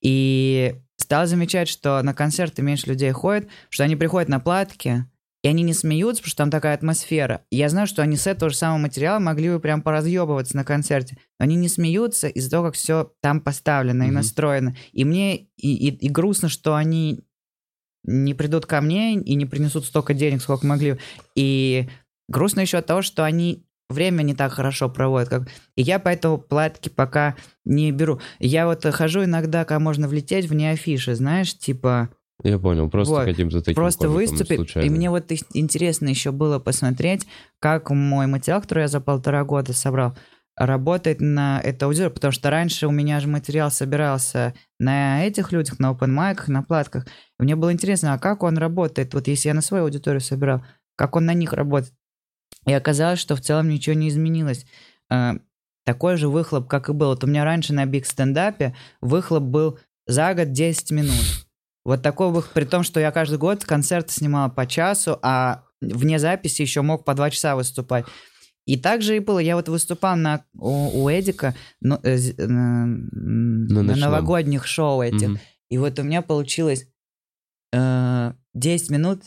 [0.00, 5.04] И стал замечать, что на концерты меньше людей ходит, что они приходят на платки,
[5.42, 7.44] и они не смеются, потому что там такая атмосфера.
[7.50, 10.64] И я знаю, что они с этого же самого материала могли бы прям поразъебываться на
[10.64, 11.16] концерте.
[11.40, 14.14] Но они не смеются из-за того, как все там поставлено и Мгм.
[14.14, 14.76] настроено.
[14.92, 17.24] И мне и, и- и грустно, что они
[18.04, 20.98] не придут ко мне и не принесут столько денег, сколько могли.
[21.36, 21.88] И
[22.28, 25.28] грустно еще от того, что они время не так хорошо проводят.
[25.28, 25.48] Как...
[25.76, 28.20] И я поэтому платки пока не беру.
[28.38, 32.10] Я вот хожу иногда, когда можно влететь вне афиши, знаешь, типа...
[32.42, 33.24] Я понял, просто Вот.
[33.24, 34.56] каким-то таким Просто выступить.
[34.56, 34.86] случайно.
[34.86, 37.26] И мне вот интересно еще было посмотреть,
[37.60, 40.16] как мой материал, который я за полтора года собрал,
[40.56, 45.78] работает на эту аудиторию, потому что раньше у меня же материал собирался на этих людях,
[45.78, 47.06] на open майках, на платках.
[47.38, 50.62] И мне было интересно, а как он работает, вот если я на свою аудиторию собирал,
[50.96, 51.94] как он на них работает.
[52.66, 54.66] И оказалось, что в целом ничего не изменилось.
[55.10, 55.34] Э,
[55.84, 57.08] Такой же выхлоп, как и был.
[57.08, 61.46] Вот у меня раньше на биг стендапе выхлоп был за год 10 минут.
[61.84, 66.20] Вот такой выхлоп, при том, что я каждый год концерты снимал по часу, а вне
[66.20, 68.04] записи еще мог по два часа выступать.
[68.64, 69.40] И так же и было.
[69.40, 73.08] Я вот выступал на, у, у Эдика ну, э, э, м,
[73.66, 73.98] на, ночном.
[73.98, 75.30] новогодних шоу этих.
[75.30, 75.40] Мгм.
[75.68, 76.86] И вот у меня получилось
[77.72, 79.22] э, 10 минут,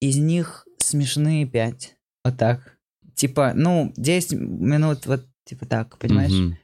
[0.00, 1.96] из них смешные 5.
[2.24, 2.76] Вот так.
[3.14, 6.32] Типа, ну, 10 минут вот типа так, понимаешь?
[6.32, 6.56] Мгм.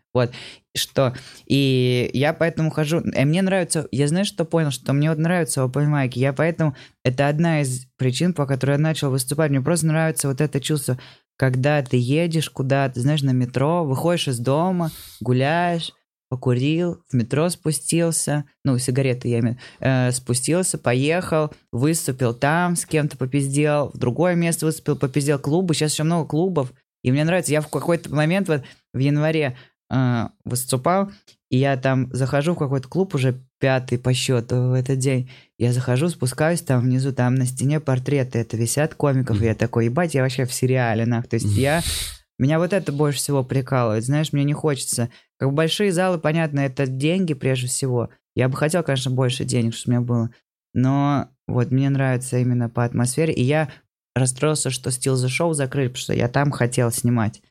[0.74, 1.14] Что?
[1.46, 3.00] И я поэтому хожу...
[3.00, 3.86] И мне нравится...
[3.90, 4.70] Я знаешь, что понял?
[4.70, 6.12] Что мне вот нравится open mic.
[6.14, 6.74] Я поэтому...
[7.04, 9.50] Это одна из причин, по которой я начал выступать.
[9.50, 10.98] Мне просто нравится вот это чувство,
[11.36, 15.92] когда ты едешь куда-то, знаешь, на метро, выходишь из дома, гуляешь,
[16.28, 23.16] покурил, в метро спустился, ну, сигареты я имею, э, спустился, поехал, выступил там, с кем-то
[23.16, 26.72] попиздел, в другое место выступил, попиздел клубы, сейчас еще много клубов,
[27.02, 28.62] И мне нравится, я в какой-то момент вот
[28.92, 29.56] в январе
[29.90, 31.10] э, выступал,
[31.50, 35.30] и я там захожу в какой-то клуб уже пятый по счету в этот день.
[35.58, 39.86] Я захожу, спускаюсь, там внизу, там на стене портреты это висят комиков, и я такой,
[39.86, 41.28] ебать, я вообще в сериале, нах.
[41.28, 41.82] То есть я...
[42.38, 45.08] Меня вот это больше всего прикалывает, знаешь, мне не хочется.
[45.38, 48.10] Как большие залы, понятно, это деньги прежде всего.
[48.34, 50.30] Я бы хотел, конечно, больше денег, чтобы у меня было.
[50.74, 53.32] Но вот мне нравится именно по атмосфере.
[53.32, 53.70] И я
[54.14, 57.42] расстроился, что Still the Show закрыли, потому что я там хотел снимать.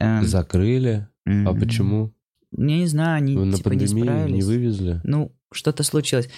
[0.00, 1.06] Эм, Закрыли?
[1.26, 2.12] А м, почему?
[2.56, 4.44] Я не знаю, они Вы на типа не пандемию не справились.
[4.44, 5.00] вывезли?
[5.04, 6.28] Ну, что-то случилось.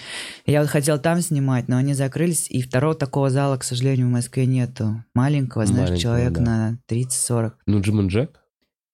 [0.44, 4.10] Я вот хотел там снимать, но они закрылись, и второго такого зала, к сожалению, в
[4.10, 5.04] Москве нету.
[5.14, 6.40] Маленького, знаешь, Маленького, человек да.
[6.40, 7.52] на 30-40.
[7.66, 8.40] Ну, Джим Джек?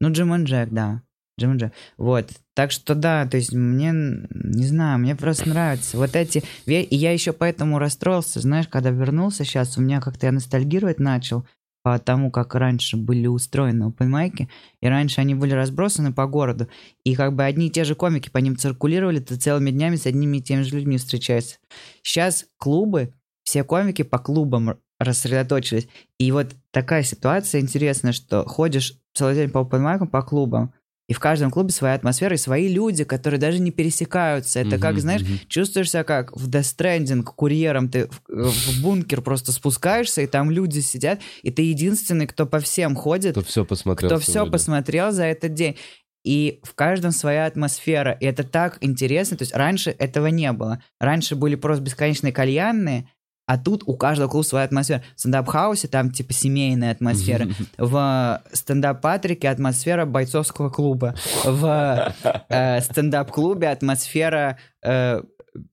[0.00, 1.02] Ну, Джим Джек, да.
[1.40, 1.72] Джим Джек.
[1.96, 2.30] Вот.
[2.54, 5.96] Так что да, то есть мне, не знаю, мне просто нравится.
[5.96, 6.42] Вот эти...
[6.66, 11.46] И я еще поэтому расстроился, знаешь, когда вернулся сейчас, у меня как-то я ностальгировать начал
[11.82, 14.48] по тому, как раньше были устроены опенмайки,
[14.80, 16.68] и раньше они были разбросаны по городу,
[17.04, 20.06] и как бы одни и те же комики по ним циркулировали, ты целыми днями с
[20.06, 21.58] одними и теми же людьми встречаешься.
[22.02, 25.88] Сейчас клубы, все комики по клубам рассредоточились,
[26.18, 30.72] и вот такая ситуация интересная, что ходишь целый день по опенмайкам, по клубам,
[31.12, 34.60] и в каждом клубе своя атмосфера и свои люди, которые даже не пересекаются.
[34.60, 35.40] Это как, Мгм, знаешь, мгм.
[35.46, 40.50] чувствуешь себя как в Death Stranding курьером, ты в, в бункер просто спускаешься, и там
[40.50, 44.52] люди сидят, и ты единственный, кто по всем ходит, Кто все посмотрел кто все сегодня.
[44.52, 45.76] посмотрел за этот день.
[46.24, 48.12] И в каждом своя атмосфера.
[48.12, 49.36] И это так интересно.
[49.36, 50.82] То есть раньше этого не было.
[50.98, 53.10] Раньше были просто бесконечные кальянные,
[53.46, 55.02] а тут у каждого клуба своя атмосфера.
[55.16, 57.48] В стендап-хаусе там типа семейная атмосфера.
[57.76, 61.14] В стендап-патрике атмосфера бойцовского клуба.
[61.44, 62.14] В
[62.48, 65.22] э, стендап-клубе атмосфера э,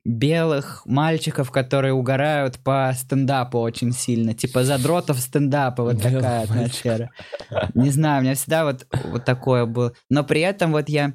[0.03, 4.33] белых мальчиков, которые угорают по стендапу очень сильно.
[4.33, 5.83] Типа задротов стендапа.
[5.83, 7.11] Вот Белых такая атмосфера.
[7.75, 9.93] Не знаю, у меня всегда вот, вот такое было.
[10.09, 11.13] Но при этом вот я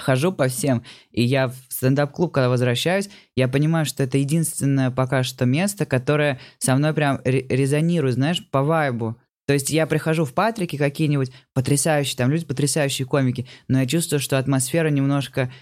[0.00, 5.22] хожу по всем, и я в стендап-клуб, когда возвращаюсь, я понимаю, что это единственное пока
[5.22, 9.16] что место, которое со мной прям ре- резонирует, знаешь, по вайбу.
[9.46, 14.20] То есть я прихожу в Патрике какие-нибудь потрясающие, там люди потрясающие комики, но я чувствую,
[14.20, 15.52] что атмосфера немножко,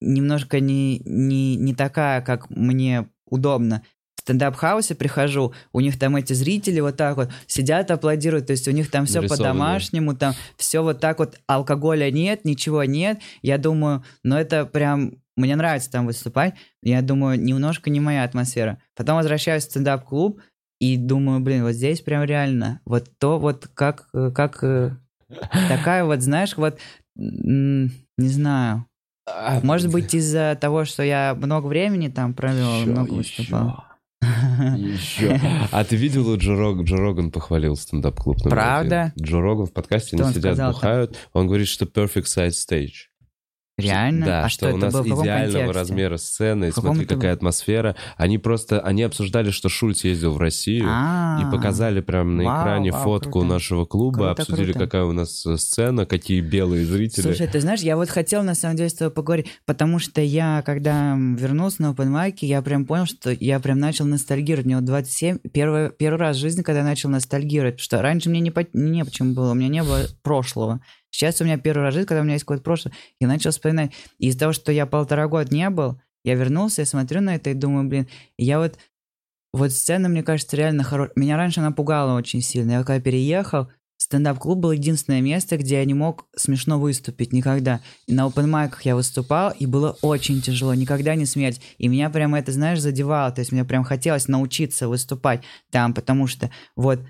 [0.00, 3.82] немножко не, не, не такая, как мне удобно.
[4.30, 8.70] Стендап-хаусе прихожу, у них там эти зрители вот так вот сидят, аплодируют, то есть у
[8.70, 13.18] них там все по-домашнему, там все вот так вот, алкоголя нет, ничего нет.
[13.42, 18.78] Я думаю, ну это прям, мне нравится там выступать, я думаю, немножко не моя атмосфера.
[18.94, 20.40] Потом возвращаюсь в стендап-клуб
[20.78, 24.92] и думаю, блин, вот здесь прям реально, вот то вот как, как э,
[25.68, 26.78] такая вот, знаешь, вот,
[27.16, 28.86] не знаю,
[29.26, 33.16] А, может быть из-за того, что я много времени там провел, Ещё, много ещё.
[33.16, 33.84] выступал.
[34.22, 35.40] Еще.
[35.72, 38.42] А ты видел, Джо, Рог- Джо Роган похвалил стендап-клуб?
[38.42, 39.12] Правда?
[39.14, 39.24] один?
[39.24, 41.16] Джо Роган в подкасте, они он сидят, бухают.
[41.32, 43.09] Он говорит, что perfect size stage.
[43.84, 44.26] Реально?
[44.26, 45.70] Да, а что, что, у нас идеального контексте?
[45.72, 47.96] размера сцены, и смотри, это какая атмосфера.
[48.16, 52.62] Они просто, они обсуждали, что Шульц ездил в Россию, А, и показали прям на Вау,
[52.62, 53.46] экране вау, фотку круто.
[53.46, 54.86] нашего клуба, Круто, обсудили, круто.
[54.86, 57.22] какая у нас э, сцена, какие белые зрители.
[57.22, 60.62] Слушай, ты знаешь, я вот хотел на самом деле с тобой поговорить, потому что я,
[60.64, 64.66] когда вернулся на open mic, я прям понял, что я прям начал ностальгировать.
[64.66, 68.30] Мне вот 27, первый, первый раз в жизни, когда я начал ностальгировать, потому что раньше
[68.30, 70.80] мне не, по, не почему было, у меня не было прошлого.
[71.10, 73.50] Сейчас у меня первый раз в жизни, когда у меня есть какое-то прошлое, я начал
[73.50, 73.92] вспоминать.
[74.18, 77.50] И из-за того, что я полтора года не был, я вернулся, я смотрю на это
[77.50, 78.08] и думаю, блин,
[78.38, 78.78] я вот
[79.52, 81.12] вот сцена, мне кажется, реально хорошая.
[81.16, 82.72] Меня раньше она пугала очень сильно.
[82.72, 87.80] Я когда переехал, стендап-клуб был единственное место, где я не мог смешно выступить никогда.
[88.06, 91.60] И на open майках я выступал, и было очень тяжело, никогда не смеять.
[91.78, 93.32] И меня прямо это, знаешь, задевало.
[93.32, 97.00] То есть мне прям хотелось научиться выступать там, потому что вот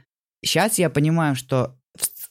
[0.43, 1.80] сейчас я понимаю, что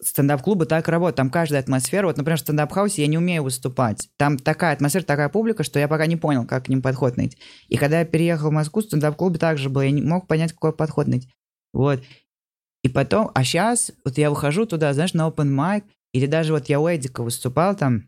[0.01, 4.09] стендап-клубы так работают, там каждая атмосфера, вот, например, в стендап-хаусе я не умею выступать.
[4.17, 7.37] Там такая атмосфера, такая публика, что я пока не понял, как к ним подход найти.
[7.67, 10.73] И когда я переехал в Москву, в стендап-клубе также было, я не мог понять, какой
[10.73, 11.29] подход найти.
[11.73, 12.01] Вот.
[12.83, 16.69] И потом, а сейчас, вот я выхожу туда, знаешь, на open mic, или даже вот
[16.69, 18.05] я у Эдика выступал там,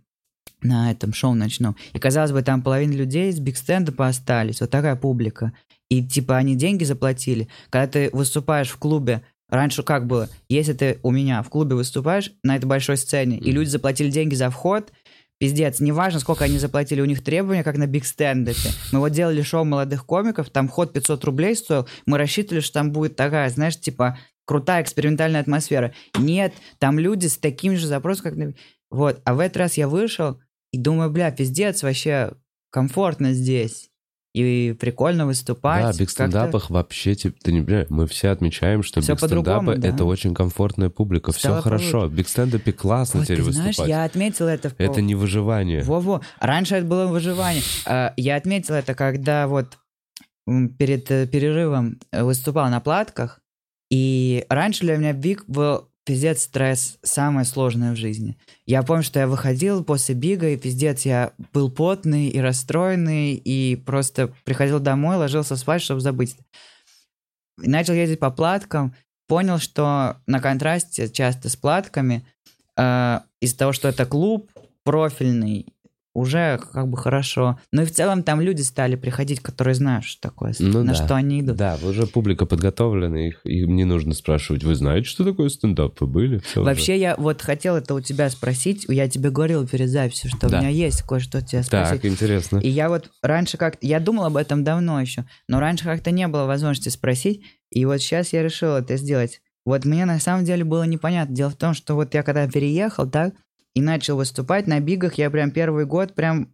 [0.61, 1.75] на этом шоу ночном.
[1.93, 4.61] И, казалось бы, там половина людей с Big стендапа остались.
[4.61, 5.53] Вот такая публика.
[5.89, 7.49] И, типа, они деньги заплатили.
[7.69, 10.29] Когда ты выступаешь в клубе, раньше как было?
[10.49, 14.33] Если ты у меня в клубе выступаешь на этой большой сцене, и люди заплатили деньги
[14.33, 14.91] за вход,
[15.37, 18.69] пиздец, неважно, сколько они заплатили, у них требования, как на биг стендапе.
[18.91, 22.91] Мы вот делали шоу молодых комиков, там вход 500 рублей стоил, мы рассчитывали, что там
[22.91, 25.93] будет такая, знаешь, типа, крутая экспериментальная атмосфера.
[26.17, 28.53] Нет, там люди с таким же запросом, как на...
[28.89, 30.39] Вот, а в этот раз я вышел
[30.71, 32.33] и думаю, бля, пиздец, вообще
[32.69, 33.90] комфортно здесь.
[34.33, 35.83] И прикольно выступать.
[35.83, 39.75] Да, биг стендапах вообще, типа, ты не понимаешь, мы все отмечаем, что Всё биг стендапы
[39.75, 39.89] да.
[39.89, 42.07] это очень комфортная публика, все Стало хорошо.
[42.07, 43.89] В биг стендапе классно Вот, теперь ты знаешь, выступать.
[43.89, 45.83] я отметил это в Это не выживание.
[45.83, 46.21] Во-во.
[46.39, 47.63] Раньше это было выживание.
[47.85, 49.77] А, Я отметил это, когда вот
[50.77, 53.39] перед э, перерывом выступал на платках,
[53.89, 58.37] и раньше для меня биг был пиздец стресс, самое сложное в жизни.
[58.65, 63.75] Я помню, что я выходил после бига, и пиздец, я был потный и расстроенный, и
[63.75, 66.35] просто приходил домой, ложился спать, чтобы забыть.
[67.61, 68.95] И начал ездить по платкам,
[69.27, 72.25] понял, что на контрасте часто с платками,
[72.77, 74.51] э, из-за того, что это клуб
[74.83, 75.67] профильный,
[76.13, 77.59] уже как бы хорошо.
[77.71, 81.05] Ну и в целом там люди стали приходить, которые знают, что такое, Ну на да.
[81.05, 81.55] что они идут.
[81.57, 85.99] Да, уже публика подготовлена, их, им не нужно спрашивать, вы знаете, что такое стендап?
[86.01, 86.37] Вы были?
[86.39, 88.85] Всё Вообще, я вот хотел это у тебя спросить.
[88.89, 90.57] Я тебе говорил перед записью, что Да.
[90.57, 91.67] у меня есть кое-что тебя уже.
[91.67, 92.01] спросить.
[92.01, 92.57] Так, интересно.
[92.57, 96.27] И я вот раньше как я думал об этом давно еще, но раньше как-то не
[96.27, 99.41] было возможности спросить, и вот сейчас я решил это сделать.
[99.65, 101.35] Вот мне на самом деле было непонятно.
[101.35, 103.33] Дело в том, что вот я когда переехал, так,
[103.73, 106.49] и начал выступать на бигах, я прям первый год прям,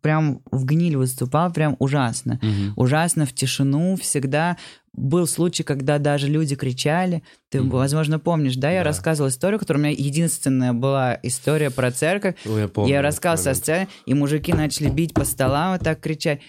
[0.00, 2.40] прям в гниль выступал, прям ужасно.
[2.42, 2.72] Мгм.
[2.76, 4.56] Ужасно в тишину всегда.
[4.92, 7.22] Был случай, когда даже люди кричали.
[7.50, 7.70] Ты, Мгм.
[7.70, 8.70] возможно, помнишь, да?
[8.72, 8.84] Я Да.
[8.84, 12.34] рассказывал историю, которая у меня единственная была история про церковь.
[12.44, 12.90] Ой, я помню.
[12.94, 16.40] Я рассказывал со сцены, и мужики начали бить по столам вот так кричать.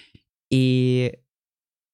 [0.50, 1.14] И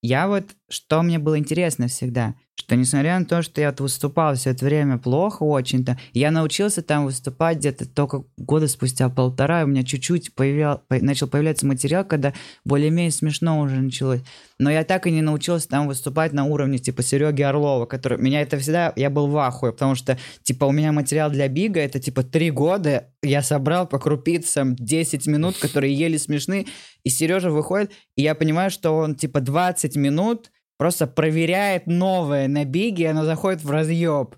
[0.01, 4.51] я вот, что мне было интересно всегда, что несмотря на то, что я выступал все
[4.51, 9.67] это время плохо очень-то, я научился там выступать где-то только года спустя полтора, и у
[9.67, 14.21] меня чуть-чуть появлял, по- начал появляться материал, когда более-менее смешно уже началось.
[14.59, 18.19] Но я так и не научился там выступать на уровне типа Сереги Орлова, который...
[18.19, 18.93] Меня это всегда...
[18.95, 22.51] Я был в ахуе, потому что типа у меня материал для Бига это типа три
[22.51, 26.67] года, я собрал по крупицам 10 минут, которые еле смешны,
[27.03, 30.51] и Сережа выходит, и я понимаю, что он типа 20 минут
[30.83, 34.35] просто проверяет новое на Биге, и оно заходит в разъеб.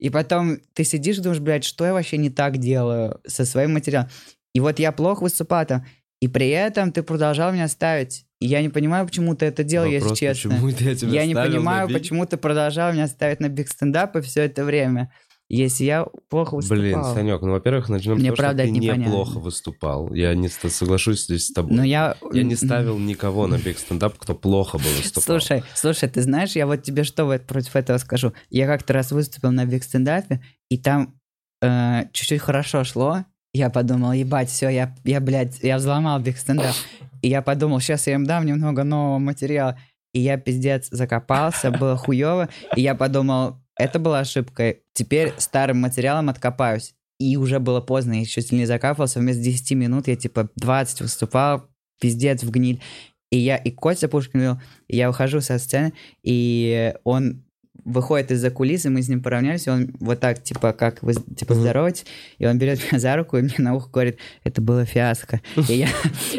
[0.00, 3.74] И потом ты сидишь и думаешь, блядь, что я вообще не так делаю со своим
[3.74, 4.08] материалом.
[4.54, 5.86] И вот я плохо выступал там,
[6.20, 8.26] и при этом ты продолжал меня ставить.
[8.40, 10.50] И я не понимаю, почему ты это делал, Вопрос, если честно.
[10.50, 14.42] почему я тебя Я не понимаю, почему ты продолжал меня ставить на биг стендапы все
[14.46, 15.12] это время,
[15.48, 16.78] если я плохо выступал.
[16.78, 19.02] Блин, Санек, ну, во-первых, начнем Мне с того, правда что ты непонятно.
[19.02, 20.14] неплохо выступал.
[20.14, 21.76] Я не соглашусь здесь с тобой.
[21.76, 22.16] Но я...
[22.32, 25.22] Я не ставил никого на биг стендап, кто плохо бы выступал.
[25.22, 28.32] Слушай, слушай, ты знаешь, я вот тебе что вот против этого скажу.
[28.50, 30.40] Я как-то раз выступил на биг стендапе,
[30.70, 31.14] и там
[31.62, 33.24] э, чуть-чуть хорошо шло.
[33.52, 36.74] Я подумал, ебать, все, я, я, блядь, я взломал биг стендап.
[37.22, 39.78] И я подумал, сейчас я им дам немного нового материала.
[40.12, 42.48] И я, пиздец, закопался, было хуево.
[42.76, 44.76] И я подумал, это была ошибка.
[44.92, 46.94] Теперь старым материалом откопаюсь.
[47.18, 49.20] И уже было поздно, я еще сильнее закапывался.
[49.20, 51.68] Вместо 10 минут я типа 20 выступал,
[52.00, 52.82] пиздец в гниль.
[53.30, 55.92] И я, и Костя Пушкин и я выхожу со сцены,
[56.22, 57.43] и он
[57.84, 61.54] выходит из-за кулисы, мы с ним поравнялись, и он вот так, типа, как вы, типа,
[61.54, 61.62] Мгм.
[61.62, 62.04] здороваетесь,
[62.38, 65.40] и он берет меня за руку и мне на ухо говорит, это было фиаско.
[65.68, 65.88] И я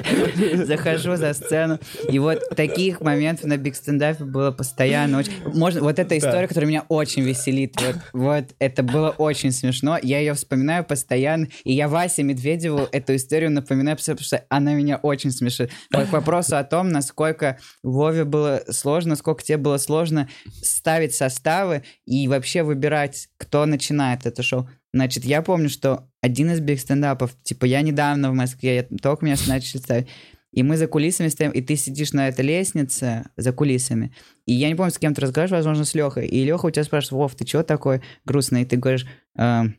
[0.66, 5.24] захожу за сцену, и вот таких моментов на биг стендапе было постоянно.
[5.54, 5.82] Можно...
[5.82, 10.34] Вот эта история, которая меня очень веселит, вот, вот это было очень смешно, я ее
[10.34, 15.72] вспоминаю постоянно, и я Васе Медведеву эту историю напоминаю, потому что она меня очень смешит.
[15.92, 20.28] К вопросу о том, насколько Вове было сложно, сколько тебе было сложно
[20.62, 24.70] ставить составы и вообще выбирать, кто начинает это шоу.
[24.94, 29.26] Значит, я помню, что один из биг стендапов, типа, я недавно в Москве, я только
[29.26, 30.08] меня начали ставить,
[30.52, 34.16] и мы за кулисами стоим, и ты сидишь на этой лестнице за кулисами.
[34.46, 36.28] И я не помню, с кем ты разговариваешь, возможно, с Лехой.
[36.28, 38.62] И Леха у тебя спрашивает, Вов, ты чего такой грустный?
[38.62, 39.06] И ты говоришь,
[39.38, 39.76] «Эм,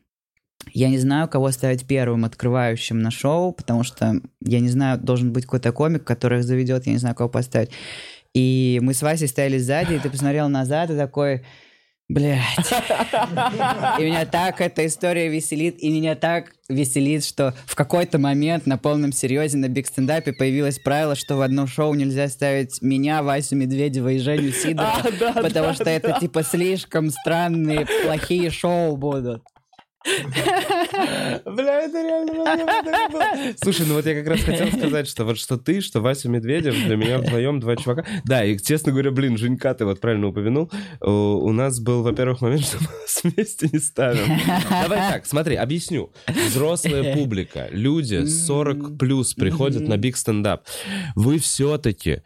[0.73, 5.31] я не знаю, кого ставить первым открывающим на шоу, потому что я не знаю, должен
[5.31, 7.71] быть какой-то комик, который их заведет, я не знаю, кого поставить.
[8.33, 11.43] И мы с Васей стояли сзади, и ты посмотрел назад и такой,
[12.09, 12.71] блядь.
[13.99, 18.77] И меня так эта история веселит, и меня так веселит, что в какой-то момент на
[18.77, 23.55] полном серьезе на биг стендапе появилось правило, что в одно шоу нельзя ставить меня, Васю
[23.55, 29.43] Медведева и Женю Сидорова, потому что это типа слишком странные, плохие шоу будут.
[30.05, 33.55] Бля, это реально.
[33.61, 36.75] Слушай, ну вот я как раз хотел сказать, что вот что ты, что Вася Медведев,
[36.85, 38.05] для меня вдвоем два чувака.
[38.23, 40.71] Да, и честно говоря, блин, Женька, ты вот правильно упомянул.
[41.01, 44.39] У нас был, во-первых, момент, что мы вас вместе не ставим.
[44.69, 46.13] Давай так, смотри, объясню.
[46.27, 50.65] Взрослая публика, люди 40 плюс приходят на биг стендап.
[51.15, 52.21] Вы все-таки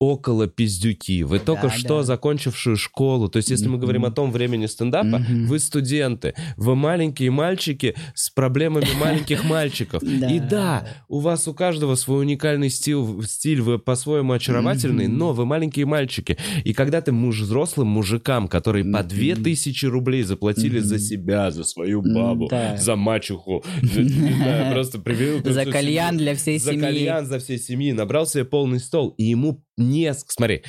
[0.00, 1.24] около пиздюки.
[1.24, 2.02] Вы только Да, что да.
[2.04, 3.28] закончившую школу.
[3.28, 5.46] То есть, если мы говорим о том времени стендапа, Мгм.
[5.46, 10.02] вы студенты, вы маленькие мальчики с проблемами маленьких мальчиков.
[10.02, 15.44] И да, у вас у каждого свой уникальный стиль, стиль вы по-своему очаровательный, но вы
[15.46, 16.38] маленькие мальчики.
[16.64, 19.08] И когда ты муж взрослым мужикам, которые по Мгм.
[19.08, 22.76] две тысячи рублей заплатили за себя, за свою бабу, Да.
[22.76, 26.80] за мачеху, за, не знаю, просто привел За кальян для всей за семьи.
[26.82, 30.12] кальян за всей семьи, набрал себе полный стол, и ему не...
[30.14, 30.64] Смотри,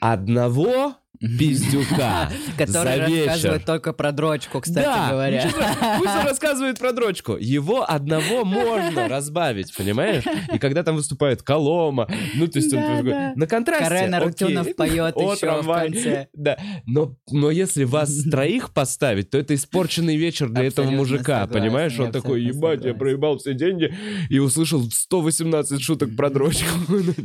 [0.00, 5.50] одного пиздюка Который рассказывает только про дрочку, кстати да, говоря.
[5.98, 7.36] Пусть он рассказывает про дрочку.
[7.36, 10.24] Его одного можно разбавить, понимаешь?
[10.52, 14.14] И когда там выступает Колома, ну, то есть он Да, на контрасте, Карен.
[14.14, 16.28] Арутюнов поет О, еще в конце.
[16.32, 21.52] Да, но, но если вас троих поставить, то это испорченный вечер для этого мужика, согласен,
[21.52, 21.98] понимаешь?
[21.98, 23.94] Он такой, ебать, я проебал все деньги
[24.28, 26.66] и услышал 118 шуток про дрочку.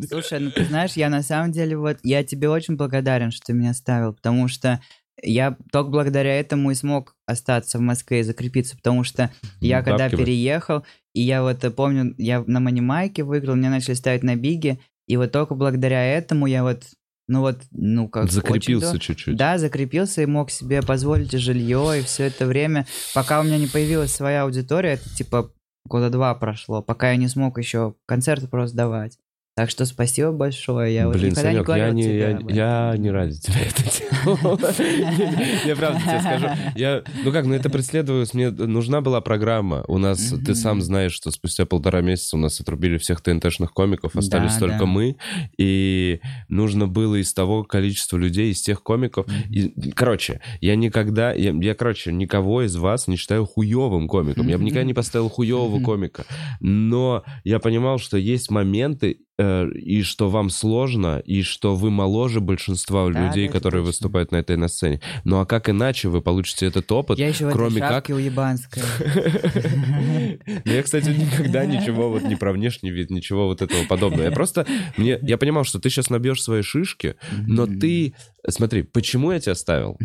[0.10, 3.54] Слушай, ну ты знаешь, я на самом деле вот, я тебе очень благодарен, что ты
[3.54, 4.80] меня ставил, потому что
[5.22, 10.06] я только благодаря этому и смог остаться в Москве и закрепиться, потому что я когда
[10.06, 10.26] Бабки вы.
[10.26, 10.84] переехал,
[11.14, 15.18] и я вот э, помню, я на манимайке выиграл, меня начали ставить на биге, и
[15.18, 16.84] вот только благодаря этому я вот,
[17.28, 18.32] ну вот, ну как...
[18.32, 19.36] Закрепился чуть-чуть.
[19.36, 23.58] Да, закрепился и мог себе позволить и жилье, и все это время, пока у меня
[23.58, 25.52] не появилась своя аудитория, это типа
[25.86, 29.18] года два прошло, пока я не смог еще концерты просто давать.
[29.60, 30.94] Так что спасибо большое.
[30.94, 33.60] Я вот Блин, никогда не Санек, говорил я не, тебе я, я не ради тебя
[33.60, 34.58] это делал.
[35.66, 36.48] Я правда тебе скажу.
[36.76, 38.34] Я, ну как, ну это преследовалось.
[38.34, 39.84] Мне нужна была программа.
[39.90, 44.16] У нас, ты сам знаешь, что спустя полтора месяца у нас отрубили всех ТНТшных комиков,
[44.16, 45.18] остались только мы.
[45.58, 49.28] И нужно было из того количества людей, из тех комиков.
[49.50, 54.48] И, короче, я никогда, я, короче, никого из вас не считаю хуевым комиком.
[54.48, 56.24] Я бы никогда не поставил хуевого комика.
[56.62, 63.10] Но я понимал, что есть моменты, и что вам сложно, и что вы моложе большинства
[63.10, 63.88] Да, людей, которые точно.
[63.88, 65.02] выступают на этой на сцене.
[65.24, 68.10] Ну а как иначе вы получите этот опыт, Я еще в кроме этой как...
[68.10, 68.84] уебанской.
[70.66, 74.24] Ну, я, кстати, никогда ничего вот не про внешний вид, ничего вот этого подобного.
[74.24, 74.66] Я просто...
[74.98, 77.16] Мне, я понимал, что ты сейчас набьешь свои шишки,
[77.48, 78.14] но ты...
[78.48, 79.98] Смотри, почему я тебя ставил?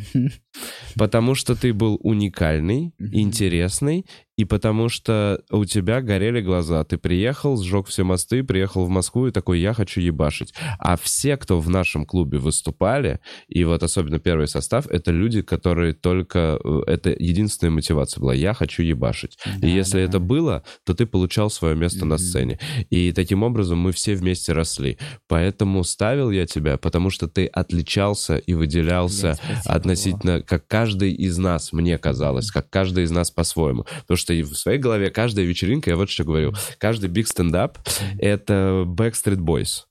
[0.97, 4.07] Потому что ты был уникальный, интересный,
[4.37, 6.85] и потому что у тебя горели глаза.
[6.85, 10.55] Ты приехал, сжег все мосты, приехал в Москву и такой, я хочу ебашить.
[10.79, 15.93] А все, кто в нашем клубе выступали, и вот особенно первый состав, это люди, которые
[15.95, 16.59] только...
[16.65, 18.35] э, Это единственная мотивация была.
[18.35, 19.39] Я хочу ебашить.
[19.57, 20.05] и Да, если да.
[20.05, 22.19] это было, то ты получал свое место на Мгм.
[22.19, 22.59] сцене.
[22.91, 24.99] И таким образом мы все вместе росли.
[25.29, 31.39] Поэтому ставил я тебя, потому что ты отличался и выделялся Блин, относительно, как каждый из
[31.39, 33.85] нас, мне казалось, как каждый из нас по-своему.
[34.03, 37.79] Потому что и в своей голове каждая вечеринка, я вот что говорю, каждый биг стендап—
[38.19, 38.85] это
[39.15, 39.87] Backstreet Boys.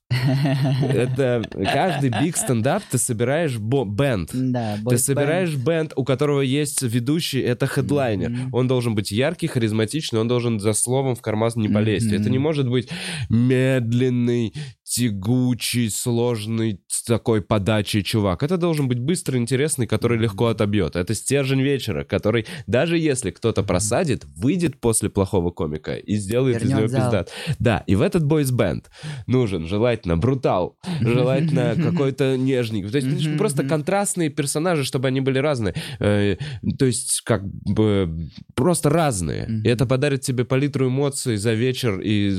[0.88, 1.42] Это
[1.72, 4.30] каждый биг стендап ты собираешь бенд.
[4.32, 8.48] Да, Ты собираешь бенд, у которого есть ведущий, это хедлайнер.
[8.52, 12.12] Он должен быть яркий, харизматичный, он должен за словом в карман не полезть.
[12.12, 12.88] Это не может быть
[13.28, 14.54] медленный,
[14.84, 18.42] тягучий, сложный, такой подачей чувак.
[18.42, 20.96] Это должен быть быстрый, интересный, который легко отобьет.
[20.96, 26.70] Это стержень вечера, который, даже если кто-то просадит, выйдет после плохого комика и сделает из
[26.70, 27.30] него пиздат.
[27.58, 28.90] Да, и в этот бойс-бенд
[29.26, 32.90] нужен желательно брутал, желательно какой-то нежник.
[32.90, 35.74] То есть ну, просто контрастные персонажи, чтобы они были разные.
[35.98, 36.36] Э,
[36.78, 39.62] То есть как бы просто разные.
[39.64, 42.30] И это подарит тебе палитру эмоций за вечер, и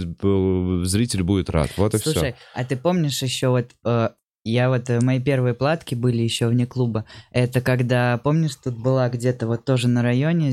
[0.85, 1.71] зритель будет рад.
[1.77, 2.11] Вот и все.
[2.11, 4.09] Слушай, а ты помнишь еще вот э,
[4.43, 7.05] я вот э, мои первые платки были еще вне клуба.
[7.31, 10.51] Это когда помнишь тут была где-то вот тоже на районе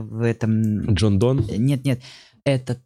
[0.00, 1.46] в этом Джон Дон?
[1.56, 2.00] нет нет
[2.44, 2.80] этот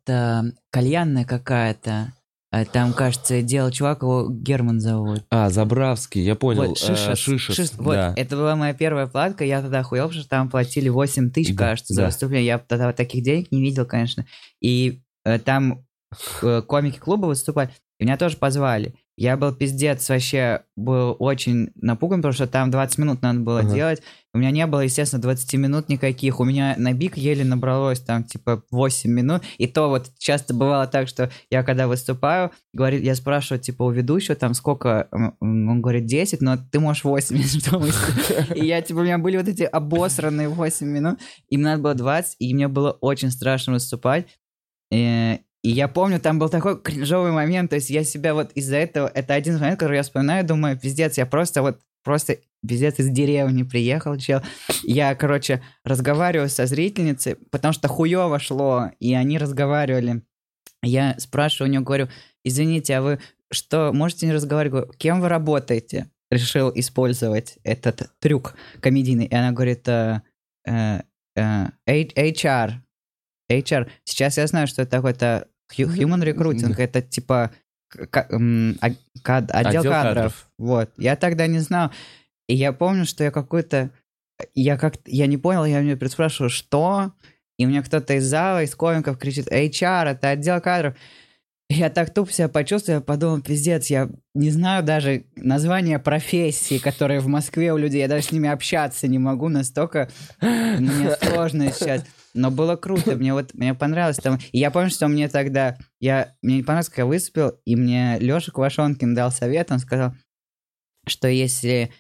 [0.71, 2.13] кальянная какая-то.
[2.53, 5.25] Э, Там, кажется, делал чувак, его Герман зовут.
[5.31, 6.67] А, Забравский, я понял.
[6.69, 7.19] Вот, Э, Шишес.
[7.19, 8.15] Шишес, Шиш- Вот, да.
[8.17, 11.69] это была моя первая платка, я тогда охуел, потому что там платили 8 тысяч, Да,
[11.71, 12.07] кажется, за да.
[12.09, 12.47] выступление.
[12.47, 14.27] Я тогда таких денег не видел, конечно.
[14.61, 15.85] И э, там
[16.43, 18.95] э, комики клуба выступали, и меня тоже позвали.
[19.17, 23.75] Я был пиздец, вообще был очень напуган, потому что там 20 минут надо было Ага.
[23.75, 24.03] делать.
[24.33, 26.41] У меня не было, естественно, 20 минут никаких.
[26.41, 29.43] У меня на бик еле набралось там типа 8 минут.
[29.59, 33.91] И то вот часто бывало так, что я когда выступаю, говорит, я спрашиваю типа у
[33.91, 35.09] ведущего там сколько,
[35.41, 37.51] он говорит 10, но ты можешь 8 минут.
[37.51, 37.91] что мы-
[38.57, 41.21] И я типа, у меня были вот эти обосранные 8 минут,
[41.51, 44.27] им надо было 20, и мне было очень страшно выступать.
[44.91, 48.77] Э, И я помню, там был такой кринжовый момент, то есть я себя вот из-за
[48.77, 52.99] этого, это один из моментов, который я вспоминаю, думаю, пиздец, я просто вот, просто пиздец
[52.99, 54.43] из деревни приехал, чел.
[54.83, 60.23] Я, короче, разговариваю со зрительницей, потому что хуево шло, и они разговаривали.
[60.83, 62.09] Я спрашиваю у нее, говорю,
[62.45, 63.19] извините, а вы
[63.53, 64.73] что можете не разговаривать.
[64.73, 66.11] Говорю, Кем вы работаете?
[66.31, 69.27] Решил использовать этот трюк комедийный.
[69.27, 70.23] И она говорит, э,
[70.67, 71.01] э,
[71.37, 72.73] э, HR.
[73.51, 73.91] HR.
[74.05, 75.47] Сейчас я знаю, что это такое-то
[75.79, 76.75] human recruiting.
[76.79, 77.51] Это типа
[78.13, 78.27] а-
[78.83, 80.15] отдел, Отдел кадров.
[80.15, 80.51] кадров.
[80.59, 80.91] Вот.
[80.97, 81.91] Я тогда не знал.
[82.49, 83.91] И я помню, что я какой-то...
[84.55, 87.13] Я как я не понял, я мне спрашиваю, что?
[87.59, 90.97] И мне кто-то из зала, из комиков кричит, HR, это отдел кадров.
[91.75, 97.21] Я так тупо себя почувствовал, я подумал, пиздец, я не знаю даже названия профессий, которые
[97.21, 102.05] в Москве у людей, я даже с ними общаться не могу, настолько мне сложно сейчас.
[102.35, 104.39] Но было круто, мне вот, мне понравилось там.
[104.53, 108.19] И я помню, что мне тогда, я, мне не понравилось, как я выступил, и мне
[108.21, 110.15] Леша Квашонкин дал совет, он сказал,
[111.07, 111.91] что если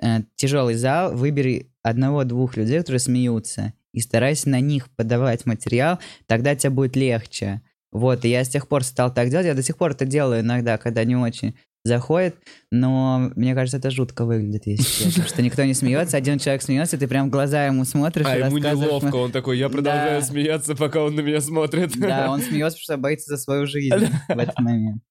[0.00, 6.54] э, тяжелый зал, выбери одного-двух людей, которые смеются, и старайся на них подавать материал, тогда
[6.54, 7.60] тебе будет легче.
[7.92, 10.40] Вот, и я с тех пор стал так делать, я до сих пор это делаю
[10.42, 12.36] иногда, когда не очень заходит,
[12.70, 16.98] но мне кажется, это жутко выглядит, если честно, что никто не смеется, один человек смеется,
[16.98, 20.26] ты прям в глаза ему смотришь А и ему неловко, он такой, я продолжаю Да.
[20.26, 21.98] смеяться, пока он на меня смотрит.
[21.98, 23.94] Да, он смеется, потому что боится за свою жизнь
[24.28, 25.02] в этот момент.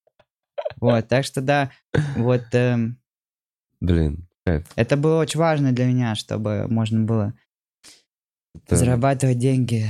[0.80, 1.72] Вот, так что да,
[2.16, 3.00] вот эм,
[3.80, 4.28] Блин,
[4.76, 7.34] это было очень важно для меня, чтобы можно было
[8.66, 9.88] Это- зарабатывать деньги.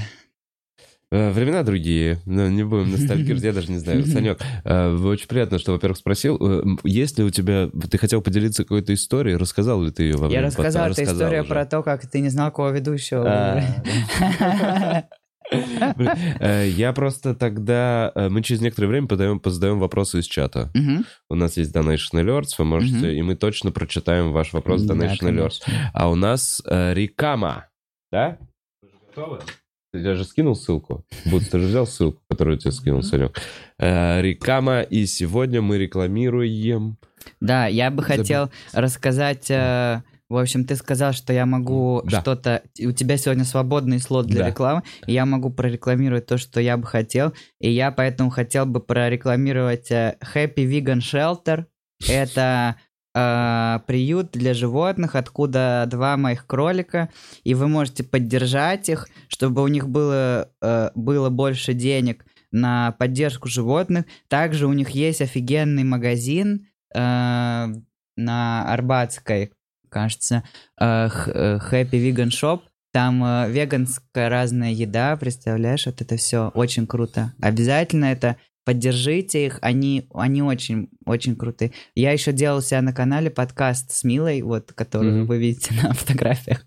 [1.09, 4.05] Э, Времена другие, но не будем ностальгировать, я даже не знаю.
[4.07, 8.63] Санек, э, очень приятно, что, во-первых, спросил, э, есть ли у тебя, ты хотел поделиться
[8.63, 11.03] какой-то историей, рассказал ли ты ее во Я время рассказал, подкаста?
[11.03, 11.49] это история уже.
[11.49, 13.25] про то, как ты не знал, кого ведущего.
[13.25, 15.03] А.
[16.65, 18.11] Я просто тогда...
[18.13, 20.69] Мы через некоторое время подаем, позадаем вопросы из чата.
[21.29, 23.15] У нас есть Donation Alerts, вы можете...
[23.15, 25.61] И мы точно прочитаем ваш вопрос в Да, Donation Alerts.
[25.93, 27.67] А у нас Рикама.
[28.11, 28.37] Да?
[28.81, 29.39] Вы же готовы?
[29.97, 31.03] Я же скинул ссылку.
[31.25, 33.39] Бутс, ты же взял ссылку, которую тебе скинул, Санек.
[33.79, 36.97] Э, Рикама, и сегодня мы рекламируем...
[37.41, 39.49] Да, я бы хотел рассказать...
[39.51, 42.21] э, В общем, ты сказал, что я могу Да.
[42.21, 42.61] что-то...
[42.81, 44.47] У тебя сегодня свободный слот для Да.
[44.49, 47.33] рекламы, и я могу прорекламировать то, что я бы хотел.
[47.61, 51.65] И я поэтому хотел бы прорекламировать э, Happy Vegan Shelter.
[52.07, 52.75] Это
[53.17, 57.09] э, приют для животных, откуда два моих кролика,
[57.43, 63.47] и вы можете поддержать их, чтобы у них было, э, было больше денег на поддержку
[63.47, 64.05] животных.
[64.27, 67.67] Также у них есть офигенный магазин э,
[68.15, 69.51] на Арбатской,
[69.89, 70.43] кажется,
[70.79, 72.61] э, э, Happy Vegan Shop.
[72.93, 77.33] Там э, веганская разная еда, представляешь, вот это все очень круто.
[77.41, 78.37] Обязательно это
[78.67, 81.71] поддержите их, они, они очень, очень крутые.
[81.95, 85.25] Я еще делал себя на канале подкаст с Милой, вот, которую Мгм.
[85.27, 86.65] вы видите на фотографиях.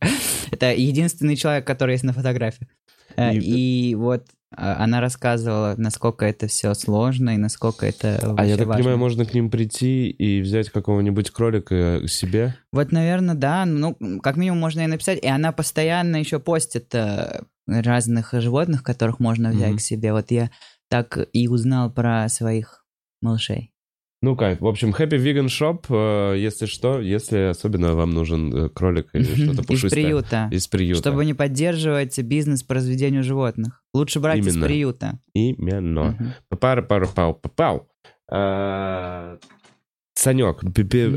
[0.50, 2.70] Это единственный человек, который есть на фотографиях.
[3.16, 4.22] Э, И- И вот
[4.52, 8.78] э, она рассказывала, насколько это все сложно и насколько это А я так важно.
[8.82, 12.54] понимаю, можно к ним прийти и взять какого-нибудь кролика себе?
[12.72, 13.66] Вот, наверное, да.
[13.66, 15.22] Ну, как минимум можно и написать.
[15.22, 19.76] И она постоянно еще постит э, разных животных, которых можно взять Мгм.
[19.78, 20.12] к себе.
[20.14, 20.50] Вот я
[20.90, 22.84] так и узнал про своих
[23.22, 23.72] малышей.
[24.22, 24.60] Ну, кайф.
[24.60, 29.22] В общем, Happy Vegan Shop, э, если что, если особенно вам нужен э, кролик или
[29.24, 29.90] что-то Из пушистое.
[30.04, 30.48] приюта.
[30.52, 31.00] Из приюта.
[31.00, 33.82] Чтобы не поддерживать бизнес по разведению животных.
[33.94, 34.66] Лучше брать из Именно.
[34.66, 35.20] приюта.
[35.32, 36.02] Именно.
[36.18, 36.34] Мгм.
[40.14, 40.62] Санек,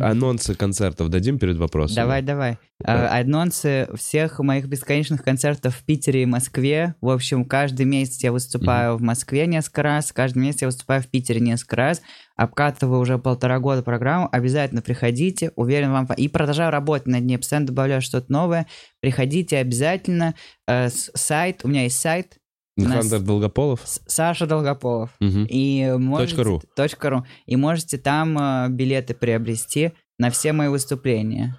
[0.02, 1.96] анонсы концертов дадим перед вопросом?
[1.96, 2.58] Давай, давай.
[2.86, 6.96] А, Анонсы всех моих бесконечных концертов в Питере и Москве.
[7.02, 11.08] В общем, каждый месяц я выступаю в Москве несколько раз, каждый месяц я выступаю в
[11.08, 12.02] Питере несколько раз.
[12.36, 14.30] Обкатываю уже полтора года программу.
[14.32, 16.08] Обязательно приходите, уверен вам.
[16.18, 18.68] И продолжаю работать над ней, постоянно добавляю что-то новое.
[19.02, 20.34] Приходите обязательно.
[20.68, 22.38] Э, Сайт, у меня есть сайт,
[22.78, 23.82] Александр Долгополов?
[23.84, 25.12] С- Саша Долгополов.
[25.20, 25.46] Мгм.
[25.50, 26.62] И можете, Точка ру.
[26.76, 27.26] точка ру.
[27.46, 31.56] И можете там э, билеты приобрести на все мои выступления.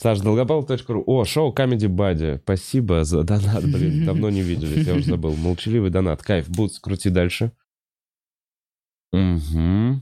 [0.00, 1.02] Саш, долгополов.ру.
[1.06, 2.38] О, шоу Comedy Buddy.
[2.38, 4.04] Спасибо за донат, блин.
[4.06, 5.34] Давно не виделись, я уже забыл.
[5.34, 6.22] Молчаливый донат.
[6.22, 6.48] Кайф.
[6.48, 7.52] Бутс, крути дальше.
[9.12, 10.00] Угу.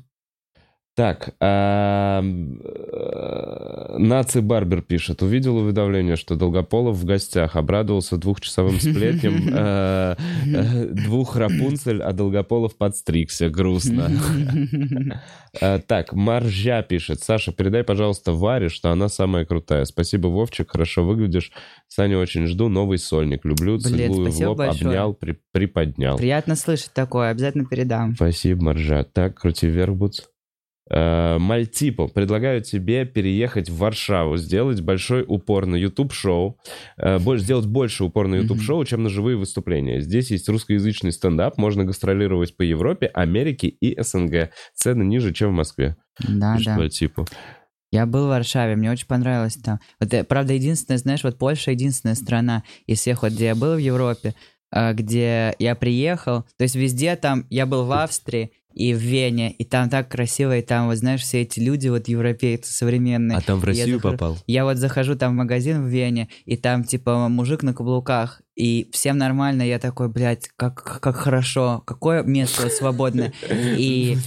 [0.97, 5.23] Так, а, э, Наци Барбер пишет.
[5.23, 7.55] Увидел уведомление, что Долгополов в гостях.
[7.55, 9.35] Обрадовался двухчасовым сплетням.
[9.53, 10.17] э,
[10.47, 13.51] э, Двух Рапунцель, а Долгополов подстригся.
[13.51, 14.11] Грустно.
[15.87, 17.23] Так, Маржа пишет.
[17.23, 19.87] Саша, передай, пожалуйста, Варе, что она самая крутая.
[19.87, 21.51] Спасибо, Вовчик, хорошо выглядишь.
[21.89, 23.43] Саня, очень жду новый сольник.
[23.47, 26.19] Люблю, целую в лоб, обнял, при- приподнял.
[26.19, 28.15] Приятно слышать такое, обязательно передам.
[28.15, 29.05] Спасибо, Маржа.
[29.05, 30.25] Так, крути вверх, Бутс.
[30.89, 36.59] Э, Мальтипо, предлагаю тебе переехать в Варшаву, сделать большой упор на YouTube-шоу,
[36.97, 40.01] э, больше, сделать больше упор на YouTube-шоу, чем на живые выступления.
[40.01, 44.51] Здесь есть русскоязычный стендап, можно гастролировать по Европе, Америке и СНГ.
[44.75, 45.97] Цены ниже, чем в Москве.
[46.21, 46.77] Да, да.
[46.77, 47.27] Мальтипо.
[47.91, 49.81] Я был в Варшаве, мне очень понравилось там.
[49.99, 53.75] Вот, э, правда, единственная, знаешь, вот Польша единственная страна из всех, вот, где я был
[53.75, 54.35] в Европе,
[54.73, 56.43] где я приехал.
[56.59, 60.59] То есть везде там, я был в Австрии и в Вене, и там так красиво,
[60.59, 63.39] и там, вот знаешь, все эти люди, вот европейцы современные.
[63.39, 64.39] А там в Я Россию захожу- попал?
[64.47, 68.91] Я вот захожу там в магазин в Вене, и там, типа, мужик на каблуках, и
[68.93, 73.33] всем нормально, я такой, блядь, как, как хорошо, какое место свободное.
[73.51, 74.19] И,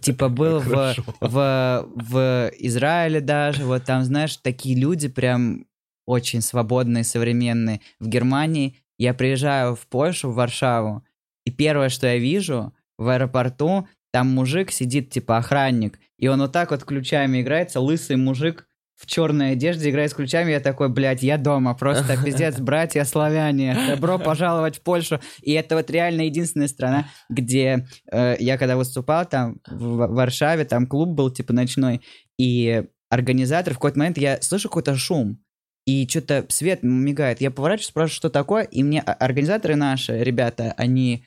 [0.00, 5.66] типа, был в, в, в Израиле даже, вот там, знаешь, такие люди прям
[6.04, 7.80] очень свободные, современные.
[8.00, 11.04] В Германии я приезжаю в Польшу, в Варшаву,
[11.46, 16.52] и первое, что я вижу в аэропорту, там мужик сидит, типа, охранник, и он вот
[16.52, 18.66] так вот ключами играется, лысый мужик
[18.96, 23.76] в черной одежде играет с ключами, я такой, блядь, я дома, просто пиздец, братья славяне,
[23.88, 25.20] добро пожаловать в Польшу.
[25.42, 30.86] И это вот реально единственная страна, где э, я когда выступал там в Варшаве, там
[30.86, 32.02] клуб был типа ночной,
[32.38, 35.40] и организатор в какой-то момент, я слышу какой-то шум,
[35.86, 37.40] и что-то свет мигает.
[37.40, 41.26] Я поворачиваюсь, спрашиваю, что такое, и мне организаторы наши, ребята, они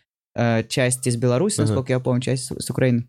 [0.68, 3.07] часть из Беларуси, насколько я помню, часть с, Украины,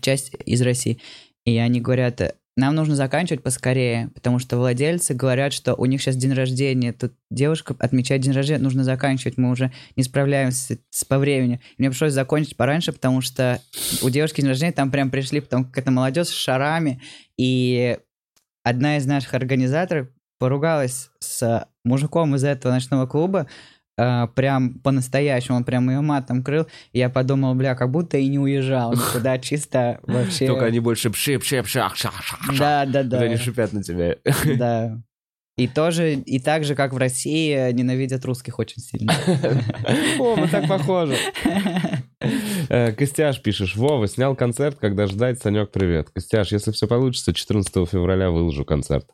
[0.00, 1.00] часть из России.
[1.44, 6.02] И они говорят, э, нам нужно заканчивать поскорее, потому что владельцы говорят, что у них
[6.02, 11.04] сейчас день рождения, тут девушка отмечает день рождения, нужно заканчивать, мы уже не справляемся с,
[11.04, 11.60] по времени.
[11.78, 13.60] Мне пришлось закончить пораньше, потому что
[14.02, 17.00] у девушки день рождения, там прям пришли, потом какая-то молодежь с шарами,
[17.38, 17.98] и
[18.62, 20.08] одна из наших организаторов
[20.38, 23.48] поругалась с мужиком из этого ночного клуба,
[24.02, 26.66] э, прям по-настоящему, он прям ее матом крыл.
[26.92, 30.46] И я подумал, бля, как будто и не уезжал никуда, чисто вообще...
[30.46, 32.40] Только они больше пшип шип шах шах шах.
[32.58, 33.20] Да, да, да.
[33.20, 34.16] Они шипят на тебя.
[34.56, 35.00] Да.
[35.56, 39.12] И тоже, и так же, как в России, ненавидят русских очень сильно.
[40.18, 41.16] О, мы так похожи.
[42.72, 46.08] Э, Костяш пишешь, Вова, снял концерт, когда ждать, Санек, привет.
[46.08, 49.06] Костяш, если все получится, 14 февраля выложу концерт.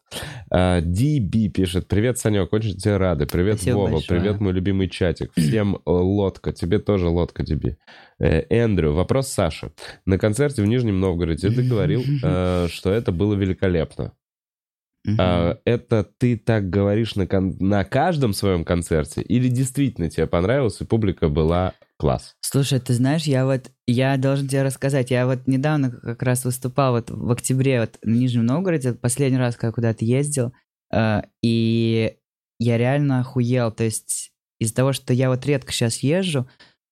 [0.53, 3.27] DB пишет, привет, Санек, очень тебе рады.
[3.27, 4.21] Привет, Спасибо Вова, большое.
[4.21, 5.33] привет, мой любимый чатик.
[5.37, 7.75] Всем э, лодка, тебе тоже лодка, DB.
[8.21, 9.73] Э, Эндрю, вопрос Саши.
[10.07, 12.05] На концерте в Нижнем Новгороде ты говорил,
[12.69, 14.13] что это было великолепно.
[15.19, 19.21] А, это ты так говоришь на, кон- на каждом своем концерте?
[19.23, 22.37] Или действительно тебе понравилось, и публика была класс?
[22.41, 26.93] Слушай, ты знаешь, я вот, я должен тебе рассказать, я вот недавно как раз выступал
[26.93, 30.53] вот в октябре вот в Нижнем Новгороде, последний раз, когда куда-то ездил,
[30.93, 32.17] э, и
[32.59, 36.49] я реально охуел, то есть из-за того, что я вот редко сейчас езжу,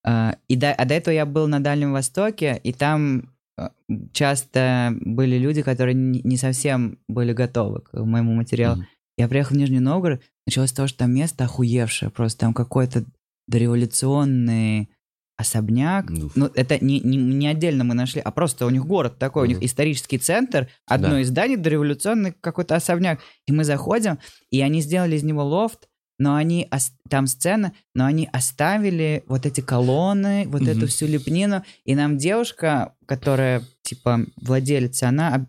[0.06, 3.68] э, и до, а до этого я был на Дальнем Востоке, и там э,
[4.12, 8.78] часто были люди, которые не совсем были готовы к моему материалу.
[8.78, 8.86] Мгм.
[9.18, 13.04] Я приехал в Нижний Новгород, началось с того, что там место охуевшее, просто там какой-то
[13.48, 14.90] дореволюционный
[15.36, 16.08] особняк.
[16.10, 16.30] Ну.
[16.34, 19.46] Ну, это не, не, не отдельно мы нашли, а просто у них город такой, у
[19.46, 21.20] них исторический центр, одно Да.
[21.20, 23.20] из зданий, дореволюционный какой-то особняк.
[23.46, 24.18] И мы заходим,
[24.50, 25.88] и они сделали из него лофт,
[26.18, 26.66] но они,
[27.10, 30.70] там сцена, но они оставили вот эти колонны, вот Мгм.
[30.70, 35.46] эту всю лепнину, и нам девушка, которая, типа, владелица, она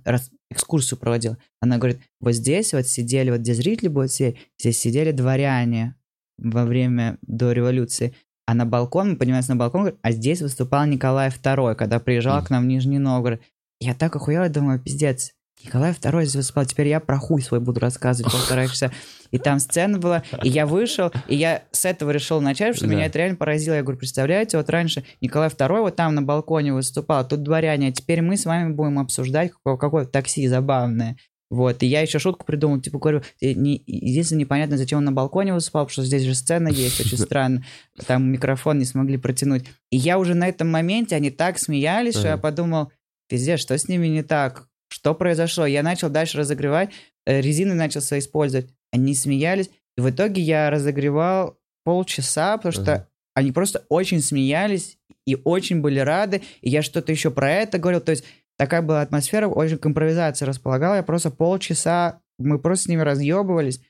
[0.49, 1.37] экскурсию проводила.
[1.61, 5.95] Она говорит, вот здесь вот сидели, вот где зрители будут сидеть, здесь сидели дворяне
[6.37, 8.13] во время до революции.
[8.47, 12.49] А на балкон, мы поднимаемся на балкон, а здесь выступал Николай II, когда приезжал к
[12.49, 13.41] нам в Нижний Новгород.
[13.81, 15.33] Я так охуел, я думаю, пиздец,
[15.65, 18.89] Николай II здесь выступал, теперь я про хуй свой буду рассказывать полтора часа.
[19.31, 22.87] И там сцена была, и я вышел, и я с этого решил начать, потому что
[22.87, 22.93] Да.
[22.93, 23.73] меня это реально поразило.
[23.75, 27.91] Я говорю, представляете, вот раньше Николай II вот там на балконе выступал, тут дворяне, а
[27.91, 31.17] теперь мы с вами будем обсуждать какое- какое-то такси забавное.
[31.49, 35.11] Вот, и я еще шутку придумал, типа, говорю, э, не, единственное непонятно, зачем он на
[35.13, 37.63] балконе выступал, потому что здесь же сцена есть, очень странно,
[38.05, 39.65] там микрофон не смогли протянуть.
[39.89, 42.91] И я уже на этом моменте, они так смеялись, что я подумал,
[43.29, 44.67] пиздец, что с ними не так?
[44.89, 45.65] Что произошло?
[45.65, 46.89] Я начал дальше разогревать,
[47.25, 53.07] э, резины начал свои использовать, они смеялись, и в итоге я разогревал полчаса, потому что
[53.35, 58.01] они просто очень смеялись и очень были рады, и я что-то еще про это говорил,
[58.01, 58.25] то есть
[58.57, 63.81] такая была атмосфера, очень к импровизации располагала, я просто полчаса, мы просто с ними разъебывались,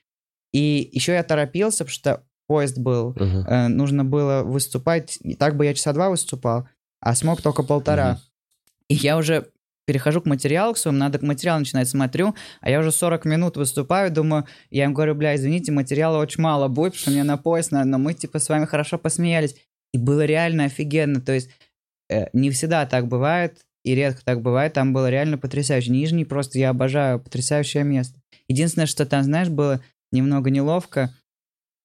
[0.52, 3.44] и еще я торопился, потому что поезд был, Ага.
[3.48, 6.68] э, нужно было выступать, и так бы я часа два выступал,
[7.00, 8.12] а смог только полтора.
[8.12, 8.20] Мгм.
[8.88, 9.50] И я уже
[9.86, 13.56] перехожу к материалу к своему, надо к материалу начинать, смотрю, а я уже 40 минут
[13.56, 17.38] выступаю, думаю, я им говорю, бля, извините, материала очень мало будет, потому что мне на
[17.38, 19.56] поезд надо, но мы, типа, с вами хорошо посмеялись.
[19.94, 21.50] И было реально офигенно, то есть
[22.10, 25.90] э, не всегда так бывает, и редко так бывает, там было реально потрясающе.
[25.90, 28.20] Нижний просто я обожаю, потрясающее место.
[28.46, 29.82] Единственное, что там, знаешь, было
[30.12, 31.14] немного неловко.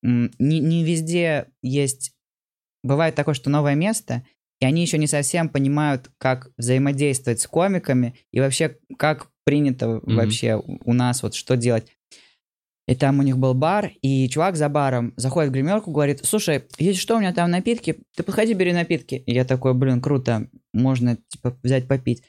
[0.02, 2.12] Не, не везде есть...
[2.84, 4.26] Бывает такое, что новое место,
[4.60, 10.14] и они еще не совсем понимают, как взаимодействовать с комиками и вообще, как принято mm-hmm.
[10.16, 11.88] вообще у нас, вот что делать.
[12.88, 16.64] И там у них был бар, и чувак за баром заходит в гримерку, говорит, слушай,
[16.78, 19.16] есть что, у меня там напитки, ты подходи, бери напитки.
[19.16, 22.24] И я такой, блин, круто, можно, типа, взять попить.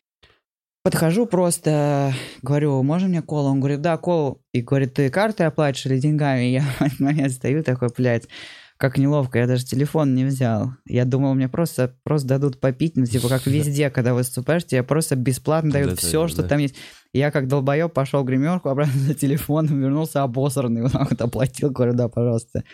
[0.84, 2.12] Подхожу просто,
[2.42, 3.48] говорю, можно мне колу?
[3.48, 4.42] Он говорит, да, колу.
[4.52, 6.44] И говорит, ты картой оплатишь или деньгами?
[6.44, 8.28] И я в этот момент стою такой, блядь,
[8.76, 10.72] как неловко, я даже телефон не взял.
[10.86, 15.16] Я думал, мне просто, просто дадут попить, ну, типа, как везде, когда выступаешь, тебе просто
[15.16, 16.74] бесплатно дают все, что там есть.
[17.12, 21.70] Я как долбоеб пошел в гримерку, обратно за телефоном, вернулся обосранный, вот так вот оплатил,
[21.70, 22.64] говорю, да, пожалуйста.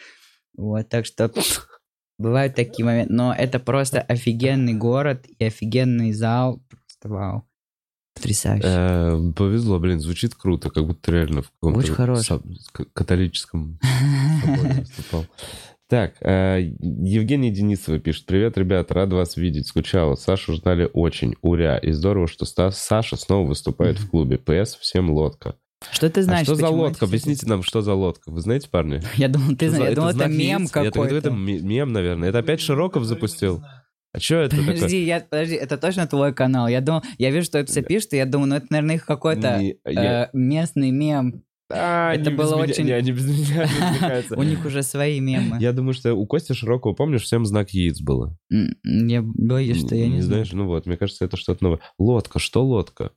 [0.57, 1.31] Вот, так что
[2.19, 3.13] бывают такие моменты.
[3.13, 6.63] Но это просто офигенный город и офигенный зал.
[6.69, 7.47] Просто вау.
[8.15, 8.67] Потрясающе.
[8.67, 12.43] Э, повезло, блин, звучит круто, как будто реально в каком-то
[12.93, 13.79] католическом
[14.43, 15.27] соборе выступал.
[15.91, 18.25] Так, э, Евгений Денисова пишет.
[18.25, 19.67] Привет, ребят, рад вас видеть.
[19.67, 20.15] Скучала.
[20.15, 21.35] Сашу ждали очень.
[21.43, 21.79] Уря.
[21.79, 24.39] И здорово, что Стас, Саша снова выступает в клубе.
[24.39, 25.57] ПС всем лодка.
[25.91, 26.43] Что ты знаешь?
[26.43, 27.07] А что за лодка?
[27.07, 28.31] Объясните нам, что за лодка.
[28.31, 29.03] Вы знаете, парни?
[29.17, 29.89] Я думал, ты знаешь.
[29.89, 31.17] Я думал, это мем какой-то.
[31.17, 32.29] Это мем, наверное.
[32.29, 33.61] Это опять Широков запустил.
[34.13, 34.99] А что это подожди, такое?
[34.99, 36.69] Я, подожди, это точно твой канал?
[36.69, 39.07] Я думал, я вижу, что это все пишет, и я думаю, ну это, наверное, их
[39.07, 41.45] какой-то э, местный мем.
[41.71, 42.85] А, это было меня, очень...
[42.85, 45.59] Не, они без меня У них уже свои мемы.
[45.61, 48.37] Я думаю, что у Кости Широкого, помнишь, всем знак яиц было?
[48.85, 50.53] Я боюсь, что я не, не знаешь.
[50.53, 51.81] Ну вот, мне кажется, это что-то новое.
[51.99, 53.13] Лодка, что лодка?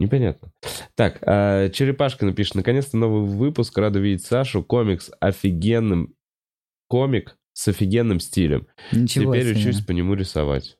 [0.00, 0.52] Непонятно.
[0.96, 6.14] Так, а, Черепашка напишет, наконец-то новый выпуск, рада видеть Сашу, комикс офигенным,
[6.88, 8.66] комик с офигенным стилем.
[8.92, 9.70] Ничего Теперь себе.
[9.70, 10.76] учусь по нему рисовать.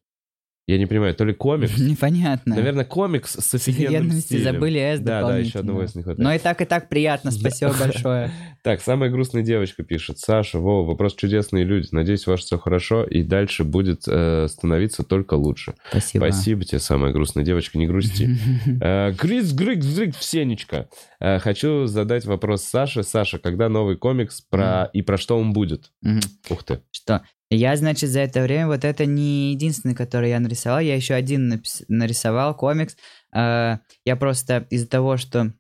[0.67, 1.77] Я не понимаю, то ли комикс.
[1.79, 2.55] Непонятно.
[2.55, 4.45] Наверное, комикс с офигенным стилем.
[4.45, 6.25] забыли S Да, да, еще одного S не хватает.
[6.25, 8.31] Но и так, и так приятно, спасибо большое.
[8.65, 10.19] Так, самая грустная девочка пишет.
[10.19, 11.89] Саша, Вова, вопрос чудесные люди.
[11.93, 15.75] Надеюсь, у вас все хорошо, и дальше будет э, становиться только лучше.
[15.91, 16.23] Спасибо.
[16.23, 18.39] Спасибо тебе, самая грустная девочка, не грусти.
[19.21, 20.89] Гриз, грик, грик, Всенечка.
[21.21, 23.03] Э, хочу задать вопрос Саше.
[23.03, 25.93] Саша, когда новый комикс про и про что он будет?
[26.49, 26.81] Ух ты.
[26.91, 27.23] Что?
[27.55, 31.53] Я, значит, за это время, вот это не единственный, который я нарисовал, я еще один
[31.53, 32.97] напис- нарисовал, комикс.
[33.35, 35.53] Э, я просто из-за того, что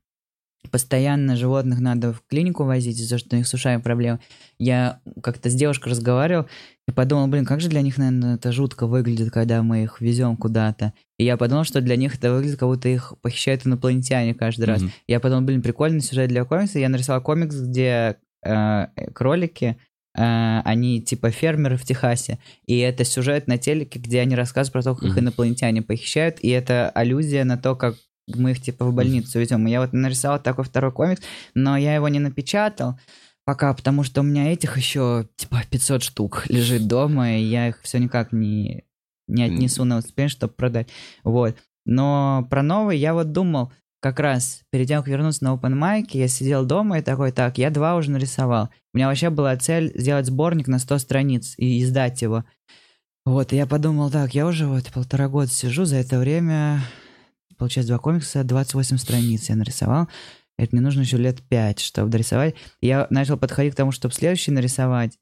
[0.70, 4.20] постоянно животных надо в клинику возить, из-за того, что у них с ушами проблемы,
[4.58, 6.46] я как-то с девушкой разговаривал
[6.88, 10.36] и подумал, блин, как же для них, наверное, это жутко выглядит, когда мы их везем
[10.36, 10.92] куда-то.
[11.18, 14.82] И я подумал, что для них это выглядит, как будто их похищают инопланетяне каждый раз.
[14.82, 14.92] Мгм.
[15.06, 16.78] Я подумал, блин, прикольный сюжет для комикса.
[16.78, 19.78] Я нарисовал комикс, где э, кролики
[20.22, 24.94] они типа фермеры в Техасе, и это сюжет на телеке, где они рассказывают про то,
[24.94, 25.18] как Мгм.
[25.20, 27.96] инопланетяне похищают, и это аллюзия на то, как
[28.28, 29.66] мы их типа в больницу везем.
[29.66, 31.20] И Я вот нарисовал такой второй комикс,
[31.54, 32.98] но я его не напечатал
[33.44, 37.80] пока, потому что у меня этих еще типа 500 штук лежит дома, и я их
[37.82, 38.84] все никак не,
[39.28, 40.88] не отнесу на успех, чтобы продать.
[41.24, 41.56] Вот.
[41.84, 43.70] Но про новый я вот думал,
[44.04, 47.56] как раз перед тем, как вернуться на open mic, я сидел дома и такой, так,
[47.56, 48.68] я два уже нарисовал.
[48.92, 52.44] У меня вообще была цель сделать сборник на 100 страниц и издать его.
[53.24, 56.82] Вот, и я подумал, так, я уже вот полтора года сижу, за это время,
[57.56, 60.06] получается, два комикса, 28 страниц я нарисовал.
[60.58, 62.56] Это мне нужно еще лет пять, чтобы дорисовать.
[62.82, 65.18] Я начал подходить к тому, чтобы следующий нарисовать.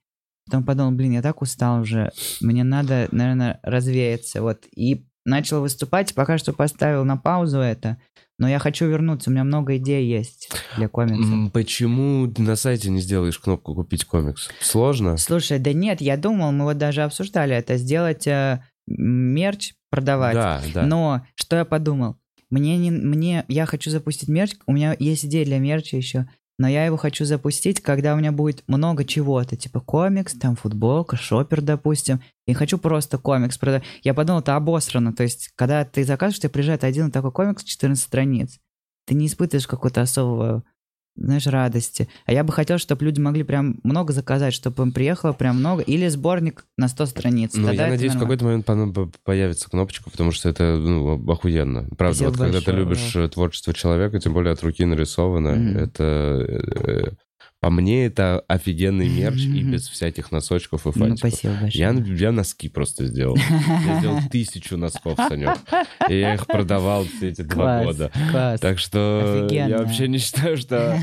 [0.46, 2.10] Потом подумал, блин, я так устал уже.
[2.40, 4.42] Мне надо, наверное, развеяться.
[4.42, 4.66] Вот.
[4.74, 6.14] И начал выступать.
[6.14, 7.98] Пока что поставил на паузу это.
[8.42, 9.30] Но я хочу вернуться.
[9.30, 11.52] У меня много идей есть для комиксов.
[11.52, 14.50] Почему ты на сайте не сделаешь кнопку «Купить комикс»?
[14.60, 15.16] Сложно?
[15.16, 20.34] Слушай, да нет, я думал, мы вот даже обсуждали это, сделать э, мерч, продавать.
[20.34, 20.82] Да, да.
[20.84, 22.16] Но что я подумал?
[22.50, 24.56] Мне не, мне, я хочу запустить мерч.
[24.66, 26.26] У меня есть идея для мерча еще,
[26.62, 31.16] но я его хочу запустить, когда у меня будет много чего-то, типа комикс, там футболка,
[31.16, 32.22] шопер, допустим.
[32.46, 33.82] И хочу просто комикс продать.
[34.04, 35.12] Я подумал, это обосрано.
[35.12, 38.60] То есть, когда ты заказываешь, тебе приезжает один такой комикс, 14 страниц.
[39.06, 40.62] Ты не испытываешь какого-то особого,
[41.14, 42.08] знаешь, радости.
[42.26, 45.82] А я бы хотел, чтобы люди могли прям много заказать, чтобы им приехало прям много.
[45.82, 47.52] Или сборник на 100 страниц.
[47.54, 48.36] Ну, Тогда я надеюсь, в нормально.
[48.38, 51.86] какой-то момент по- по- появится кнопочка, потому что это ну, охуенно.
[51.96, 55.50] Правда, Спасибо вот когда ты большое, любишь э, творчество человека, тем более от руки нарисовано,
[55.50, 55.76] Мгм.
[55.78, 57.14] это...
[57.62, 61.18] по мне, это офигенный мерч и без всяких носочков и Ну, фантиков.
[61.30, 61.70] спасибо большое.
[61.80, 61.90] Я,
[62.26, 63.36] я носки просто сделал.
[63.36, 65.56] Я сделал тысячу носков, Санек.
[66.08, 68.10] И я их продавал все эти два года.
[68.32, 68.58] класс.
[68.60, 70.98] Так что я вообще не считаю, что...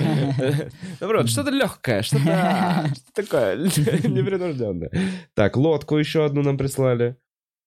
[0.99, 3.55] Наоборот, что-то легкое, что-то что такое
[4.09, 4.91] непринужденное.
[5.35, 7.15] Так, лодку еще одну нам прислали.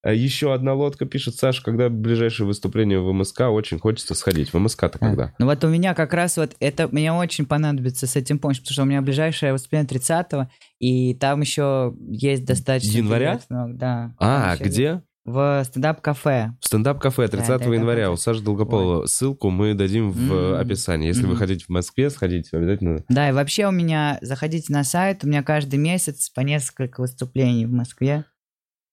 [0.05, 4.53] Э, Еще одна лодка пишет, Саша, когда ближайшее выступление в МСК, очень хочется сходить.
[4.53, 5.33] В МСК-то когда?
[5.39, 8.73] Ну вот у меня как раз вот это, мне очень понадобится с этим помощь, потому
[8.73, 10.49] что у меня ближайшее выступление 30-го,
[10.81, 12.97] и там еще есть достаточно...
[12.97, 13.35] Января?
[13.35, 14.15] интересного, Да.
[14.19, 15.03] А, где?
[15.25, 16.51] В стендап-кафе.
[16.61, 19.07] В стендап-кафе 30 Да, января у Саши Долгополова.
[19.07, 20.61] Ссылку мы дадим в М.
[20.61, 21.07] описании.
[21.07, 21.37] Если вы Мгм.
[21.37, 23.05] хотите в Москве сходить, обязательно.
[23.09, 27.67] Да, и вообще у меня, заходите на сайт, у меня каждый месяц по несколько выступлений
[27.67, 28.25] в Москве.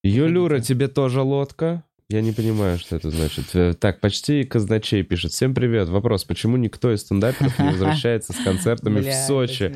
[0.04, 1.84] Юлюра, тебе тоже лодка?
[2.08, 3.54] Я не понимаю, что это значит.
[3.54, 5.32] Э, Так, почти казначей пишет.
[5.32, 5.90] Всем привет.
[5.90, 9.76] Вопрос, почему никто из стендаперов не возвращается с концертами в Сочи?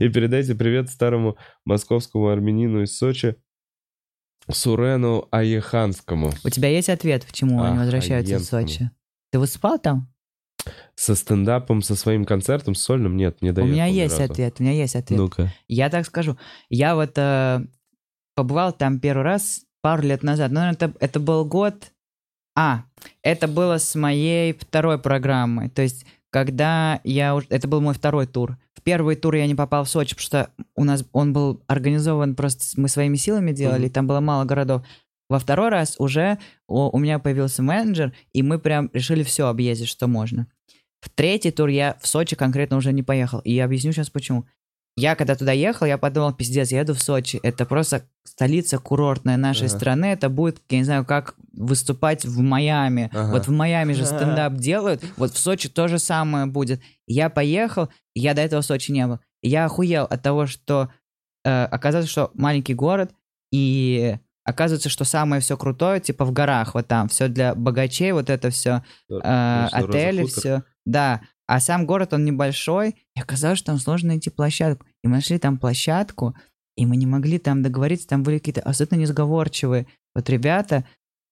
[0.00, 1.36] И передайте привет старому
[1.66, 3.36] московскому армянину из Сочи
[4.50, 6.30] Сурену Аеханскому.
[6.44, 8.68] У тебя есть ответ, почему они Ах, возвращаются в Аенскому.
[8.68, 8.90] Сочи?
[9.32, 10.08] Ты выступал там?
[10.94, 13.16] Со стендапом, со своим концертом, сольным?
[13.16, 14.32] Нет, не у доехал меня есть разу.
[14.32, 15.18] ответ, у меня есть ответ.
[15.18, 15.52] Ну-ка.
[15.68, 16.38] Я так скажу.
[16.70, 17.66] Я вот э,
[18.36, 20.52] побывал там первый раз пару лет назад.
[20.52, 21.90] Ну, это, это был год...
[22.58, 22.84] А,
[23.22, 25.68] это было с моей второй программы.
[25.68, 27.38] То есть, когда я...
[27.50, 28.56] Это был мой второй тур.
[28.74, 32.34] В первый тур я не попал в Сочи, потому что у нас он был организован
[32.34, 32.80] просто...
[32.80, 33.92] Мы своими силами делали, Мгм.
[33.92, 34.86] там было мало городов.
[35.28, 36.38] Во второй раз уже
[36.68, 40.46] у, у меня появился менеджер, и мы прям решили все объездить, что можно.
[41.00, 43.40] В третий тур я в Сочи конкретно уже не поехал.
[43.40, 44.46] И я объясню сейчас почему.
[44.98, 47.38] Я когда туда ехал, я подумал, пиздец, я еду в Сочи.
[47.42, 49.76] Это просто столица курортная нашей Ага.
[49.76, 50.06] страны.
[50.06, 53.10] Это будет, я не знаю, как выступать в Майами.
[53.12, 53.32] Ага.
[53.32, 55.04] Вот в Майами же стендап делают.
[55.18, 56.80] Вот в Сочи то же самое будет.
[57.06, 59.20] Я поехал, я до этого в Сочи не был.
[59.42, 60.88] Я охуел от того, что
[61.44, 63.12] э, оказалось, что маленький город,
[63.52, 68.30] и оказывается, что самое все крутое, типа в горах, вот там, все для богачей, вот
[68.30, 70.62] это все, э, отели, все.
[70.86, 71.20] Да.
[71.46, 74.86] А сам город, он небольшой, и оказалось, что там сложно найти площадку.
[75.02, 76.34] И мы нашли там площадку,
[76.76, 80.84] и мы не могли там договориться, там были какие-то абсолютно несговорчивые вот ребята,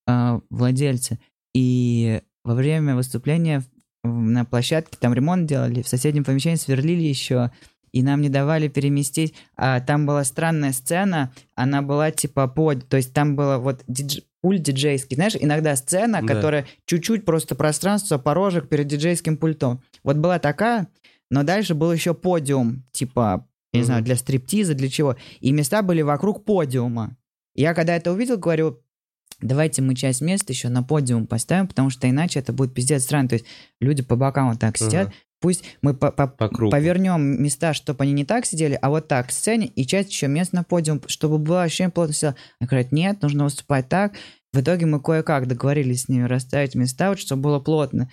[0.06, 1.18] э, владельцы.
[1.54, 3.64] И во время выступления
[4.04, 7.50] на площадке там ремонт делали, в соседнем помещении сверлили еще,
[7.94, 9.34] и нам не давали переместить.
[9.56, 14.22] А там была странная сцена, она была типа под, то есть там было вот дидж-
[14.42, 16.34] пульт диджейский, знаешь, иногда сцена, Да.
[16.34, 19.80] которая чуть-чуть просто пространство, порожек перед диджейским пультом.
[20.02, 20.88] Вот была такая,
[21.30, 23.86] но дальше был еще подиум, типа, я не Мгм.
[23.86, 25.16] знаю, для стриптиза, для чего.
[25.40, 27.16] И места были вокруг подиума.
[27.54, 28.80] Я когда это увидел, говорю,
[29.40, 33.28] давайте мы часть мест еще на подиум поставим, потому что иначе это будет пиздец странно.
[33.28, 33.46] То есть
[33.80, 35.14] люди по бокам вот так сидят, Ага.
[35.44, 36.70] Пусть мы по- по- По кругу.
[36.70, 40.26] повернем места, чтобы они не так сидели, а вот так к сцене, и часть еще
[40.26, 42.34] мест на подиум, чтобы было ощущение плотно сидела.
[42.58, 44.14] Они говорят, нет, нужно выступать так.
[44.54, 48.08] В итоге мы кое-как договорились с ними расставить места, вот, чтобы было плотно.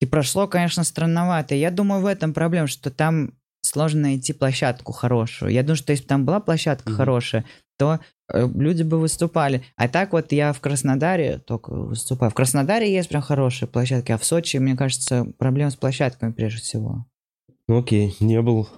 [0.00, 1.54] И прошло, конечно, странновато.
[1.54, 5.52] Я думаю, в этом проблема, что там сложно найти площадку хорошую.
[5.52, 6.96] Я думаю, что если бы там была площадка Мгм.
[6.96, 7.44] хорошая,
[7.78, 8.00] то
[8.32, 9.62] э, люди бы выступали.
[9.76, 12.30] А так вот я в Краснодаре только выступаю.
[12.30, 16.60] В Краснодаре есть прям хорошие площадки, а в Сочи, мне кажется, проблема с площадками прежде
[16.60, 17.06] всего.
[17.68, 18.68] Ну окей, не был.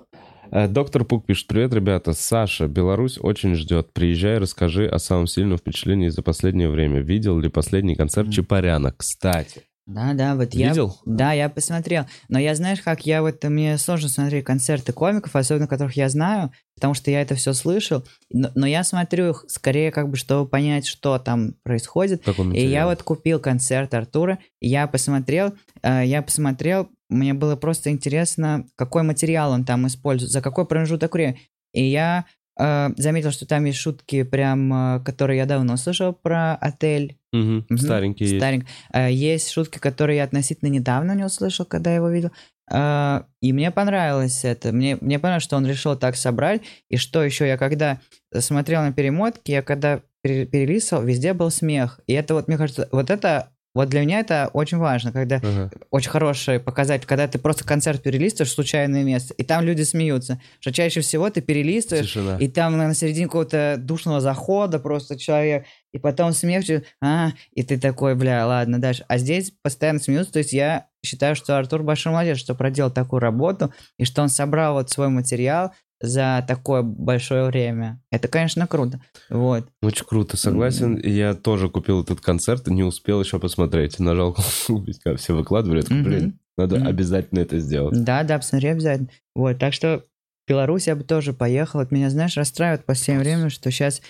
[0.50, 2.12] Э, Доктор Пук пишет, привет, ребята.
[2.12, 3.92] Саша, Беларусь очень ждет.
[3.92, 7.00] Приезжай, расскажи о самом сильном впечатлении за последнее время.
[7.00, 8.32] Видел ли последний концерт Мгм.
[8.34, 8.92] Чапаряна?
[8.92, 9.62] Кстати.
[9.90, 10.68] Да, да, вот я...
[10.68, 10.96] Видел?
[11.04, 12.04] Да, я посмотрел.
[12.28, 13.42] Но я, знаешь, как я вот...
[13.42, 18.04] Мне сложно смотреть концерты комиков, особенно которых я знаю, потому что я это все слышал.
[18.30, 22.26] Но, но я смотрю их скорее как бы, чтобы понять, что там происходит.
[22.54, 28.66] И я вот купил концерт Артура, я посмотрел, э, я посмотрел, мне было просто интересно,
[28.76, 31.40] какой материал он там использует, за какой промежуток времени.
[31.72, 32.26] И я
[32.60, 37.16] э, заметил, что там есть шутки, прям, э, которые я давно слышал про отель.
[37.32, 37.78] Мгм, Мгм.
[37.78, 38.36] Старенький есть.
[38.38, 38.66] Старенько.
[38.92, 42.30] Э, Есть шутки, которые я относительно недавно не услышал, когда я его видел.
[42.70, 44.72] Э, И мне понравилось это.
[44.72, 46.62] Мне, мне понравилось, что он решил так собрать.
[46.88, 47.98] И что еще, я когда
[48.38, 52.00] смотрел на перемотки, я когда пере- перелистывал, везде был смех.
[52.06, 55.70] И это вот, мне кажется, вот это, вот для меня это очень важно, когда Ага.
[55.90, 60.40] очень хороший показатель, когда ты просто концерт перелистываешь в случайное место, и там люди смеются.
[60.60, 62.36] Что чаще всего ты перелистываешь, Тишина.
[62.38, 66.64] и там на середине какого-то душного захода просто человек, и потом смех,
[67.00, 69.04] а, и ты такой, бля, ладно, дальше.
[69.08, 73.20] А здесь постоянно смеются, то есть я считаю, что Артур большой молодец, что проделал такую
[73.20, 78.02] работу, и что он собрал вот свой материал за такое большое время.
[78.10, 79.00] Это, конечно, круто.
[79.28, 79.68] Вот.
[79.82, 80.96] Очень круто, согласен.
[80.96, 83.98] Я тоже купил этот концерт, не успел еще посмотреть.
[83.98, 84.36] Нажал
[84.66, 85.82] купить, когда все выкладывали.
[85.82, 88.02] Такой, блин, надо обязательно это сделать.
[88.02, 89.10] Да, да, посмотри обязательно.
[89.34, 90.04] Вот, так что
[90.48, 91.80] Беларусь я бы тоже поехал.
[91.80, 94.00] Вот меня, знаешь, расстраивает в последнее время, что сейчас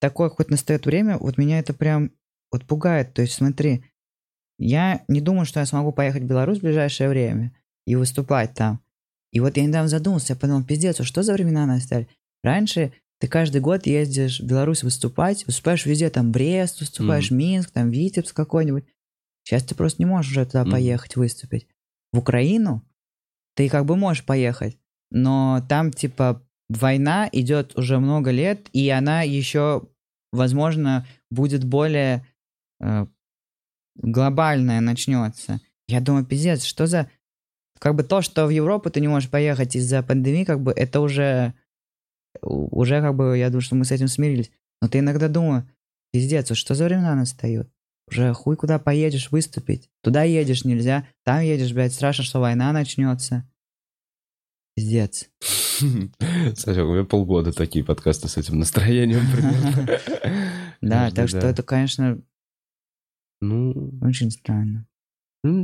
[0.00, 2.12] такое хоть настает время, вот меня это прям
[2.52, 3.14] вот пугает.
[3.14, 3.84] То есть смотри,
[4.58, 7.52] я не думаю, что я смогу поехать в Беларусь в ближайшее время
[7.86, 8.80] и выступать там.
[9.32, 12.08] И вот я недавно задумался, я подумал, пиздец, а что за времена настали?
[12.42, 17.38] Раньше ты каждый год ездишь в Беларусь выступать, выступаешь везде, там Брест, выступаешь Мгм.
[17.38, 18.84] Минск, там Витебск какой-нибудь.
[19.44, 20.72] Сейчас ты просто не можешь уже туда Мгм.
[20.72, 21.66] поехать выступить.
[22.12, 22.82] В Украину
[23.56, 24.76] ты как бы можешь поехать,
[25.10, 29.88] но там типа война идет уже много лет, и она еще,
[30.32, 32.26] возможно, будет более
[32.80, 33.06] э,
[33.96, 35.60] глобальная начнется.
[35.88, 37.10] Я думаю, пиздец, что за...
[37.82, 41.00] Как бы то, что в Европу ты не можешь поехать из-за пандемии, как бы это
[41.00, 41.52] уже...
[42.40, 44.52] Уже как бы, я думаю, что мы с этим смирились.
[44.80, 45.68] Но ты иногда думаю,
[46.12, 47.68] пиздец, вот что за времена настают?
[48.08, 49.90] Уже хуй куда поедешь выступить.
[50.00, 53.50] Туда едешь нельзя, там едешь, блядь, страшно, что война начнется.
[54.76, 55.28] Пиздец.
[56.54, 59.98] Саша, у меня полгода такие подкасты с этим настроением примерно.
[60.80, 62.22] Да, так что это, конечно,
[63.40, 64.86] Ну, очень странно.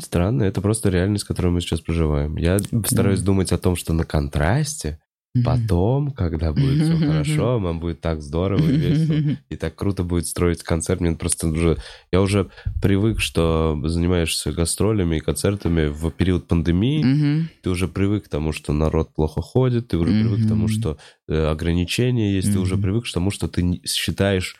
[0.01, 2.37] Странно, это просто реальность, которую мы сейчас проживаем.
[2.37, 3.27] Я стараюсь Да.
[3.27, 4.99] думать о том, что на контрасте
[5.35, 5.45] Мгм.
[5.45, 9.37] потом, когда будет все хорошо, нам будет так здорово и весело.
[9.51, 11.01] И так круто будет строить концерт.
[11.01, 11.77] Мне просто уже...
[12.11, 12.49] Я уже
[12.83, 17.05] привык, что занимаешься гастролями и концертами в период пандемии.
[17.05, 17.49] Мгм.
[17.63, 19.89] Ты уже привык к тому, что народ плохо ходит.
[19.89, 20.97] Ты уже привык к тому, что
[21.29, 22.53] э, ограничения есть.
[22.53, 24.57] Ты уже привык к тому, что ты считаешь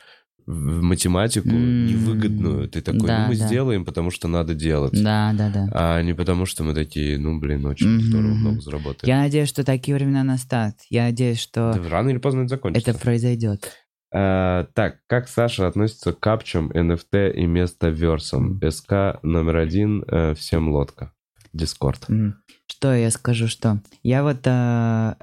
[0.51, 1.85] в математику М.
[1.85, 2.67] невыгодную.
[2.69, 3.45] Ты такой, Да, ну мы да.
[3.47, 4.93] сделаем, потому что надо делать.
[5.01, 5.69] Да, да, да.
[5.73, 8.01] А не потому, что мы такие, ну, блин, очень Мгм.
[8.01, 9.07] здорово, много заработаем.
[9.15, 10.75] Я надеюсь, что такие времена настают.
[10.89, 12.89] Я надеюсь, что Это рано или поздно это закончится.
[12.89, 13.71] это произойдет.
[14.11, 18.59] А, так, как Саша относится к капчам, NFT и местоверсам?
[18.71, 21.11] СК номер один, э, всем лодка.
[21.53, 22.05] Дискорд.
[22.09, 22.35] М.
[22.67, 25.13] Что я скажу, что я вот э,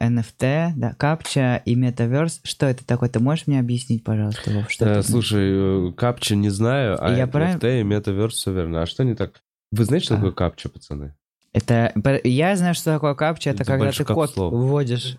[0.00, 3.08] NFT, да, капча и метаверс, что это такое?
[3.08, 7.10] Ты можешь мне объяснить, пожалуйста, Вов, что Э, это слушай, э, капча не знаю, а
[7.10, 8.82] Я NFT правильно- и метаверс все верно.
[8.82, 9.42] А что не так?
[9.72, 10.16] Вы знаете, что А.
[10.18, 11.14] такое капча, пацаны?
[11.52, 11.92] Это
[12.24, 13.50] я знаю, что такое капча.
[13.50, 14.54] Это Это когда ты код слово.
[14.56, 15.16] вводишь.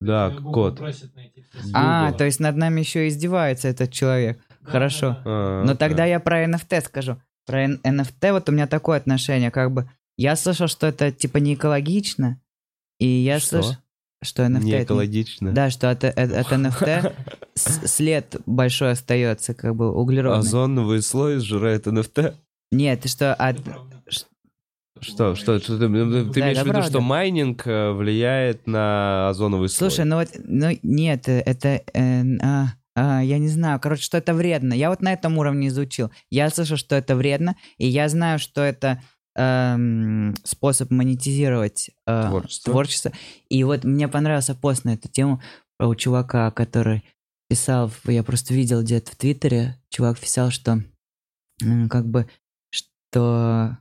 [0.00, 0.80] Да, Google код.
[1.74, 2.18] А, Google.
[2.18, 4.38] то есть над нами еще издевается этот человек.
[4.64, 5.18] Хорошо.
[5.24, 5.78] А, Но окей.
[5.78, 7.16] тогда я про NFT скажу.
[7.46, 11.54] Про NFT вот у меня такое отношение, как бы я слышал, что это типа не
[11.54, 12.40] экологично,
[12.98, 13.48] и я Что?
[13.62, 13.76] слышал,
[14.22, 15.52] что NFT Не это экологично.
[15.52, 17.12] Да, что от, от- от NFT
[17.54, 20.38] след большой остается, как бы углеродный.
[20.40, 22.34] Озоновый слой сжирает NFT.
[22.70, 23.58] Нет, что от...
[25.00, 26.88] Что, что, что ты, ты Да, имеешь в это виду, правда.
[26.90, 29.90] что майнинг э, влияет на озоновый слой?
[29.90, 31.82] Слушай, ну вот, ну нет, э, это...
[31.92, 34.74] э, а, а, я не знаю, короче, что это вредно.
[34.74, 36.12] Я вот на этом уровне изучил.
[36.30, 39.02] Я слышал, что это вредно, и я знаю, что это
[39.36, 42.72] эм, способ монетизировать э, Творчество.
[42.72, 43.12] творчество.
[43.48, 45.40] И вот мне понравился пост на эту тему
[45.78, 47.02] у чувака, который
[47.48, 50.82] писал, я просто видел где-то в Твиттере, чувак писал, что
[51.90, 52.28] как бы,
[52.70, 53.78] что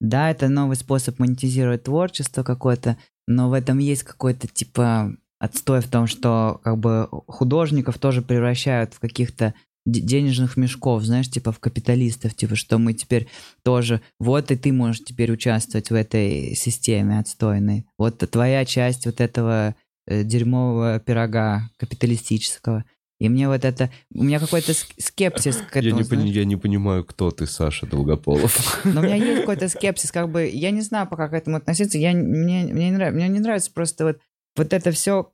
[0.00, 2.96] да, это новый способ монетизировать творчество какое-то,
[3.26, 8.94] но в этом есть какой-то типа отстой в том, что как бы художников тоже превращают
[8.94, 9.54] в каких-то
[9.86, 13.28] денежных мешков, знаешь, типа в капиталистов, типа, что мы теперь
[13.62, 17.86] тоже, вот и ты можешь теперь участвовать в этой системе отстойной.
[17.96, 19.76] Вот твоя часть вот этого
[20.06, 22.84] э, дерьмового пирога капиталистического.
[23.18, 23.90] И мне вот это...
[24.12, 26.22] У меня какой-то ск- скепсис к я, этому, не знаешь.
[26.24, 28.80] пони- я не понимаю, кто ты, Саша Долгополов.
[28.84, 31.96] Но у меня есть какой-то скепсис, как бы, я не знаю пока к этому относиться,
[31.96, 34.18] я, мне, мне, не нравится, мне не нравится просто вот,
[34.56, 35.32] вот это все,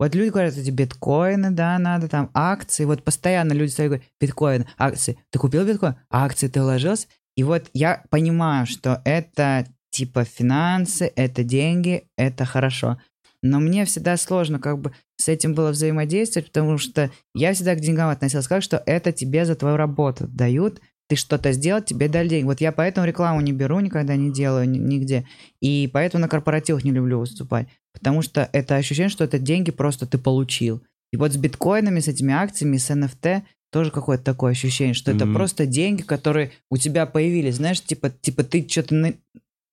[0.00, 4.06] вот люди говорят, эти биткоины, да, надо там, акции, вот постоянно люди стоят и говорят,
[4.18, 7.06] биткоин, акции, ты купил биткоин, акции ты вложился,
[7.36, 12.98] и вот я понимаю, что это типа финансы, это деньги, это хорошо,
[13.42, 17.80] но мне всегда сложно как бы с этим было взаимодействовать, потому что я всегда к
[17.80, 22.28] деньгам относился как, что это тебе за твою работу дают, ты что-то сделал, тебе дали
[22.28, 22.44] деньги.
[22.46, 25.26] Вот я поэтому рекламу не беру, никогда не делаю ни- нигде.
[25.60, 27.66] И поэтому на корпоративах не люблю выступать.
[27.92, 30.80] Потому что это ощущение, что это деньги просто ты получил.
[31.12, 33.42] И вот с биткоинами, с этими акциями, с NFT
[33.72, 35.34] тоже какое-то такое ощущение, что это Мгм.
[35.34, 37.56] просто деньги, которые у тебя появились.
[37.56, 39.14] Знаешь, типа, типа ты что-то на-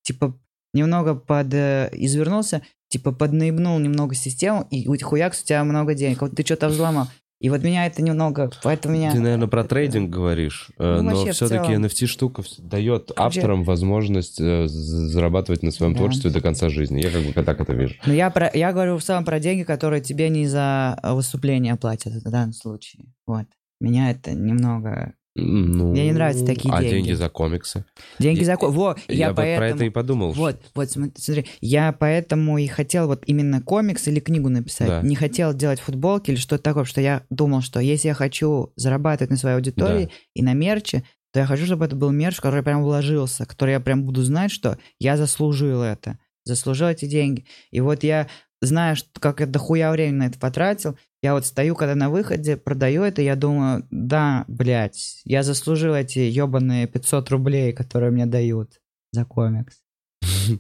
[0.04, 0.34] типа
[0.74, 6.22] немного под э, извернулся, типа поднаебнул немного систему, и хуякс у тебя много денег.
[6.22, 7.08] Вот ты что-то взломал.
[7.40, 9.12] И вот меня это немного, поэтому меня...
[9.12, 11.86] Ты, наверное, про трейдинг говоришь, э, Ну, но все-таки целом.
[11.86, 16.00] NFT-штука дает Вообще- авторам возможность э, зарабатывать на своем Да.
[16.00, 17.00] творчестве до конца жизни.
[17.00, 17.94] Я как бы так это вижу.
[18.08, 22.14] Ну, я, про, я говорю в целом про деньги, которые тебе не за выступление платят
[22.14, 23.06] в данном случае.
[23.28, 23.46] Вот.
[23.80, 25.14] Меня это немного...
[25.40, 26.96] Ну, Мне не нравятся такие а деньги.
[26.96, 27.86] деньги за комиксы?
[28.20, 28.56] Деньги Я- за...
[28.58, 29.76] ко- Во, Я, я, вот про поэтому...
[29.76, 30.32] это и подумал.
[30.32, 34.88] Вот, вот, см- смотри, я поэтому и хотел вот именно комикс или книгу написать.
[34.88, 35.02] Да.
[35.02, 39.30] Не хотел делать футболки или что-то такое, что я думал, что если я хочу зарабатывать
[39.30, 41.04] на своей аудитории и на мерче,
[41.34, 44.04] то я хочу, чтобы это был мерч, в который я прям вложился, который я прям
[44.06, 47.46] буду знать, что я заслужил это, заслужил эти деньги.
[47.70, 48.28] И вот я
[48.62, 52.58] зная, что, как я дохуя времени на это потратил, я вот стою, когда на выходе,
[52.58, 58.80] продаю это, я думаю, да, блядь, я заслужил эти ебаные 500 рублей, которые мне дают
[59.12, 59.82] за комикс.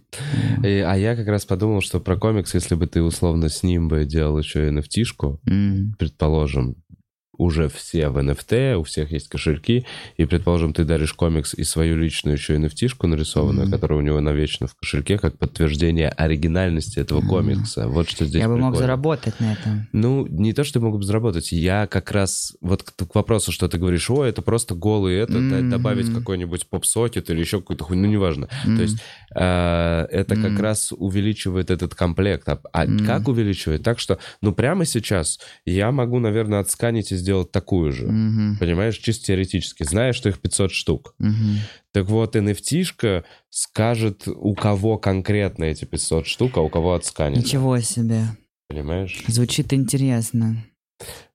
[0.64, 4.06] А я как раз подумал, что про комикс, если бы ты условно с ним бы
[4.06, 6.76] делал еще и nft предположим,
[7.38, 9.86] уже все в NFT, у всех есть кошельки,
[10.18, 13.72] и, предположим, ты даришь комикс и свою личную еще nft нарисованную, Мгм.
[13.74, 17.28] которая у него навечно в кошельке, как подтверждение оригинальности этого Мгм.
[17.30, 17.88] комикса.
[17.88, 18.80] Вот что здесь Я бы мог прикольно.
[18.80, 19.88] заработать на этом.
[19.94, 21.52] Ну, не то, что я могу бы заработать.
[21.52, 22.56] Я как раз...
[22.62, 25.70] Вот к, к вопросу, что ты говоришь, о, это просто голый это, да- Мгм.
[25.70, 28.48] добавить какой-нибудь поп-сокет или еще какую-то хуйню, ну, неважно.
[28.66, 28.76] М.
[28.78, 28.98] То есть
[29.36, 30.62] э, это как Мгм.
[30.62, 32.48] раз увеличивает этот комплект.
[32.50, 33.06] А, а Мгм.
[33.06, 33.84] как увеличивает?
[33.84, 38.08] Так что, ну, прямо сейчас я могу, наверное, отсканить и сделать такую же.
[38.08, 38.58] Мгм.
[38.58, 41.14] Понимаешь, чисто теоретически, зная, что их 500 штук.
[41.20, 41.58] Мгм.
[41.92, 47.40] Так вот, nft скажет, у кого конкретно эти 500 штук, а у кого отсканено.
[47.40, 48.22] Ничего себе.
[48.70, 49.24] Понимаешь?
[49.28, 50.64] Звучит интересно.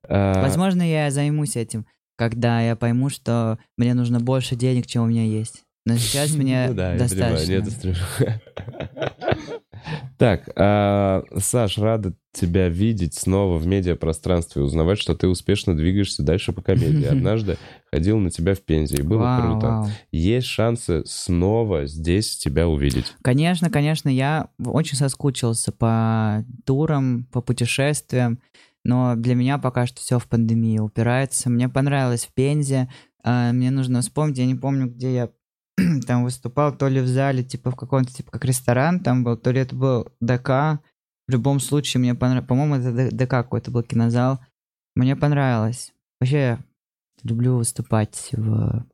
[0.09, 1.85] А, Возможно, я займусь этим,
[2.17, 5.63] когда я пойму, что мне нужно больше денег, чем у меня есть.
[5.85, 8.25] Но сейчас мне Ну да, я понимаю, достаточно.
[8.25, 8.43] нет,
[10.17, 16.53] Так, а, Саш, рада тебя видеть снова в медиапространстве, узнавать, что ты успешно двигаешься дальше
[16.53, 17.05] по комедии.
[17.11, 17.59] Однажды
[17.93, 19.67] ходил на тебя в Пензе, и было Вау, круто.
[19.67, 19.89] вау.
[20.13, 23.15] Есть шансы снова здесь тебя увидеть.
[23.23, 28.39] Конечно, конечно, я очень соскучился по турам, по путешествиям,
[28.85, 31.51] но для меня пока что все в пандемии упирается.
[31.51, 32.89] Мне понравилось в Пензе,
[33.25, 35.31] а, мне нужно вспомнить, я не помню, где я
[36.07, 39.51] там выступал, то ли в зале, типа в каком-то, типа как ресторан там был, то
[39.51, 40.81] ли это был ДК.
[41.29, 44.41] В любом случае мне понравилось, по-моему, это ДК какой-то был кинозал.
[44.95, 45.93] Мне понравилось.
[46.21, 46.59] Вообще, я
[47.23, 48.85] люблю выступать в...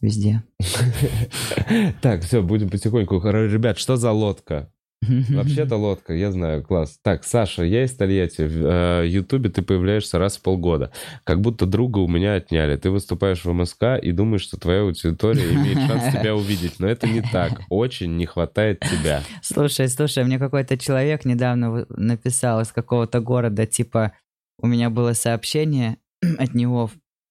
[0.00, 0.44] везде.
[2.02, 3.20] Так, все, будем потихоньку.
[3.20, 4.72] Ребят, что за лодка?
[5.02, 6.98] Вообще-то лодка, я знаю, класс.
[7.02, 8.42] Так, Саша, я из Тольятти.
[8.42, 10.92] В э, Ютубе ты появляешься раз в полгода.
[11.24, 12.76] Как будто друга у меня отняли.
[12.76, 16.80] Ты выступаешь в МСК и думаешь, что твоя аудитория имеет шанс тебя увидеть.
[16.80, 17.60] Но это не так.
[17.68, 19.22] Очень не хватает тебя.
[19.42, 24.12] Слушай, слушай, мне какой-то человек недавно написал из какого-то города, типа,
[24.58, 25.98] у меня было сообщение
[26.38, 26.90] от него,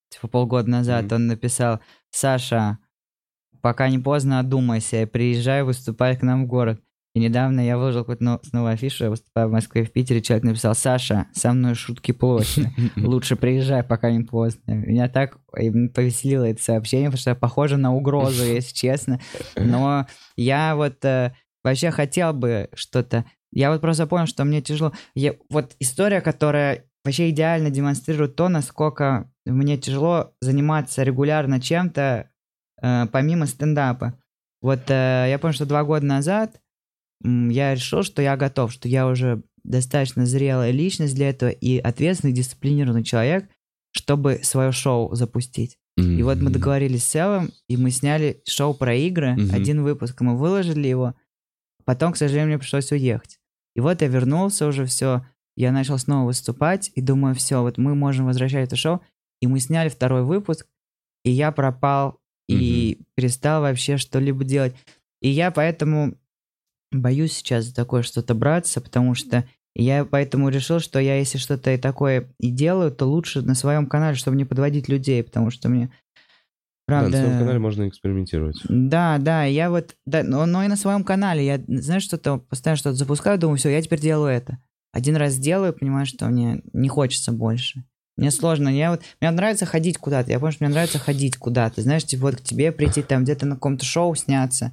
[0.09, 1.79] типа, полгода назад, он написал,
[2.11, 2.77] Саша,
[3.61, 6.81] пока не поздно, одумайся, приезжай выступай к нам в город.
[7.15, 10.21] И недавно я выложил какую-то но- снова афишу, я выступаю в Москве и в Питере,
[10.21, 14.73] человек написал, Саша, со мной шутки плохи, лучше приезжай, пока не поздно.
[14.73, 19.21] Меня так повеселило это сообщение, потому что похоже на угрозу, если честно.
[19.55, 21.33] Но я вот э,
[21.63, 23.23] вообще хотел бы что-то...
[23.53, 24.91] Я вот просто понял, что мне тяжело.
[25.15, 32.29] Я- вот история, которая вообще идеально демонстрирует то, насколько мне тяжело заниматься регулярно чем-то,
[32.81, 34.19] э, помимо стендапа.
[34.61, 36.59] Вот э, я помню, что два года назад
[37.23, 42.33] я решил, что я готов, что я уже достаточно зрелая личность для этого и ответственный,
[42.33, 43.49] дисциплинированный человек,
[43.91, 45.77] чтобы свое шоу запустить.
[45.97, 49.55] И вот мы договорились с Селом, и мы сняли шоу про игры, Мгм.
[49.55, 51.15] один выпуск, мы выложили его.
[51.85, 53.39] Потом, к сожалению, мне пришлось уехать.
[53.75, 55.25] И вот я вернулся уже, все,
[55.55, 59.01] я начал снова выступать, и думаю, все, вот мы можем возвращать это шоу.
[59.41, 60.67] И мы сняли второй выпуск,
[61.23, 62.19] и я пропал,
[62.49, 64.75] и перестал вообще что-либо делать.
[65.21, 66.15] И я поэтому
[67.01, 69.45] боюсь сейчас за такое что-то браться, потому что
[69.75, 73.87] я поэтому решил, что я, если что-то и такое и делаю, то лучше на своем
[73.87, 75.87] канале, чтобы не подводить людей, потому что мне
[76.87, 77.17] Да, правда...
[77.17, 78.61] на своем канале можно экспериментировать.
[78.69, 82.77] Да, да, я вот, да, но, но и на своем канале, я, знаешь, что-то, постоянно
[82.77, 84.59] что-то запускаю, думаю, все, я теперь делаю это.
[84.93, 87.83] Один раз сделаю, понимаю, что мне не хочется больше.
[88.15, 91.81] Мне сложно, я вот, мне нравится ходить куда-то, я помню, что мне нравится ходить куда-то,
[91.81, 94.71] знаешь, типа вот к тебе прийти, там где-то на каком-то шоу сняться.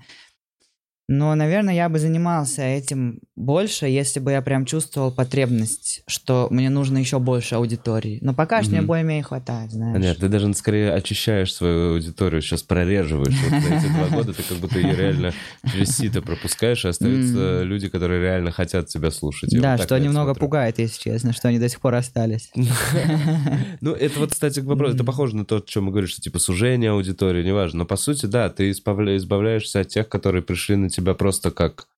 [1.13, 6.71] Но, наверное, я бы занимался этим больше, если бы я прям чувствовал потребность, что мне
[6.71, 8.19] нужно еще больше аудитории.
[8.23, 10.03] Но пока что мне более-менее хватает, знаешь.
[10.03, 13.35] Нет, ты даже скорее очищаешь свою аудиторию, сейчас прореживаешь.
[13.43, 15.35] Вот на эти два года ты как будто ее реально
[15.71, 19.51] через сито пропускаешь, и остаются люди, которые реально хотят тебя слушать.
[19.61, 22.51] Да, что немного пугает, если честно, что они до сих пор остались.
[23.81, 24.95] Ну, это вот, кстати, к вопросу.
[24.95, 27.81] Это похоже на то, о чем мы говорим, что типа сужение аудитории, неважно.
[27.81, 31.89] Но по сути, да, ты избавля- избавляешься от тех, которые пришли на тебя просто как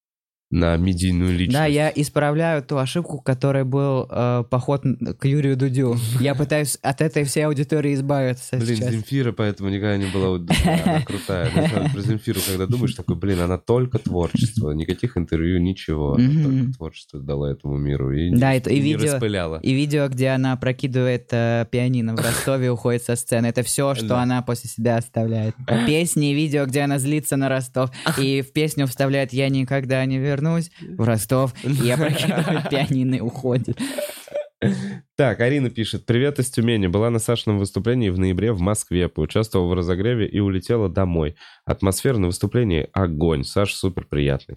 [0.51, 1.53] на медийную личность.
[1.59, 4.83] Да, я исправляю ту ошибку, которой был э, поход
[5.19, 5.97] к Юрию Дудю.
[6.21, 8.93] Я пытаюсь от этой всей аудитории избавиться Блин, сейчас.
[8.93, 10.37] Земфира поэтому никогда не была...
[10.37, 11.51] Она крутая.
[11.93, 14.71] Про Земфиру, когда думаешь, такой, блин, она только творчество.
[14.71, 16.15] Никаких интервью, ничего.
[16.15, 18.13] Она только творчество дала этому миру.
[18.13, 19.59] И, Да, и не видео- распыляла.
[19.61, 23.47] И видео, где она прокидывает э, пианино в Ростове, уходит со сцены.
[23.47, 25.57] Это все, что она после себя оставляет.
[25.87, 27.91] Песни и видео, где она злится на Ростов.
[28.19, 33.79] И в песню вставляет «Я никогда не вернусь в Ростов, и опрокидывает пианино и уходит.
[35.17, 36.07] Так, Арина пишет.
[36.07, 36.87] Привет из Тюмени.
[36.87, 39.09] Была на Сашином выступлении в ноябре в Москве.
[39.09, 41.37] Поучаствовала в разогреве и улетела домой.
[41.65, 43.45] Атмосфера на выступлении огонь.
[43.45, 44.57] Саша супер приятный.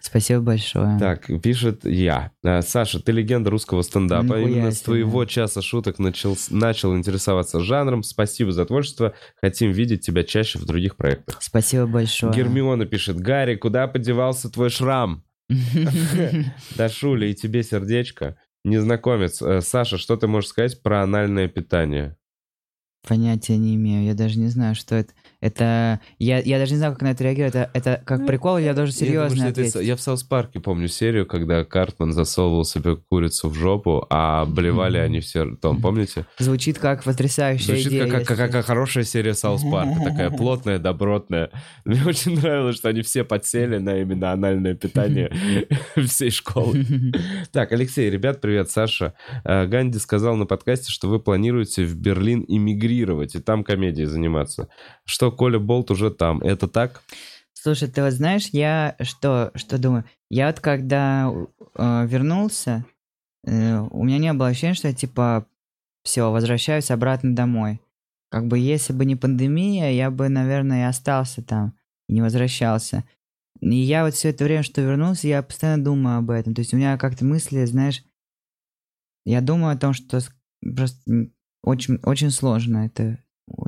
[0.00, 0.98] Спасибо большое.
[0.98, 2.32] Так, пишет я.
[2.42, 4.24] А, Саша, ты легенда русского стендапа.
[4.24, 8.02] Нихуя Именно с твоего часа шуток начал, начал интересоваться жанром.
[8.02, 9.14] Спасибо за творчество.
[9.40, 11.38] Хотим видеть тебя чаще в других проектах.
[11.40, 12.32] Спасибо большое.
[12.32, 13.20] Гермиона пишет.
[13.20, 15.22] Гарри, куда подевался твой шрам?
[16.76, 18.36] Да, Шуля, и тебе сердечко.
[18.64, 19.42] Незнакомец.
[19.42, 22.16] Э, Саша, что ты можешь сказать про анальное питание?
[23.06, 25.12] Понятия не имею, я даже не знаю, что это.
[25.40, 26.00] Это...
[26.18, 27.54] Я, я даже не знаю, как на это реагировать.
[27.54, 30.60] Это, это как прикол, или я должен Я думаю, серьезно это я в Саус Парке
[30.60, 35.04] помню серию, когда Картман засовывал себе курицу в жопу, а обливали Мгм.
[35.06, 36.26] они все ртом, помните?
[36.38, 38.06] Звучит как потрясающая Звучит идея.
[38.06, 41.50] как, как, если как хорошая серия Саус Парка, такая плотная, добротная.
[41.84, 45.30] Мне очень нравилось, что они все подсели на именно анальное питание
[45.96, 46.84] всей школы.
[47.52, 49.14] Так, Алексей, ребят, привет, Саша.
[49.44, 54.68] Э, Ганди сказал на подкасте, что вы планируете в Берлин эмигрировать и там комедией заниматься.
[55.04, 56.40] Что Коля Болт уже там.
[56.40, 57.02] Это так?
[57.52, 60.04] Слушай, ты вот знаешь, я что, что думаю?
[60.30, 61.30] Я вот когда
[61.74, 62.84] э, вернулся,
[63.44, 65.46] э, у меня не было ощущения, что я типа
[66.02, 67.80] все, возвращаюсь обратно домой.
[68.30, 71.74] Как бы если бы не пандемия, я бы, наверное, и остался там,
[72.08, 73.04] и не возвращался.
[73.60, 76.54] И я вот все это время, что вернулся, я постоянно думаю об этом.
[76.54, 78.02] То есть у меня как-то мысли, знаешь,
[79.26, 80.20] я думаю о том, что
[80.62, 80.98] просто
[81.62, 83.18] очень, очень сложно, это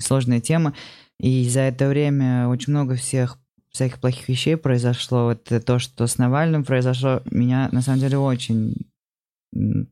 [0.01, 0.74] сложная тема.
[1.22, 3.38] И за это время очень много всех
[3.70, 5.24] всяких плохих вещей произошло.
[5.24, 8.90] Вот то, что с Навальным произошло, меня на самом деле очень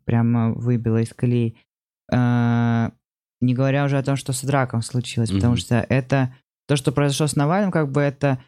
[0.04, 1.56] прямо выбило из колеи.
[2.12, 2.90] А,
[3.40, 6.34] Не говоря уже о том, что с Драком случилось, потому что это
[6.66, 8.38] то, что произошло с Навальным, как бы это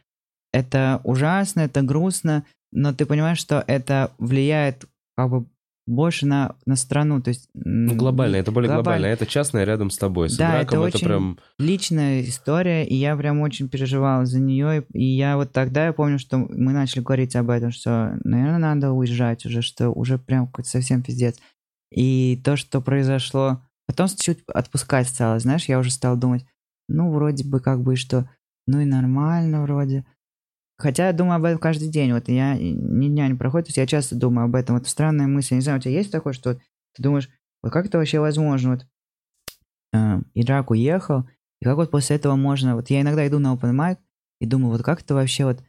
[0.52, 4.84] это ужасно, это грустно, но ты понимаешь, что это влияет
[5.16, 5.46] как бы
[5.86, 7.48] больше на, на страну, то есть...
[7.54, 8.82] Ну, глобально, это более глобально.
[9.00, 9.06] глобально.
[9.06, 10.28] Это частное рядом с тобой.
[10.30, 11.38] С Да, браком это это, очень- прям...
[11.58, 14.84] личная история, и я прям очень переживал за нее.
[14.92, 18.92] И я вот тогда я помню, что мы начали говорить об этом, что, наверное, надо
[18.92, 21.38] уезжать уже, что уже прям какой-то совсем пиздец.
[21.90, 26.46] И то, что произошло, потом чуть отпускать стало, знаешь, я уже стал думать,
[26.88, 28.30] ну, вроде бы как бы что,
[28.66, 30.04] ну и нормально вроде.
[30.82, 33.78] Хотя я думаю об этом каждый день, вот я ни дня не проходит, то есть
[33.78, 34.76] я часто думаю об этом.
[34.76, 37.30] Вот странная мысль, не знаю, у тебя есть такое, что ты думаешь,
[37.62, 38.70] вот как это вообще возможно?
[38.72, 38.86] Вот
[39.92, 41.28] э, Ирак уехал,
[41.60, 42.74] и как вот после этого можно...
[42.74, 43.98] Вот я иногда иду на open mic
[44.40, 45.62] и думаю, вот как это вообще вот...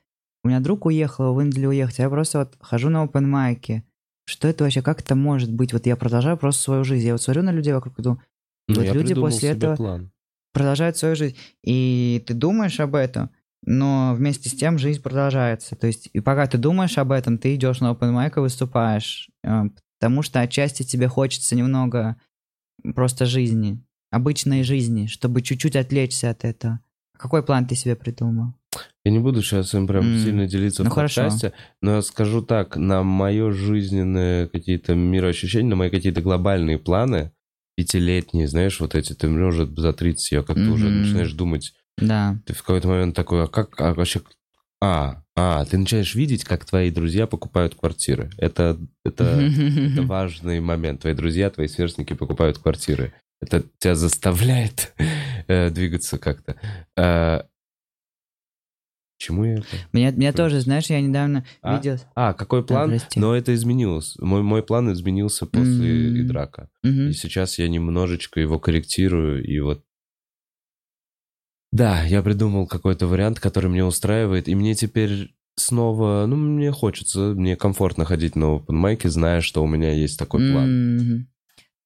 [0.43, 3.83] У меня друг уехал, вынудили уехать, а я просто вот хожу на open mic.
[4.25, 5.73] Что это вообще, как это может быть?
[5.73, 7.05] Вот я продолжаю просто свою жизнь.
[7.05, 8.21] Я вот смотрю на людей вокруг и думаю,
[8.67, 10.11] Ну, Вот люди после этого- план.
[10.53, 11.37] продолжают свою жизнь.
[11.63, 13.29] И ты думаешь об этом,
[13.65, 15.75] но вместе с тем жизнь продолжается.
[15.75, 19.29] То есть, и пока ты думаешь об этом, ты идешь на open mic и выступаешь.
[19.43, 19.63] э,
[19.99, 22.17] Потому что отчасти тебе хочется немного
[22.95, 23.81] просто жизни,
[24.11, 26.79] обычной жизни, чтобы чуть-чуть отвлечься от этого.
[27.17, 28.53] Какой план ты себе придумал?
[29.05, 31.21] Я не буду сейчас им прям М, сильно делиться ну в хорошо.
[31.21, 37.31] подкасте, но я скажу так, на мое жизненные какие-то мироощущения, на мои какие-то глобальные планы,
[37.75, 40.99] пятилетние, знаешь, вот эти, ты мне уже за 30, я как-то уже Мгм.
[41.01, 42.37] начинаешь думать, Да.
[42.45, 44.21] ты в какой-то момент такой, а как, а вообще,
[44.81, 48.29] а, а, ты начинаешь видеть, как твои друзья покупают квартиры.
[48.37, 51.01] Это, это, это важный момент.
[51.01, 53.13] Твои друзья, твои сверстники покупают квартиры.
[53.41, 54.93] Это тебя заставляет
[55.47, 56.55] э, двигаться как-то.
[56.97, 57.43] Э,
[59.17, 59.65] чему я это?
[59.93, 61.77] Меня, меня тоже, знаешь, я недавно А?
[61.77, 61.97] видел...
[62.15, 62.89] А, какой план?
[62.89, 63.19] прости.
[63.19, 64.15] Но это изменилось.
[64.19, 66.21] Мой, мой план изменился после М.
[66.21, 66.69] Идрака.
[66.83, 69.83] И сейчас я немножечко его корректирую, и вот...
[71.73, 77.33] Да, я придумал какой-то вариант, который мне устраивает, и мне теперь снова, ну, мне хочется,
[77.35, 80.95] мне комфортно ходить на open майки, зная, что у меня есть такой план.
[80.97, 81.27] Мгм.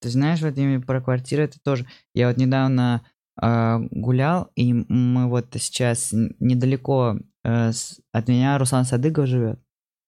[0.02, 1.86] Ты знаешь, вот именно про квартиры это тоже.
[2.14, 3.00] Я вот недавно
[3.40, 9.58] а, гулял, и мы вот сейчас недалеко э, с- от меня Руслан Садыгов живет.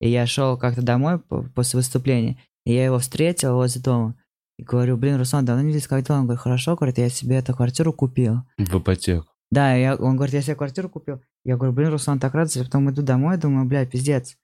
[0.01, 2.37] И я шел как-то домой по- после выступления,
[2.67, 4.15] и я его встретил возле дома.
[4.59, 6.19] И говорю, блин, Руслан, давно не виделись, как дела?
[6.19, 8.43] Он говорит, хорошо, говорит, я себе эту квартиру купил.
[8.59, 9.30] В ипотеку.
[9.51, 11.21] Да, я, он говорит, я себе квартиру купил.
[11.45, 12.65] Я говорю, блин, Руслан, так радостно.
[12.65, 14.37] Потом иду домой, думаю, бля, пиздец.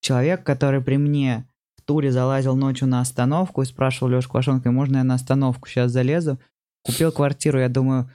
[0.00, 4.98] Человек, который при мне в туре залазил ночью на остановку и спрашивал Лёшку Квашонка, можно
[4.98, 6.40] я на остановку сейчас залезу?
[6.84, 8.10] Купил квартиру, я думаю,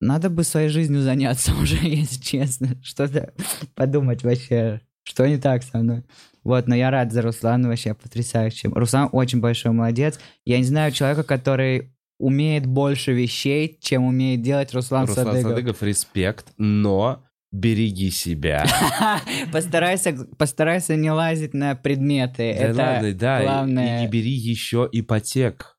[0.00, 2.76] надо бы своей жизнью заняться уже, если честно.
[2.82, 3.34] Что-то
[3.74, 6.04] подумать вообще, что не так со мной.
[6.44, 8.68] Вот, но я рад за Руслана, вообще потрясающе.
[8.68, 10.18] Руслан очень большой молодец.
[10.46, 15.50] Я не знаю человека, который умеет больше вещей, чем умеет делать Руслан, Руслан Садыгов.
[15.50, 18.66] Садыгов, респект, но береги себя.
[19.52, 22.54] Постарайся, постарайся не лазить на предметы.
[22.58, 23.98] Да Это ладно, да, и- главное.
[23.98, 25.76] и не бери еще ипотек.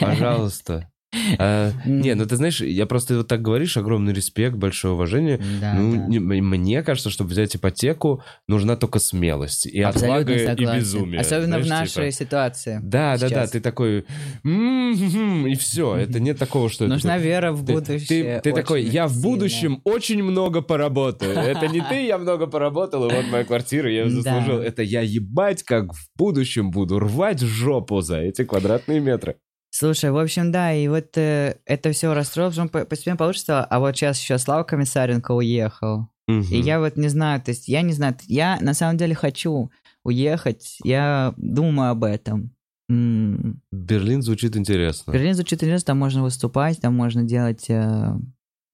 [0.00, 0.90] Пожалуйста.
[1.38, 1.72] А.
[1.86, 5.40] Не, ну ты знаешь, я просто вот так говоришь, огромный респект, большое уважение.
[5.60, 6.06] Да, Ну, да.
[6.06, 10.78] не- мне кажется, чтобы взять ипотеку, нужна только смелость и Абсолютно отвага и согласен.
[10.80, 11.20] безумие.
[11.20, 12.24] Особенно в знаешь, нашей типа.
[12.24, 12.78] ситуации.
[12.82, 13.50] Да, да, да, сейчас.
[13.50, 14.04] ты такой,
[14.44, 18.40] «М-м-м», и все, это нет такого, что это Нужна такой- вера в ты- будущее.
[18.40, 21.32] Ты, ты такой, очень я в будущем очень много поработаю.
[21.38, 24.10] Это не ты, я много поработал, и вот моя квартира, я Да.
[24.10, 24.58] заслужил.
[24.60, 29.36] Это я ебать, как в будущем буду рвать жопу за эти квадратные метры.
[29.80, 32.14] Слушай, в общем, да, и вот э, это все
[32.68, 36.08] по- постепенно получится, а вот сейчас еще Слава Комиссаренко уехал.
[36.28, 39.70] И я вот не знаю, то есть я не знаю, я на самом деле хочу
[40.04, 42.54] уехать, я думаю об этом.
[42.90, 45.12] М, Берлин звучит интересно.
[45.12, 48.12] Берлин звучит интересно, там можно выступать, там можно делать э,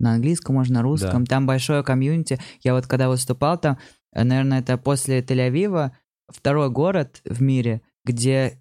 [0.01, 2.41] на английском, можно на русском, там большое комьюнити.
[2.65, 3.79] Я вот когда выступал там,
[4.13, 5.93] э, наверное, это после Тель-Авива,
[6.29, 8.61] второй город в мире, где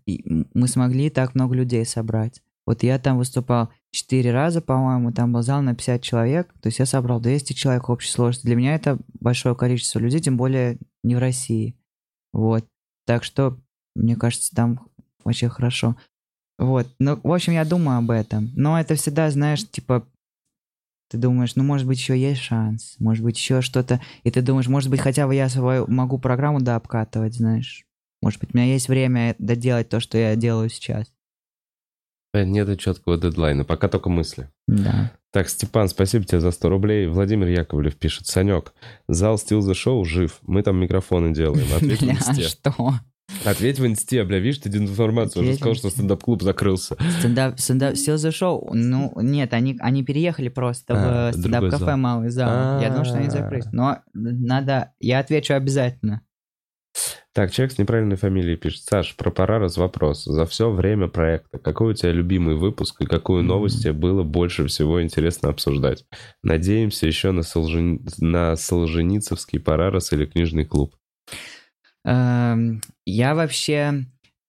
[0.54, 2.42] мы смогли так много людей собрать.
[2.66, 6.80] Вот я там выступал четыре раза, по-моему, там был зал на 50 человек, то есть
[6.80, 8.48] я собрал 200 человек общей сложности.
[8.48, 11.76] Для меня это большое количество людей, тем более не в России.
[12.34, 12.66] Вот.
[13.06, 13.60] Так что,
[13.96, 14.90] мне кажется, там
[15.24, 15.96] вообще хорошо.
[16.58, 16.88] Вот.
[17.00, 18.50] Ну, в общем, я думаю об этом.
[18.56, 20.08] Но это всегда, знаешь, типа,
[21.12, 24.02] ты думаешь, ну, может быть, еще есть шанс, может быть, еще что-то.
[24.24, 27.85] И ты думаешь, может быть, хотя бы я свою могу программу да обкатывать, знаешь.
[28.26, 31.06] Может быть, у меня есть время доделать то, что я делаю сейчас.
[32.34, 34.50] Э, Нет четкого дедлайна, пока только мысли.
[34.68, 35.12] Да.
[35.32, 37.06] Так, Степан, спасибо тебе за 100 рублей.
[37.06, 38.26] Владимир Яковлев пишет.
[38.26, 38.74] Санек,
[39.08, 40.40] зал Still the Show жив.
[40.42, 41.68] Мы там микрофоны делаем.
[41.76, 42.42] Ответь в Бля, инсте.
[42.42, 42.74] что?
[43.44, 46.98] Ответь в инсте, бля, видишь, ты информацию уже Ответь в сказал, что стендап-клуб закрылся.
[47.20, 48.70] Стендап, стендап, Still the Show?
[48.74, 51.96] Ну, нет, они, они переехали просто А, в в стендап-кафе.
[51.96, 52.82] «Малый зал».
[52.82, 53.30] Я думал, что они А.
[53.30, 53.66] закрылись.
[53.72, 54.94] Но надо...
[55.00, 56.22] Я отвечу обязательно.
[57.36, 58.84] Так, человек с неправильной фамилией пишет.
[58.84, 60.24] Саш, про Парарас вопрос.
[60.24, 64.66] За все время проекта, какой у тебя любимый выпуск и какую новость тебе было больше
[64.68, 66.06] всего интересно обсуждать?
[66.44, 68.00] Надеемся еще на, Солжени...
[68.20, 70.96] на Солженицовский Парарас или книжный клуб.
[72.06, 74.06] Эм, Я вообще...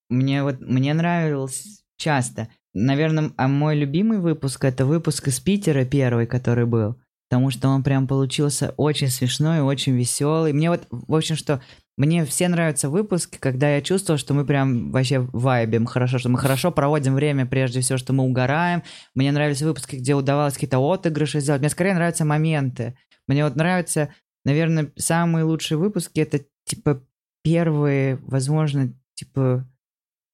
[0.08, 0.60] Мне вот...
[0.60, 2.50] Мне нравилось часто.
[2.72, 6.94] Наверное, а мой любимый выпуск— это выпуск из Питера первый, который был.
[7.28, 10.52] Потому что он прям получился очень смешной очень веселый.
[10.52, 11.60] Мне вот, в общем, что...
[11.96, 16.38] Мне все нравятся выпуски, когда я чувствовал, что мы прям вообще вайбим хорошо, что мы
[16.38, 18.82] хорошо проводим время, прежде всего, что мы угораем.
[19.14, 21.60] Мне нравились выпуски, где удавалось какие-то отыгрыши сделать.
[21.62, 22.98] Мне скорее нравятся моменты.
[23.26, 24.10] Мне вот нравятся,
[24.44, 27.02] наверное, самые лучшие выпуски, это типа
[27.42, 29.66] первые, возможно, типа,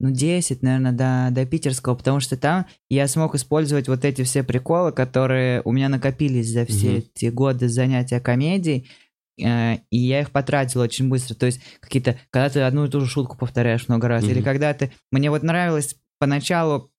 [0.01, 4.43] ну, 10, наверное, до, до питерского, потому что там я смог использовать вот эти все
[4.43, 6.97] приколы, которые у меня накопились за все Мгм.
[7.15, 8.89] эти годы занятия комедией,
[9.37, 11.35] и я их потратил очень быстро.
[11.35, 14.45] То есть какие-то, когда ты одну и ту же шутку повторяешь много раз, или Мгм.
[14.45, 14.93] когда ты...
[15.11, 16.91] Мне вот нравилось поначалу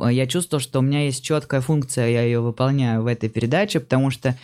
[0.00, 3.80] э, я чувствовал, что у меня есть четкая функция, я ее выполняю в этой передаче,
[3.80, 4.36] потому что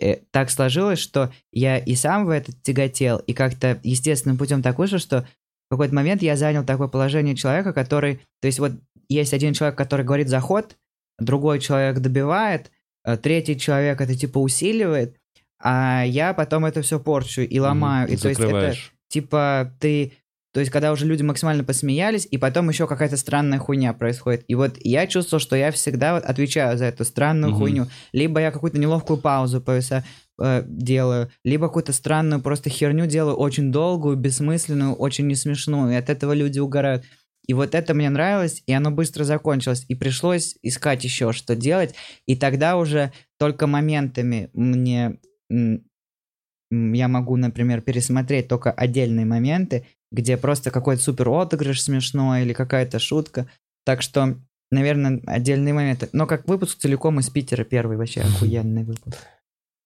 [0.00, 4.78] э, так сложилось, что я и сам в это тяготел, и как-то естественным путем так
[4.78, 5.26] вышло, что
[5.68, 8.20] в какой-то момент я занял такое положение человека, который...
[8.40, 8.72] То есть вот
[9.08, 10.76] есть один человек, который говорит заход,
[11.18, 12.70] другой человек добивает,
[13.04, 15.16] э, третий человек это типа усиливает,
[15.62, 18.06] а я потом это все порчу и ломаю.
[18.06, 18.14] Мгм.
[18.14, 18.92] И то есть это Закрываешь.
[19.08, 20.12] типа ты
[20.52, 24.44] то есть, когда уже люди максимально посмеялись, и потом еще какая-то странная хуйня происходит.
[24.48, 27.58] И вот я чувствовал, что я всегда вот отвечаю за эту странную Мгм.
[27.60, 27.86] хуйню.
[28.12, 30.02] Либо я какую-то неловкую паузу повеса-
[30.42, 35.92] э, делаю, либо какую-то странную просто херню делаю, очень долгую, бессмысленную, очень не смешную.
[35.92, 37.04] И от этого люди угорают.
[37.46, 39.84] И вот это мне нравилось, и оно быстро закончилось.
[39.86, 41.94] И пришлось искать еще, что делать.
[42.26, 45.18] И тогда уже только моментами мне...
[45.50, 52.98] Я могу, например, пересмотреть только отдельные моменты, где просто какой-то супер отыгрыш смешной или какая-то
[52.98, 53.48] шутка.
[53.84, 54.36] Так что,
[54.70, 56.08] наверное, отдельные моменты.
[56.12, 59.18] Но как выпуск целиком из Питера первый вообще охуенный выпуск.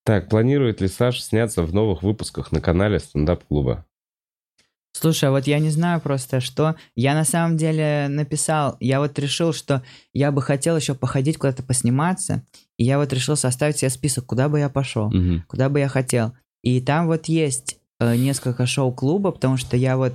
[0.03, 3.85] Так, планирует ли Саша сняться в новых выпусках на канале стендап-клуба?
[4.97, 6.75] Слушай, а вот я не знаю просто, что...
[6.95, 11.63] Я на самом деле написал, я вот решил, что я бы хотел еще походить куда-то
[11.63, 12.43] посниматься,
[12.77, 15.43] и я вот решил составить себе список, куда бы я пошел, Мгм.
[15.49, 16.31] куда бы я хотел.
[16.63, 20.13] И там вот есть э, несколько шоу-клуба, потому что я вот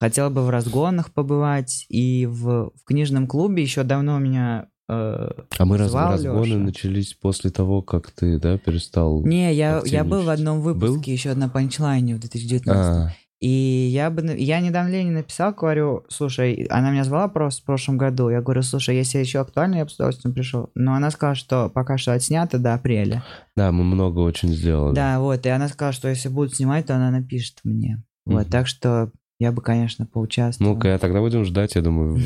[0.00, 4.66] хотел бы в разгонах побывать, и в, в книжном клубе еще давно меня...
[4.88, 6.58] э, А мы раз, разгоны Лёша.
[6.58, 9.22] начались после того, как ты, да, перестал...
[9.24, 10.72] Не, я, я был в одном Был?
[10.74, 12.74] выпуске еще на панчлайне в 2019.
[12.74, 13.48] А, И
[13.92, 18.28] я бы, я недавно Лене написал, говорю, слушай, она меня звала просто в прошлом году,
[18.28, 20.70] я говорю, слушай, если еще актуально, я бы с удовольствием пришел.
[20.76, 23.24] Но она сказала, что пока что отснято до апреля.
[23.56, 24.94] Да, мы много очень сделали.
[24.94, 28.00] Да, вот, и она сказала, что если будут снимать, то она напишет мне.
[28.26, 28.50] Вот, Мгм.
[28.50, 29.10] так что
[29.40, 30.74] я бы, конечно, поучаствовал.
[30.74, 32.20] Ну-ка, тогда будем ждать, я думаю,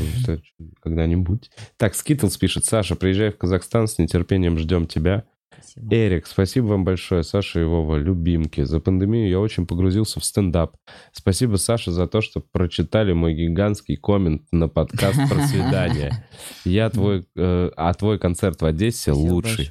[0.82, 1.50] когда-нибудь.
[1.78, 5.24] Так, Skittles пишет, Саша, приезжай в Казахстан, с нетерпением ждем тебя.
[5.52, 5.94] Спасибо.
[5.94, 8.62] Эрик, спасибо вам большое, Саша и Вова, любимки.
[8.62, 10.76] За пандемию я очень погрузился в стендап.
[11.12, 16.26] Спасибо, Саша, за то, что прочитали мой гигантский коммент на подкаст про свидание.
[16.64, 19.68] Я твой, э, а твой концерт в Одессе лучший.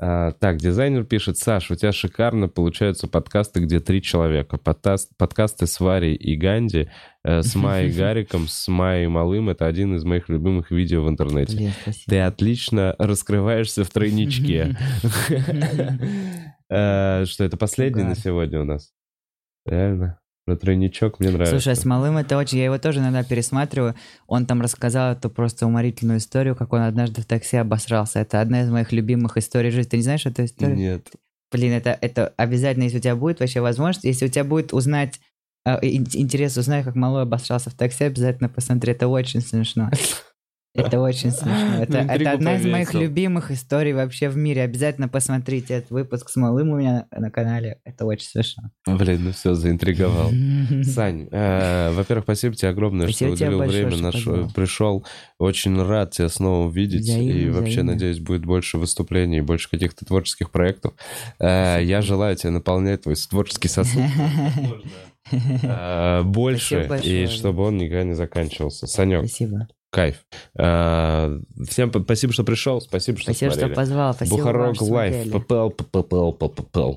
[0.00, 4.56] А, так, дизайнер пишет, Саш, у тебя шикарно получаются подкасты, где три человека.
[4.56, 6.88] Подкаст, подкасты с Варей и Ганди,
[7.24, 9.48] э, с Майей Гариком, с Майей Малым.
[9.48, 11.72] Это один из моих любимых видео в интернете.
[11.82, 12.10] Спасибо.
[12.10, 14.76] Ты отлично раскрываешься в тройничке.
[16.70, 18.92] Э, Что это последний на сегодня у нас?
[19.66, 20.20] Реально.
[20.48, 21.56] Про тройничок мне нравится.
[21.60, 22.56] Слушай, а с малым это очень...
[22.56, 23.94] Я его тоже иногда пересматриваю.
[24.26, 28.20] Он там рассказал эту просто уморительную историю, как он однажды в такси обосрался.
[28.20, 29.90] Это одна из моих любимых историй жизни.
[29.90, 30.78] Ты не знаешь эту историю?
[30.78, 31.08] Нет.
[31.52, 35.20] Блин, это, это обязательно, если у тебя будет вообще возможность, если у тебя будет узнать,
[35.66, 39.90] э, ин- интерес узнать, как малой обосрался в такси, обязательно посмотри, это очень смешно.
[40.74, 41.82] Это очень смешно.
[41.82, 44.62] Это, Ну, это интригу одна из моих любимых историй вообще в мире.
[44.62, 47.80] Обязательно посмотрите этот выпуск с малым у меня на канале.
[47.84, 48.70] Это очень смешно.
[48.86, 50.30] Блин, ну все, заинтриговал.
[50.82, 54.50] Сань, э, во-первых, спасибо тебе огромное, Спасибо что уделил большое, время, что наш, позвал.
[54.54, 55.06] пришел.
[55.38, 57.02] Очень рад тебя снова увидеть.
[57.02, 57.92] Взаимно, и вообще, взаимно.
[57.92, 60.94] надеюсь, будет больше выступлений, больше каких-то творческих проектов.
[61.38, 64.02] Э, я желаю тебе наполнять твой творческий сосуд
[65.32, 68.86] э, больше, и чтобы он никогда не заканчивался.
[68.86, 69.68] Санек, Спасибо.
[69.90, 70.24] Кайф.
[70.56, 71.38] Э,
[71.68, 73.76] всем спасибо, что пришел, спасибо, что Спасибо, что смотрели.
[73.76, 74.14] позвал.
[74.14, 75.32] Спасибо Бухарок что лайф.
[75.32, 76.94] ППЛ, ППЛ, ППЛ.